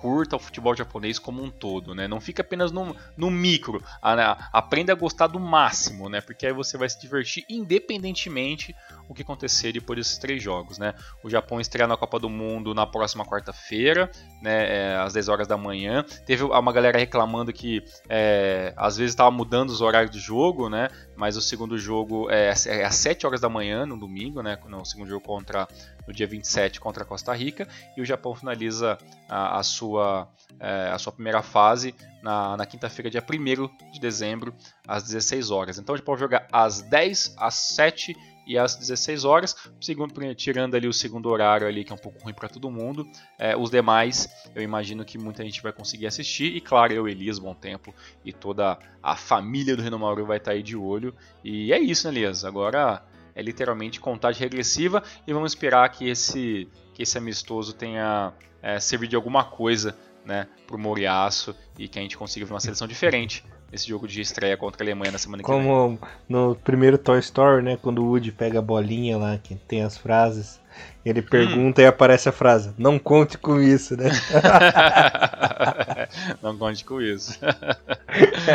curta 0.00 0.36
o 0.36 0.38
futebol 0.38 0.74
japonês 0.74 1.18
como 1.18 1.42
um 1.42 1.50
todo, 1.50 1.94
né? 1.94 2.08
Não 2.08 2.20
fica 2.20 2.40
apenas 2.40 2.72
no, 2.72 2.96
no 3.16 3.30
micro, 3.30 3.84
a, 4.00 4.14
a, 4.14 4.48
aprenda 4.50 4.92
a 4.92 4.96
gostar 4.96 5.26
do 5.26 5.38
máximo, 5.38 6.08
né? 6.08 6.22
Porque 6.22 6.46
aí 6.46 6.52
você 6.52 6.78
vai 6.78 6.88
se 6.88 6.98
divertir 6.98 7.44
independentemente 7.50 8.74
o 9.10 9.14
que 9.14 9.22
acontecer 9.22 9.72
depois 9.72 9.98
desses 9.98 10.18
três 10.18 10.40
jogos, 10.40 10.78
né? 10.78 10.94
O 11.24 11.28
Japão 11.28 11.60
estreia 11.60 11.88
na 11.88 11.96
Copa 11.96 12.16
do 12.20 12.30
Mundo 12.30 12.72
na 12.72 12.86
próxima 12.86 13.26
quarta-feira, 13.26 14.08
né? 14.40 14.92
É, 14.92 14.96
às 14.98 15.12
10 15.12 15.28
horas 15.28 15.48
da 15.48 15.56
manhã. 15.56 16.04
Teve 16.24 16.44
uma 16.44 16.72
galera 16.72 16.96
reclamando 16.96 17.52
que 17.52 17.82
é, 18.08 18.72
às 18.76 18.96
vezes 18.96 19.12
estava 19.12 19.30
mudando 19.32 19.70
os 19.70 19.80
horários 19.80 20.12
do 20.12 20.18
jogo, 20.20 20.68
né? 20.68 20.88
Mas 21.16 21.36
o 21.36 21.42
segundo 21.42 21.76
jogo 21.76 22.30
é, 22.30 22.54
é 22.66 22.84
às 22.84 22.94
7 22.94 23.26
horas 23.26 23.40
da 23.40 23.48
manhã, 23.48 23.84
no 23.84 23.98
domingo, 23.98 24.42
né? 24.42 24.56
No 24.68 24.84
segundo 24.84 25.08
jogo 25.08 25.24
contra 25.26 25.66
no 26.06 26.14
dia 26.14 26.26
27 26.26 26.80
contra 26.80 27.04
a 27.04 27.06
Costa 27.06 27.32
Rica 27.32 27.68
e 27.96 28.00
o 28.00 28.04
Japão 28.04 28.34
finaliza 28.34 28.98
a, 29.28 29.58
a 29.58 29.62
sua, 29.62 30.28
é, 30.58 30.90
a 30.92 30.98
sua 30.98 31.12
primeira 31.12 31.42
fase 31.42 31.94
na, 32.22 32.56
na 32.56 32.66
quinta-feira, 32.66 33.10
dia 33.10 33.22
1 33.22 33.92
de 33.92 34.00
dezembro, 34.00 34.54
às 34.86 35.04
16 35.04 35.50
horas. 35.50 35.78
Então 35.78 35.94
a 35.94 35.98
gente 35.98 36.04
pode 36.04 36.20
jogar 36.20 36.46
às 36.52 36.82
10, 36.82 37.34
às 37.38 37.54
7 37.54 38.16
e 38.46 38.58
às 38.58 38.76
16 38.76 39.24
horas, 39.24 39.56
segundo, 39.80 40.34
tirando 40.34 40.74
ali 40.74 40.88
o 40.88 40.92
segundo 40.92 41.28
horário 41.28 41.66
ali 41.66 41.84
que 41.84 41.92
é 41.92 41.94
um 41.94 41.98
pouco 41.98 42.22
ruim 42.22 42.34
para 42.34 42.48
todo 42.48 42.70
mundo. 42.70 43.06
É, 43.38 43.56
os 43.56 43.70
demais, 43.70 44.28
eu 44.54 44.62
imagino 44.62 45.04
que 45.04 45.18
muita 45.18 45.44
gente 45.44 45.62
vai 45.62 45.72
conseguir 45.72 46.06
assistir 46.06 46.54
e 46.56 46.60
claro, 46.60 46.92
eu, 46.92 47.08
Elias, 47.08 47.38
Bom 47.38 47.54
Tempo 47.54 47.94
e 48.24 48.32
toda 48.32 48.78
a 49.02 49.16
família 49.16 49.76
do 49.76 49.82
Renomauro 49.82 50.26
vai 50.26 50.38
estar 50.38 50.50
tá 50.50 50.56
aí 50.56 50.62
de 50.62 50.76
olho. 50.76 51.14
E 51.44 51.72
é 51.72 51.78
isso, 51.78 52.06
né, 52.06 52.14
Elias? 52.14 52.44
Agora 52.44 53.02
é 53.34 53.42
literalmente 53.42 54.00
contagem 54.00 54.40
regressiva 54.40 55.02
e 55.26 55.32
vamos 55.32 55.52
esperar 55.52 55.88
que 55.90 56.08
esse, 56.08 56.68
que 56.94 57.02
esse 57.02 57.16
amistoso 57.16 57.72
tenha 57.72 58.32
é, 58.62 58.78
servido 58.80 59.10
de 59.10 59.16
alguma 59.16 59.44
coisa 59.44 59.96
né, 60.24 60.46
para 60.66 60.76
o 60.76 60.78
Moriaço 60.78 61.54
e 61.78 61.88
que 61.88 61.98
a 61.98 62.02
gente 62.02 62.16
consiga 62.16 62.44
ver 62.44 62.52
uma 62.52 62.60
seleção 62.60 62.86
diferente 62.86 63.44
nesse 63.70 63.88
jogo 63.88 64.08
de 64.08 64.20
estreia 64.20 64.56
contra 64.56 64.82
a 64.82 64.84
Alemanha 64.84 65.12
na 65.12 65.18
semana 65.18 65.42
que 65.42 65.50
vem. 65.50 65.62
Como 65.62 65.98
no 66.28 66.56
primeiro 66.56 66.98
Toy 66.98 67.18
Story, 67.20 67.62
né, 67.62 67.78
quando 67.80 68.02
o 68.02 68.06
Woody 68.06 68.32
pega 68.32 68.58
a 68.58 68.62
bolinha 68.62 69.16
lá, 69.16 69.38
que 69.38 69.54
tem 69.54 69.82
as 69.82 69.96
frases, 69.96 70.60
ele 71.04 71.22
pergunta 71.22 71.80
hum. 71.80 71.84
e 71.84 71.86
aparece 71.86 72.28
a 72.28 72.32
frase: 72.32 72.74
Não 72.76 72.98
conte 72.98 73.38
com 73.38 73.60
isso, 73.60 73.96
né? 73.96 74.10
não 76.42 76.58
conte 76.58 76.84
com 76.84 77.00
isso. 77.00 77.38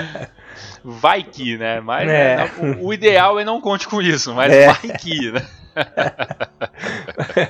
vai 0.84 1.24
que, 1.24 1.58
né? 1.58 1.80
Mas 1.80 2.10
é. 2.10 2.38
né, 2.38 2.52
o, 2.82 2.94
ideal 2.94 3.40
é 3.40 3.46
não 3.46 3.60
conte 3.60 3.88
com 3.88 4.02
isso, 4.02 4.34
mas 4.34 4.54
é. 4.54 4.68
vai 4.68 4.98
que, 4.98 5.32
né? 5.32 5.46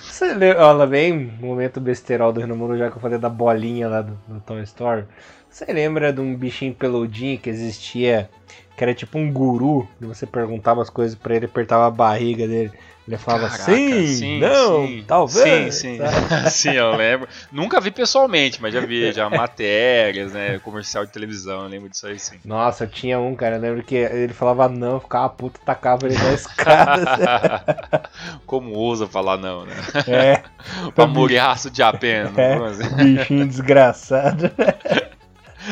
Você 0.00 0.32
lembra, 0.32 0.64
olha 0.64 0.86
bem, 0.86 1.12
momento 1.40 1.80
besterol 1.80 2.32
do 2.32 2.38
Renomundo, 2.38 2.78
já 2.78 2.88
que 2.88 2.96
eu 2.96 3.00
falei 3.00 3.18
da 3.18 3.28
bolinha 3.28 3.88
lá 3.88 4.02
do, 4.02 4.16
do 4.28 4.40
Toy 4.40 4.62
Story. 4.62 5.04
Você 5.52 5.70
lembra 5.70 6.10
de 6.10 6.20
um 6.20 6.34
bichinho 6.34 6.74
peludinho 6.74 7.38
que 7.38 7.50
existia, 7.50 8.30
que 8.74 8.82
era 8.82 8.94
tipo 8.94 9.18
um 9.18 9.30
guru, 9.30 9.86
e 10.00 10.06
você 10.06 10.26
perguntava 10.26 10.80
as 10.80 10.88
coisas 10.88 11.14
para 11.14 11.36
ele, 11.36 11.44
apertava 11.44 11.86
a 11.86 11.90
barriga 11.90 12.48
dele. 12.48 12.72
Ele 13.06 13.16
falava 13.18 13.48
Caraca, 13.48 13.64
sim, 13.64 14.06
sim, 14.06 14.38
não, 14.38 14.86
sim, 14.86 15.04
talvez. 15.06 15.74
Sim, 15.74 15.98
sim. 15.98 16.00
sim, 16.48 16.70
eu 16.70 16.94
lembro. 16.94 17.28
Nunca 17.50 17.80
vi 17.80 17.90
pessoalmente, 17.90 18.62
mas 18.62 18.72
já 18.72 18.80
vi 18.80 19.12
já 19.12 19.28
matérias, 19.28 20.32
né? 20.32 20.60
Comercial 20.60 21.04
de 21.04 21.10
televisão, 21.10 21.62
eu 21.62 21.68
lembro 21.68 21.88
disso 21.88 22.06
aí 22.06 22.18
sim. 22.18 22.38
Nossa, 22.44 22.86
tinha 22.86 23.18
um, 23.18 23.34
cara, 23.34 23.56
eu 23.56 23.60
lembro 23.60 23.82
que 23.82 23.96
ele 23.96 24.32
falava 24.32 24.68
não, 24.68 25.00
ficava 25.00 25.28
puto, 25.28 25.60
tacava 25.60 26.06
ele 26.06 26.16
na 26.16 26.32
escada. 26.32 28.08
Como 28.46 28.72
ousa 28.72 29.06
falar 29.08 29.36
não, 29.36 29.66
né? 29.66 29.74
É. 30.06 30.42
Amoriaço 30.96 31.70
de 31.70 31.82
apenas. 31.82 32.80
É, 32.80 32.88
bichinho 33.02 33.48
desgraçado. 33.48 34.50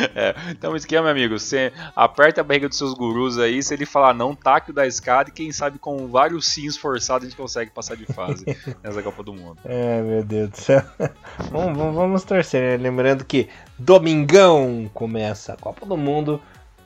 É, 0.15 0.35
então, 0.51 0.75
esquema, 0.75 1.03
meu 1.03 1.13
amigo, 1.13 1.39
você 1.39 1.73
aperta 1.95 2.41
a 2.41 2.45
barriga 2.45 2.69
dos 2.69 2.77
seus 2.77 2.95
gurus 2.95 3.39
aí, 3.39 3.63
se 3.63 3.73
ele 3.75 3.87
falar 3.87 4.13
não, 4.13 4.35
taque 4.35 4.71
o 4.71 4.75
da 4.75 4.87
escada 4.87 5.31
e 5.31 5.33
quem 5.33 5.53
sabe 5.53 5.79
com 5.79 6.09
vários 6.09 6.49
sims 6.49 6.77
forçados 6.77 7.27
a 7.27 7.31
gente 7.31 7.37
consegue 7.37 7.71
passar 7.71 7.97
de 7.97 8.07
fase 8.07 8.45
nessa 8.83 9.03
Copa 9.03 9.23
do 9.23 9.33
Mundo. 9.33 9.59
É, 9.65 10.03
meu 10.03 10.25
Deus 10.25 10.51
do 10.51 10.57
céu. 10.57 10.83
vamos, 11.51 11.77
vamos, 11.77 11.95
vamos 11.95 12.25
torcer, 12.25 12.79
né? 12.79 12.83
Lembrando 12.83 13.25
que 13.25 13.49
domingão 13.79 14.91
começa 14.93 15.53
a 15.53 15.57
Copa 15.57 15.87
do 15.87 15.97
Mundo 15.97 16.41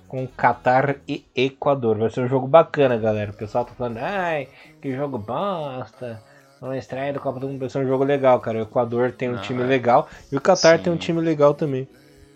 com 0.09 0.27
Qatar 0.27 0.97
e 1.09 1.25
Equador. 1.35 1.99
Vai 1.99 2.11
ser 2.11 2.21
um 2.21 2.29
jogo 2.29 2.47
bacana, 2.47 2.97
galera. 2.97 3.31
O 3.31 3.35
pessoal 3.35 3.65
tá 3.65 3.73
falando, 3.75 3.99
ai, 3.99 4.49
que 4.81 4.95
jogo 4.95 5.19
bosta. 5.19 6.23
Uma 6.61 6.79
estreia 6.79 7.13
da 7.13 7.21
Copa 7.21 7.41
do 7.41 7.49
Mundo 7.49 7.59
vai 7.59 7.69
ser 7.69 7.79
um 7.79 7.87
jogo 7.87 8.05
legal, 8.05 8.39
cara. 8.41 8.59
O 8.59 8.63
Equador 8.63 9.13
tem 9.13 9.29
um 9.29 9.35
não, 9.35 9.43
time 9.43 9.63
é. 9.63 9.67
legal 9.67 10.09
e 10.31 10.37
o 10.37 10.41
Qatar 10.41 10.81
tem 10.81 10.93
um 10.93 10.97
time 10.97 11.21
legal 11.21 11.53
também. 11.53 11.89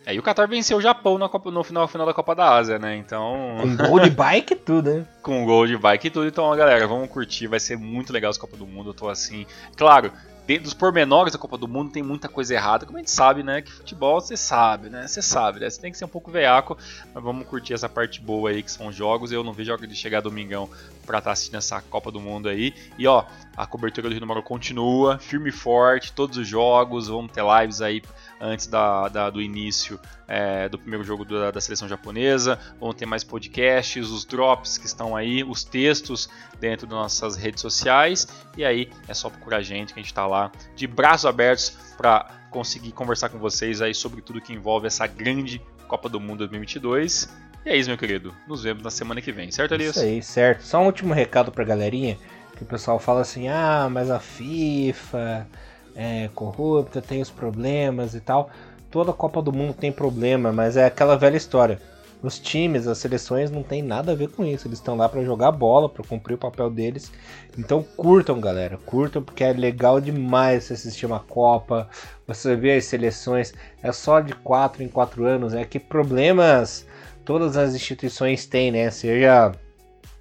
É, 0.08 0.14
e 0.14 0.18
o 0.18 0.22
Qatar 0.22 0.48
venceu 0.48 0.78
o 0.78 0.80
Japão 0.80 1.18
Copa, 1.28 1.50
no 1.50 1.62
final, 1.62 1.86
final 1.86 2.06
da 2.06 2.14
Copa 2.14 2.34
da 2.34 2.54
Ásia, 2.54 2.78
né? 2.78 2.96
Então. 2.96 3.58
Com 3.60 3.76
gol 3.76 4.00
de 4.00 4.08
bike 4.08 4.54
e 4.54 4.56
tudo, 4.56 4.90
né? 4.90 5.04
Com 5.20 5.44
gol 5.44 5.66
de 5.66 5.76
bike 5.76 6.06
e 6.06 6.10
tudo. 6.10 6.26
Então, 6.26 6.56
galera, 6.56 6.86
vamos 6.86 7.10
curtir. 7.10 7.46
Vai 7.46 7.60
ser 7.60 7.76
muito 7.76 8.10
legal 8.10 8.30
essa 8.30 8.40
Copa 8.40 8.56
do 8.56 8.66
Mundo. 8.66 8.88
Eu 8.88 8.94
tô 8.94 9.10
assim. 9.10 9.44
Claro, 9.76 10.10
dentro 10.48 10.64
dos 10.64 10.72
pormenores 10.72 11.34
da 11.34 11.38
Copa 11.38 11.58
do 11.58 11.68
Mundo 11.68 11.92
tem 11.92 12.02
muita 12.02 12.26
coisa 12.26 12.54
errada, 12.54 12.86
como 12.86 12.96
a 12.96 13.02
gente 13.02 13.10
sabe, 13.10 13.42
né? 13.42 13.60
Que 13.60 13.70
futebol 13.70 14.18
você 14.18 14.34
sabe, 14.34 14.88
né? 14.88 15.06
Você 15.06 15.20
sabe, 15.20 15.60
né? 15.60 15.68
Você 15.68 15.78
tem 15.78 15.92
que 15.92 15.98
ser 15.98 16.06
um 16.06 16.08
pouco 16.08 16.30
veaco, 16.30 16.78
mas 17.12 17.22
vamos 17.22 17.46
curtir 17.46 17.74
essa 17.74 17.86
parte 17.86 18.18
boa 18.18 18.48
aí 18.48 18.62
que 18.62 18.70
são 18.70 18.90
jogos. 18.90 19.30
Eu 19.30 19.44
não 19.44 19.52
vejo 19.52 19.70
a 19.70 19.74
hora 19.74 19.86
de 19.86 19.94
chegar 19.94 20.22
domingão 20.22 20.66
pra 21.04 21.18
estar 21.18 21.28
tá 21.28 21.32
assistindo 21.32 21.58
essa 21.58 21.82
Copa 21.82 22.10
do 22.10 22.18
Mundo 22.18 22.48
aí. 22.48 22.72
E 22.96 23.06
ó, 23.06 23.26
a 23.54 23.66
cobertura 23.66 24.08
do 24.08 24.12
Rio 24.12 24.22
Número 24.22 24.42
continua, 24.42 25.18
firme 25.18 25.50
e 25.50 25.52
forte, 25.52 26.14
todos 26.14 26.38
os 26.38 26.48
jogos, 26.48 27.08
vamos 27.08 27.30
ter 27.30 27.44
lives 27.44 27.82
aí 27.82 28.02
antes 28.40 28.66
da, 28.68 29.08
da 29.08 29.28
do 29.28 29.42
início 29.42 30.00
é, 30.28 30.68
do 30.68 30.78
primeiro 30.78 31.02
jogo 31.02 31.24
da, 31.24 31.50
da, 31.50 31.60
seleção 31.60 31.88
japonesa. 31.88 32.58
Vão 32.78 32.92
ter 32.92 33.06
mais 33.06 33.24
podcasts, 33.24 34.10
os 34.10 34.26
drops 34.26 34.76
que 34.76 34.86
estão 34.86 35.16
aí, 35.16 35.42
os 35.42 35.64
textos 35.64 36.28
dentro 36.60 36.86
das 36.86 36.98
nossas 36.98 37.34
redes 37.34 37.62
sociais. 37.62 38.28
E 38.56 38.64
aí 38.64 38.90
é 39.08 39.14
só 39.14 39.30
procurar 39.30 39.56
a 39.56 39.62
gente 39.62 39.94
que 39.94 39.98
a 39.98 40.02
gente 40.02 40.12
está 40.12 40.26
lá 40.26 40.52
de 40.76 40.86
braços 40.86 41.24
abertos 41.24 41.70
para 41.96 42.30
conseguir 42.50 42.92
conversar 42.92 43.30
com 43.30 43.38
vocês 43.38 43.80
aí 43.80 43.94
sobre 43.94 44.20
tudo 44.20 44.40
que 44.40 44.52
envolve 44.52 44.86
essa 44.86 45.06
grande 45.06 45.60
Copa 45.86 46.08
do 46.08 46.20
Mundo 46.20 46.38
2022. 46.40 47.28
E 47.64 47.70
é 47.70 47.76
isso, 47.76 47.88
meu 47.88 47.98
querido. 47.98 48.34
Nos 48.46 48.62
vemos 48.62 48.82
na 48.82 48.90
semana 48.90 49.22
que 49.22 49.32
vem, 49.32 49.50
certo, 49.50 49.74
Elias? 49.74 49.96
Isso 49.96 50.04
aí, 50.04 50.22
certo. 50.22 50.62
Só 50.62 50.80
um 50.80 50.86
último 50.86 51.14
recado 51.14 51.50
pra 51.50 51.64
galerinha, 51.64 52.18
que 52.54 52.62
o 52.62 52.66
pessoal 52.66 52.98
fala 52.98 53.22
assim, 53.22 53.48
ah, 53.48 53.88
mas 53.90 54.10
a 54.10 54.20
FIFA 54.20 55.48
é 55.96 56.28
corrupta, 56.34 57.02
tem 57.02 57.20
os 57.20 57.30
problemas 57.30 58.14
e 58.14 58.20
tal. 58.20 58.50
Toda 58.90 59.12
Copa 59.12 59.42
do 59.42 59.52
Mundo 59.52 59.74
tem 59.74 59.92
problema, 59.92 60.52
mas 60.52 60.76
é 60.76 60.86
aquela 60.86 61.16
velha 61.16 61.36
história. 61.36 61.80
Os 62.22 62.38
times, 62.38 62.88
as 62.88 62.98
seleções 62.98 63.50
não 63.50 63.62
tem 63.62 63.80
nada 63.80 64.10
a 64.10 64.14
ver 64.14 64.28
com 64.28 64.44
isso. 64.44 64.66
Eles 64.66 64.78
estão 64.78 64.96
lá 64.96 65.08
para 65.08 65.22
jogar 65.22 65.52
bola, 65.52 65.88
para 65.88 66.04
cumprir 66.04 66.34
o 66.34 66.38
papel 66.38 66.68
deles. 66.68 67.12
Então 67.56 67.84
curtam, 67.96 68.40
galera. 68.40 68.76
Curtam 68.84 69.22
porque 69.22 69.44
é 69.44 69.52
legal 69.52 70.00
demais 70.00 70.64
você 70.64 70.72
assistir 70.72 71.06
uma 71.06 71.20
Copa. 71.20 71.88
Você 72.26 72.56
vê 72.56 72.76
as 72.76 72.86
seleções. 72.86 73.54
É 73.82 73.92
só 73.92 74.20
de 74.20 74.34
4 74.34 74.82
em 74.82 74.88
4 74.88 75.24
anos. 75.24 75.54
É 75.54 75.64
que 75.64 75.78
problemas 75.78 76.84
todas 77.24 77.56
as 77.56 77.74
instituições 77.74 78.46
têm, 78.46 78.72
né? 78.72 78.90
Seja 78.90 79.52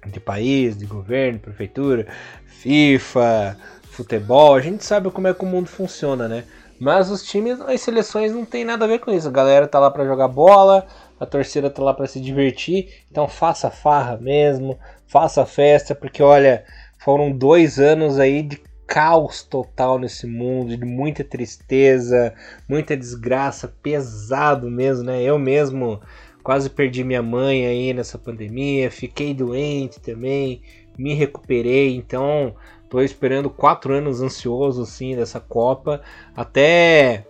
de 0.06 0.20
país, 0.20 0.76
de 0.76 0.86
governo, 0.86 1.40
prefeitura, 1.40 2.06
FIFA, 2.46 3.56
futebol, 3.82 4.54
a 4.54 4.60
gente 4.60 4.84
sabe 4.84 5.10
como 5.10 5.26
é 5.26 5.34
que 5.34 5.44
o 5.44 5.46
mundo 5.46 5.68
funciona, 5.68 6.28
né? 6.28 6.44
Mas 6.80 7.10
os 7.10 7.22
times, 7.22 7.60
as 7.60 7.80
seleções 7.80 8.32
não 8.32 8.44
tem 8.44 8.64
nada 8.64 8.84
a 8.84 8.88
ver 8.88 9.00
com 9.00 9.10
isso. 9.10 9.28
A 9.28 9.32
galera 9.32 9.66
tá 9.66 9.78
lá 9.78 9.90
para 9.90 10.06
jogar 10.06 10.28
bola, 10.28 10.86
a 11.18 11.26
torcida 11.26 11.68
tá 11.68 11.82
lá 11.82 11.92
para 11.92 12.06
se 12.06 12.20
divertir. 12.20 13.04
Então 13.10 13.26
faça 13.26 13.70
farra 13.70 14.16
mesmo, 14.16 14.78
faça 15.06 15.44
festa, 15.44 15.94
porque 15.94 16.22
olha, 16.22 16.64
foram 16.98 17.32
dois 17.32 17.78
anos 17.78 18.18
aí 18.18 18.42
de 18.42 18.60
caos 18.86 19.42
total 19.42 19.98
nesse 19.98 20.26
mundo, 20.26 20.76
de 20.76 20.84
muita 20.84 21.22
tristeza, 21.22 22.32
muita 22.68 22.96
desgraça, 22.96 23.68
pesado 23.82 24.70
mesmo, 24.70 25.04
né? 25.04 25.22
Eu 25.22 25.38
mesmo 25.38 26.00
quase 26.42 26.70
perdi 26.70 27.04
minha 27.04 27.22
mãe 27.22 27.66
aí 27.66 27.92
nessa 27.92 28.16
pandemia, 28.16 28.90
fiquei 28.90 29.34
doente 29.34 30.00
também, 30.00 30.62
me 30.96 31.12
recuperei, 31.12 31.94
então 31.94 32.54
Tô 32.88 33.00
esperando 33.00 33.50
quatro 33.50 33.92
anos 33.94 34.22
ansioso 34.22 34.82
assim 34.82 35.14
dessa 35.14 35.40
Copa 35.40 36.02
até 36.34 37.26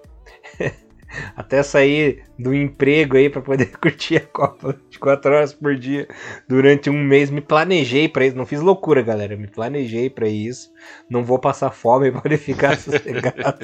até 1.34 1.62
sair 1.62 2.27
do 2.38 2.54
emprego 2.54 3.16
aí 3.16 3.28
para 3.28 3.42
poder 3.42 3.66
curtir 3.78 4.16
a 4.16 4.20
Copa 4.20 4.72
24 4.72 5.34
horas 5.34 5.52
por 5.52 5.74
dia 5.76 6.08
durante 6.48 6.88
um 6.88 7.02
mês. 7.02 7.30
Me 7.30 7.40
planejei 7.40 8.08
para 8.08 8.24
isso, 8.26 8.36
não 8.36 8.46
fiz 8.46 8.60
loucura, 8.60 9.02
galera. 9.02 9.36
Me 9.36 9.48
planejei 9.48 10.08
para 10.08 10.28
isso. 10.28 10.70
Não 11.10 11.24
vou 11.24 11.38
passar 11.38 11.70
fome 11.70 12.12
para 12.12 12.38
ficar 12.38 12.76
sossegado. 12.78 13.58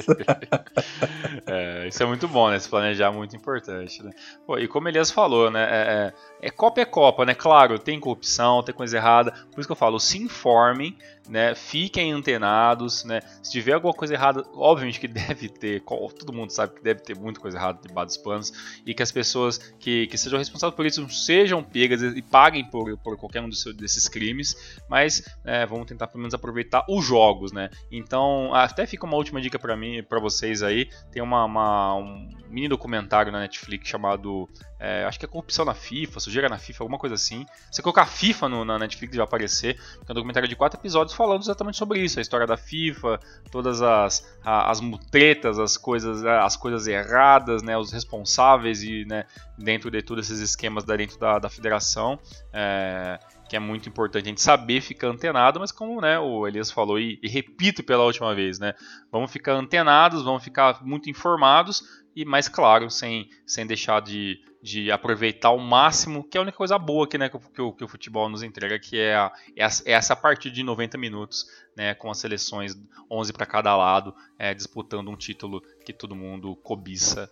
é, 1.47 1.87
isso 1.87 2.03
é 2.03 2.05
muito 2.05 2.27
bom, 2.27 2.49
né? 2.49 2.59
Se 2.59 2.67
planejar 2.67 3.07
é 3.07 3.15
muito 3.15 3.35
importante, 3.35 4.03
né? 4.03 4.11
Pô, 4.45 4.57
e 4.57 4.67
como 4.67 4.89
Elias 4.89 5.09
falou, 5.09 5.49
né? 5.49 5.63
É, 5.63 6.13
é, 6.43 6.47
é 6.47 6.49
Copa 6.49 6.81
é 6.81 6.85
Copa, 6.85 7.25
né? 7.25 7.33
Claro, 7.33 7.79
tem 7.79 7.99
corrupção, 7.99 8.61
tem 8.61 8.75
coisa 8.75 8.97
errada. 8.97 9.31
Por 9.51 9.59
isso 9.59 9.67
que 9.67 9.71
eu 9.73 9.77
falo, 9.77 9.99
se 9.99 10.17
informem, 10.17 10.97
né? 11.29 11.55
Fiquem 11.55 12.11
antenados, 12.11 13.05
né? 13.05 13.21
Se 13.41 13.51
tiver 13.51 13.73
alguma 13.73 13.93
coisa 13.93 14.13
errada, 14.13 14.43
obviamente 14.53 14.99
que 14.99 15.07
deve 15.07 15.47
ter, 15.47 15.81
todo 15.81 16.33
mundo 16.33 16.51
sabe 16.51 16.75
que 16.75 16.83
deve 16.83 17.01
ter 17.01 17.17
muita 17.17 17.39
coisa 17.39 17.57
errada 17.57 17.79
debaixo 17.81 18.07
dos 18.07 18.17
panos 18.17 18.64
e 18.85 18.93
que 18.93 19.03
as 19.03 19.11
pessoas 19.11 19.57
que, 19.79 20.07
que 20.07 20.17
sejam 20.17 20.39
responsáveis 20.39 20.75
por 20.75 20.85
isso 20.85 21.07
sejam 21.09 21.63
pegas 21.63 22.01
e 22.01 22.21
paguem 22.21 22.65
por, 22.65 22.97
por 22.99 23.17
qualquer 23.17 23.41
um 23.41 23.49
dos, 23.49 23.63
desses 23.75 24.07
crimes, 24.07 24.79
mas 24.89 25.23
é, 25.43 25.65
vamos 25.65 25.85
tentar 25.87 26.07
pelo 26.07 26.19
menos 26.19 26.33
aproveitar 26.33 26.85
os 26.89 27.05
jogos, 27.05 27.51
né? 27.51 27.69
Então, 27.91 28.53
até 28.53 28.85
fica 28.85 29.05
uma 29.05 29.15
última 29.15 29.41
dica 29.41 29.59
para 29.59 29.75
mim, 29.75 30.03
para 30.03 30.19
vocês 30.19 30.63
aí, 30.63 30.89
tem 31.11 31.21
uma, 31.21 31.45
uma, 31.45 31.95
um 31.95 32.29
mini 32.49 32.67
documentário 32.67 33.31
na 33.31 33.39
Netflix 33.39 33.87
chamado 33.87 34.47
é, 34.79 35.05
acho 35.05 35.17
que 35.17 35.25
é 35.25 35.27
corrupção 35.27 35.63
na 35.63 35.73
FIFA, 35.73 36.19
sujeira 36.19 36.49
na 36.49 36.57
FIFA, 36.57 36.83
alguma 36.83 36.99
coisa 36.99 37.15
assim. 37.15 37.45
Você 37.71 37.81
colocar 37.81 38.05
FIFA 38.05 38.49
no, 38.49 38.65
na 38.65 38.77
Netflix 38.77 39.15
vai 39.15 39.23
aparecer, 39.23 39.75
que 39.75 40.09
é 40.09 40.11
um 40.11 40.15
documentário 40.15 40.49
de 40.49 40.55
quatro 40.55 40.79
episódios 40.79 41.15
falando 41.15 41.41
exatamente 41.41 41.77
sobre 41.77 41.99
isso, 41.99 42.19
a 42.19 42.21
história 42.21 42.45
da 42.45 42.57
FIFA, 42.57 43.19
todas 43.51 43.81
as, 43.81 44.25
as 44.43 44.81
mutretas, 44.81 45.59
as 45.59 45.77
coisas, 45.77 46.25
as 46.25 46.57
coisas 46.57 46.87
erradas, 46.87 47.63
né, 47.63 47.77
os 47.77 47.91
responsáveis 47.91 48.83
e 48.83 49.05
né, 49.05 49.25
dentro 49.57 49.89
de 49.89 50.01
todos 50.01 50.29
esses 50.29 50.41
esquemas 50.41 50.83
da, 50.83 50.95
dentro 50.95 51.17
da, 51.17 51.39
da 51.39 51.49
federação. 51.49 52.19
É, 52.51 53.19
que 53.47 53.55
é 53.55 53.59
muito 53.59 53.87
importante 53.87 54.25
a 54.25 54.29
gente 54.29 54.41
saber 54.41 54.81
ficar 54.81 55.07
antenado, 55.07 55.59
mas 55.59 55.71
como 55.71 56.01
né, 56.01 56.19
o 56.19 56.47
Elias 56.47 56.71
falou, 56.71 56.99
e, 56.99 57.19
e, 57.21 57.29
repito 57.29 57.83
pela 57.83 58.03
última 58.03 58.33
vez, 58.33 58.59
né, 58.59 58.73
vamos 59.11 59.31
ficar 59.31 59.53
antenados, 59.53 60.23
vamos 60.23 60.43
ficar 60.43 60.83
muito 60.83 61.09
informados, 61.09 61.83
e 62.15 62.23
mais 62.23 62.47
claro, 62.47 62.89
sem, 62.89 63.29
sem 63.45 63.67
deixar 63.67 64.01
de, 64.01 64.39
de 64.63 64.89
aproveitar 64.89 65.51
o 65.51 65.59
máximo, 65.59 66.23
que 66.23 66.37
é 66.37 66.39
a 66.39 66.41
única 66.41 66.57
coisa 66.57 66.79
boa 66.79 67.07
que, 67.07 67.17
né, 67.17 67.29
que, 67.29 67.37
que, 67.37 67.61
o, 67.61 67.73
que 67.73 67.83
o 67.83 67.87
futebol 67.87 68.29
nos 68.29 68.41
entrega, 68.41 68.79
que 68.79 68.97
é, 68.97 69.15
a, 69.15 69.31
é, 69.55 69.63
é 69.63 69.91
essa 69.91 70.15
parte 70.15 70.49
de 70.49 70.63
90 70.63 70.97
minutos, 70.97 71.45
né, 71.75 71.93
com 71.93 72.09
as 72.09 72.17
seleções 72.17 72.73
11 73.11 73.33
para 73.33 73.45
cada 73.45 73.75
lado, 73.75 74.15
é, 74.39 74.53
disputando 74.53 75.11
um 75.11 75.15
título 75.15 75.61
que 75.85 75.91
todo 75.91 76.15
mundo 76.15 76.55
cobiça. 76.55 77.29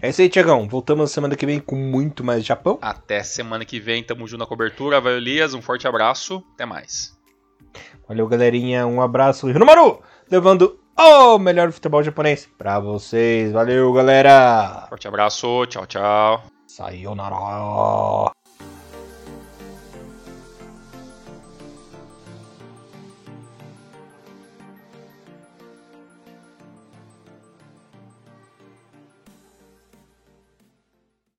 É 0.00 0.08
isso 0.08 0.22
aí, 0.22 0.28
Tiagão. 0.28 0.68
Voltamos 0.68 1.10
semana 1.10 1.36
que 1.36 1.46
vem 1.46 1.60
com 1.60 1.76
muito 1.76 2.24
mais 2.24 2.44
Japão. 2.44 2.78
Até 2.80 3.22
semana 3.22 3.64
que 3.64 3.78
vem, 3.78 4.02
tamo 4.02 4.26
junto 4.26 4.40
na 4.40 4.46
cobertura. 4.46 5.00
Vai, 5.00 5.14
Elias, 5.14 5.54
um 5.54 5.62
forte 5.62 5.86
abraço. 5.86 6.42
Até 6.54 6.64
mais. 6.64 7.16
Valeu, 8.08 8.26
galerinha. 8.26 8.86
Um 8.86 9.02
abraço. 9.02 9.48
Hiromaru, 9.48 10.00
levando 10.30 10.78
o 10.96 11.38
melhor 11.38 11.70
futebol 11.70 12.02
japonês 12.02 12.48
pra 12.58 12.80
vocês. 12.80 13.52
Valeu, 13.52 13.92
galera. 13.92 14.86
Forte 14.88 15.06
abraço. 15.06 15.66
Tchau, 15.66 15.86
tchau. 15.86 16.42
Sayonara. 16.66 18.37